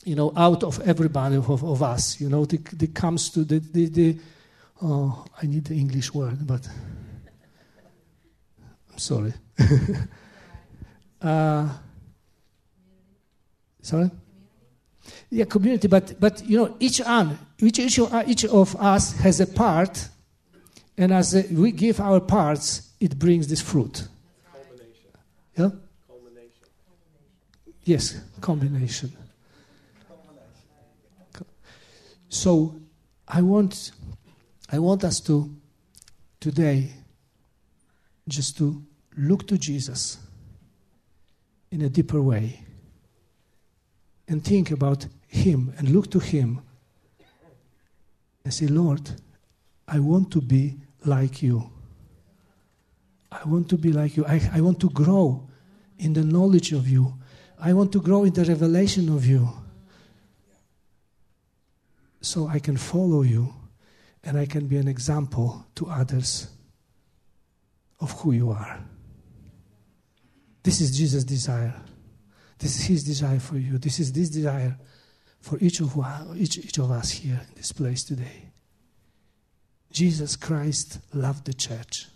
you 0.04 0.14
know, 0.14 0.32
out 0.36 0.62
of 0.62 0.80
everybody 0.80 1.36
of, 1.36 1.48
of 1.48 1.82
us, 1.82 2.20
you 2.20 2.28
know, 2.28 2.42
it, 2.44 2.82
it 2.82 2.94
comes 2.94 3.30
to 3.30 3.44
the, 3.44 3.58
the, 3.58 3.86
the 3.86 4.16
oh, 4.82 5.24
I 5.40 5.46
need 5.46 5.64
the 5.64 5.74
English 5.74 6.12
word, 6.12 6.46
but 6.46 6.68
I'm 8.90 8.98
sorry. 8.98 9.32
uh, 11.22 11.68
sorry? 13.80 14.10
Yeah, 15.30 15.44
community, 15.44 15.88
but, 15.88 16.18
but 16.20 16.44
you 16.44 16.58
know, 16.58 16.76
each, 16.80 16.98
one, 17.00 17.38
each, 17.58 17.78
each, 17.78 18.00
each 18.26 18.44
of 18.44 18.76
us 18.76 19.12
has 19.20 19.40
a 19.40 19.46
part, 19.46 20.08
and 20.98 21.12
as 21.12 21.34
a, 21.34 21.42
we 21.52 21.72
give 21.72 22.00
our 22.00 22.20
parts, 22.20 22.89
it 23.00 23.18
brings 23.18 23.48
this 23.48 23.62
fruit. 23.62 24.06
Yeah? 25.56 25.70
Yes, 27.82 28.20
combination. 28.40 29.12
So 32.28 32.76
I 33.26 33.42
want 33.42 33.90
I 34.70 34.78
want 34.78 35.02
us 35.02 35.18
to 35.20 35.50
today 36.38 36.92
just 38.28 38.56
to 38.58 38.82
look 39.16 39.48
to 39.48 39.58
Jesus 39.58 40.18
in 41.72 41.82
a 41.82 41.88
deeper 41.88 42.22
way 42.22 42.60
and 44.28 44.44
think 44.44 44.70
about 44.70 45.06
him 45.26 45.74
and 45.76 45.88
look 45.88 46.10
to 46.12 46.20
him 46.20 46.60
and 48.44 48.54
say, 48.54 48.66
Lord, 48.68 49.10
I 49.88 49.98
want 49.98 50.30
to 50.32 50.40
be 50.40 50.76
like 51.04 51.42
you. 51.42 51.70
I 53.32 53.44
want 53.44 53.68
to 53.70 53.78
be 53.78 53.92
like 53.92 54.16
you. 54.16 54.26
I, 54.26 54.40
I 54.54 54.60
want 54.60 54.80
to 54.80 54.90
grow 54.90 55.48
in 55.98 56.12
the 56.12 56.24
knowledge 56.24 56.72
of 56.72 56.88
you. 56.88 57.14
I 57.58 57.72
want 57.72 57.92
to 57.92 58.00
grow 58.00 58.24
in 58.24 58.32
the 58.32 58.44
revelation 58.44 59.08
of 59.08 59.26
you. 59.26 59.48
So 62.22 62.48
I 62.48 62.58
can 62.58 62.76
follow 62.76 63.22
you 63.22 63.54
and 64.24 64.38
I 64.38 64.46
can 64.46 64.66
be 64.66 64.76
an 64.76 64.88
example 64.88 65.66
to 65.76 65.86
others 65.86 66.48
of 68.00 68.12
who 68.20 68.32
you 68.32 68.50
are. 68.50 68.80
This 70.62 70.80
is 70.80 70.96
Jesus' 70.96 71.24
desire. 71.24 71.74
This 72.58 72.78
is 72.78 72.86
his 72.86 73.04
desire 73.04 73.38
for 73.38 73.56
you. 73.56 73.78
This 73.78 73.98
is 74.00 74.12
this 74.12 74.28
desire 74.28 74.78
for 75.40 75.58
each 75.60 75.80
of, 75.80 75.96
each, 76.36 76.58
each 76.58 76.78
of 76.78 76.90
us 76.90 77.10
here 77.10 77.40
in 77.48 77.54
this 77.56 77.72
place 77.72 78.04
today. 78.04 78.50
Jesus 79.90 80.36
Christ 80.36 80.98
loved 81.14 81.46
the 81.46 81.54
church 81.54 82.06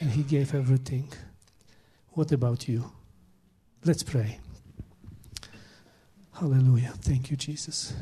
and 0.00 0.10
he 0.10 0.22
gave 0.22 0.54
everything. 0.54 1.12
What 2.10 2.32
about 2.32 2.68
you? 2.68 2.90
Let's 3.84 4.02
pray. 4.02 4.38
Hallelujah. 6.32 6.92
Thank 7.00 7.30
you, 7.30 7.36
Jesus. 7.36 7.94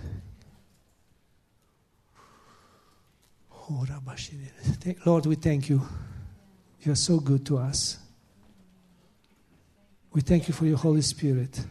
Oh, 3.52 3.86
Lord, 5.06 5.26
we 5.26 5.34
thank 5.36 5.68
you. 5.68 5.80
You 6.82 6.92
are 6.92 6.96
so 6.96 7.18
good 7.18 7.46
to 7.46 7.58
us. 7.58 7.98
We 10.12 10.20
thank 10.20 10.48
you 10.48 10.54
for 10.54 10.66
your 10.66 10.76
Holy 10.76 11.02
Spirit. 11.02 11.64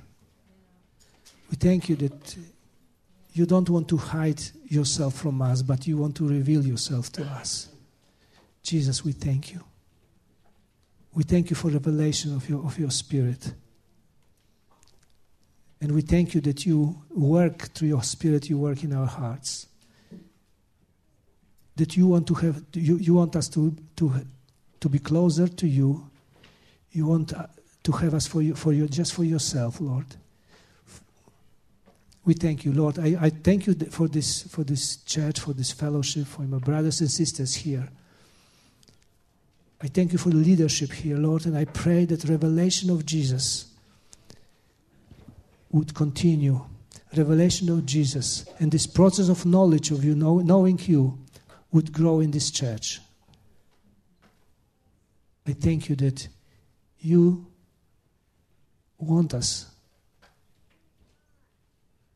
We 1.50 1.56
thank 1.56 1.88
you 1.88 1.96
that 1.98 2.38
you 3.34 3.46
don't 3.46 3.70
want 3.70 3.88
to 3.90 3.98
hide 3.98 4.42
yourself 4.66 5.16
from 5.16 5.42
us, 5.42 5.62
but 5.62 5.86
you 5.88 5.98
want 5.98 6.16
to 6.18 6.28
reveal 6.28 6.66
yourself 6.66 7.12
to 7.14 7.24
us. 7.24 7.70
Jesus, 8.64 9.04
we 9.06 9.12
thank 9.12 9.54
you. 9.54 9.64
We 11.16 11.24
thank 11.24 11.50
you 11.50 11.56
for 11.56 11.70
revelation 11.70 12.36
of 12.36 12.50
your, 12.50 12.66
of 12.66 12.80
your 12.80 12.90
Spirit. 12.90 13.54
And 15.80 15.92
we 15.92 16.02
thank 16.02 16.34
you 16.34 16.42
that 16.42 16.66
you 16.66 17.04
work 17.10 17.74
through 17.74 17.90
your 17.90 18.04
Spirit, 18.04 18.50
you 18.50 18.58
work 18.58 18.84
in 18.84 18.94
our 18.94 19.06
hearts. 19.06 19.68
That 21.76 21.98
you 21.98 22.08
want 22.08 22.28
to 22.28 22.34
have, 22.36 22.64
you, 22.74 22.98
you 22.98 23.14
want 23.14 23.36
us 23.36 23.50
to, 23.50 23.76
to, 23.98 24.26
to 24.80 24.90
be 24.90 25.00
closer 25.00 25.48
to 25.48 25.68
you. 25.68 26.10
You 26.92 27.08
want 27.08 27.34
uh, 27.34 27.48
to 27.84 27.92
have 27.92 28.14
us 28.14 28.28
for 28.28 28.42
you, 28.42 28.56
for 28.56 28.72
you, 28.74 28.88
just 28.88 29.14
for 29.14 29.24
yourself, 29.24 29.82
Lord. 29.82 30.06
We 32.26 32.34
thank 32.34 32.64
you, 32.64 32.72
Lord. 32.72 33.00
I, 33.00 33.18
I 33.20 33.30
thank 33.30 33.68
you 33.68 33.74
for 33.74 34.08
this, 34.08 34.44
for 34.44 34.64
this 34.64 34.98
church, 34.98 35.42
for 35.42 35.54
this 35.54 35.72
fellowship, 35.72 36.28
for 36.28 36.44
my 36.44 36.60
brothers 36.60 37.02
and 37.02 37.12
sisters 37.12 37.54
here. 37.56 37.90
I 39.84 39.88
thank 39.88 40.14
you 40.14 40.18
for 40.18 40.30
the 40.30 40.38
leadership 40.38 40.94
here, 40.94 41.18
Lord, 41.18 41.46
and 41.46 41.58
I 41.58 41.66
pray 41.66 42.06
that 42.06 42.24
revelation 42.30 42.90
of 42.90 43.06
Jesus 43.06 43.66
would 45.72 45.94
continue. 45.94 46.62
Revelation 47.18 47.68
of 47.70 47.86
Jesus 47.86 48.46
and 48.60 48.72
this 48.72 48.88
process 48.88 49.28
of 49.28 49.46
knowledge 49.46 49.92
of 49.92 50.06
you, 50.06 50.16
know, 50.16 50.40
knowing 50.40 50.80
you, 50.86 51.20
would 51.74 51.92
grow 51.92 52.22
in 52.22 52.32
this 52.32 52.50
church. 52.50 53.02
I 55.46 55.52
thank 55.52 55.90
you 55.90 55.98
that 55.98 56.30
you 57.00 57.46
want 58.98 59.34
us 59.34 59.66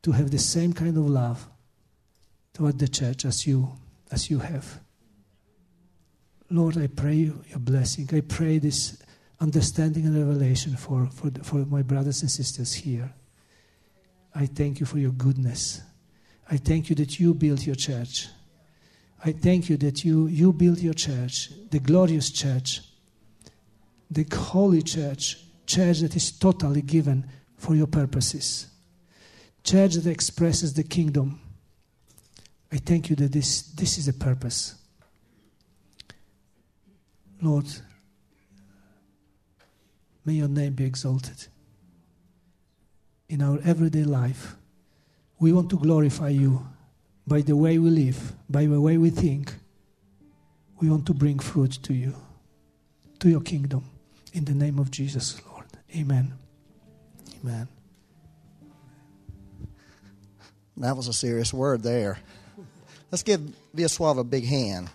to 0.04 0.12
have 0.14 0.32
the 0.32 0.40
same 0.40 0.72
kind 0.72 0.96
of 0.96 1.10
love 1.10 1.46
toward 2.54 2.80
the 2.80 2.88
church 2.88 3.26
as 3.26 3.46
you 3.46 3.72
as 4.10 4.30
you 4.30 4.40
have. 4.40 4.80
Lord, 6.50 6.78
I 6.78 6.88
pray 6.88 7.16
your 7.16 7.60
blessing. 7.60 8.10
I 8.14 8.22
pray 8.22 8.58
this 8.58 9.02
understanding 9.40 10.06
and 10.06 10.18
revelation 10.18 10.76
for, 10.76 11.08
for, 11.08 11.30
the, 11.30 11.44
for 11.44 11.58
my 11.58 11.82
brothers 11.82 12.22
and 12.22 12.32
sisters 12.32 12.74
here. 12.74 13.14
I 14.34 14.46
thank 14.46 14.80
you 14.80 14.86
for 14.86 14.98
your 14.98 15.12
goodness. 15.12 15.82
I 16.50 16.58
thank 16.58 16.90
you 16.90 16.96
that 16.98 17.20
you 17.20 17.34
built 17.34 17.66
your 17.66 17.76
church. 17.76 18.28
I 19.24 19.32
thank 19.32 19.70
you 19.70 19.78
that 19.78 20.06
you, 20.06 20.28
you 20.28 20.54
built 20.54 20.80
your 20.80 20.94
church, 20.94 21.52
the 21.70 21.80
glorious 21.80 22.30
church, 22.32 22.82
the 24.10 24.26
holy 24.34 24.82
church, 24.82 25.38
church 25.66 26.00
that 26.00 26.16
is 26.16 26.32
totally 26.32 26.82
given 26.82 27.26
for 27.58 27.76
your 27.76 27.88
purposes, 27.88 28.68
church 29.64 29.96
that 29.96 30.10
expresses 30.10 30.74
the 30.74 30.84
kingdom. 30.84 31.42
I 32.72 32.78
thank 32.78 33.10
you 33.10 33.16
that 33.18 33.32
this, 33.32 33.64
this 33.64 33.98
is 33.98 34.06
the 34.06 34.14
purpose. 34.14 34.76
Lord, 37.42 37.66
may 40.26 40.34
your 40.34 40.48
name 40.48 40.74
be 40.74 40.86
exalted. 40.86 41.48
In 43.30 43.42
our 43.42 43.60
everyday 43.64 44.04
life, 44.04 44.56
we 45.40 45.54
want 45.54 45.70
to 45.70 45.78
glorify 45.78 46.30
you 46.30 46.68
by 47.28 47.42
the 47.42 47.56
way 47.56 47.78
we 47.78 47.90
live, 47.90 48.34
by 48.50 48.66
the 48.66 48.82
way 48.82 48.98
we 48.98 49.10
think. 49.10 49.54
We 50.80 50.90
want 50.90 51.06
to 51.08 51.14
bring 51.14 51.40
fruit 51.40 51.80
to 51.84 51.94
you, 51.94 52.16
to 53.20 53.30
your 53.30 53.42
kingdom. 53.42 53.84
In 54.34 54.46
the 54.46 54.54
name 54.54 54.80
of 54.80 54.92
Jesus, 54.92 55.42
Lord. 55.52 55.66
Amen. 55.96 56.34
Amen. 57.44 57.68
That 60.78 60.96
was 60.96 61.08
a 61.08 61.14
serious 61.14 61.54
word 61.54 61.82
there. 61.82 62.20
Let's 63.12 63.24
give 63.24 63.42
Viaswav 63.76 64.20
a 64.20 64.24
big 64.24 64.46
hand. 64.46 64.90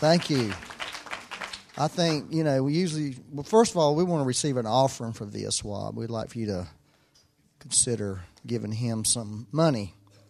Thank 0.00 0.30
you. 0.30 0.52
I 1.76 1.88
think, 1.88 2.32
you 2.32 2.44
know, 2.44 2.62
we 2.62 2.72
usually, 2.72 3.16
well, 3.32 3.42
first 3.42 3.72
of 3.72 3.78
all, 3.78 3.96
we 3.96 4.04
want 4.04 4.22
to 4.22 4.26
receive 4.26 4.56
an 4.56 4.66
offering 4.66 5.12
for 5.12 5.26
Viaswab. 5.26 5.94
We'd 5.94 6.08
like 6.08 6.30
for 6.30 6.38
you 6.38 6.46
to 6.46 6.68
consider 7.58 8.20
giving 8.46 8.70
him 8.70 9.04
some 9.04 9.48
money 9.50 9.94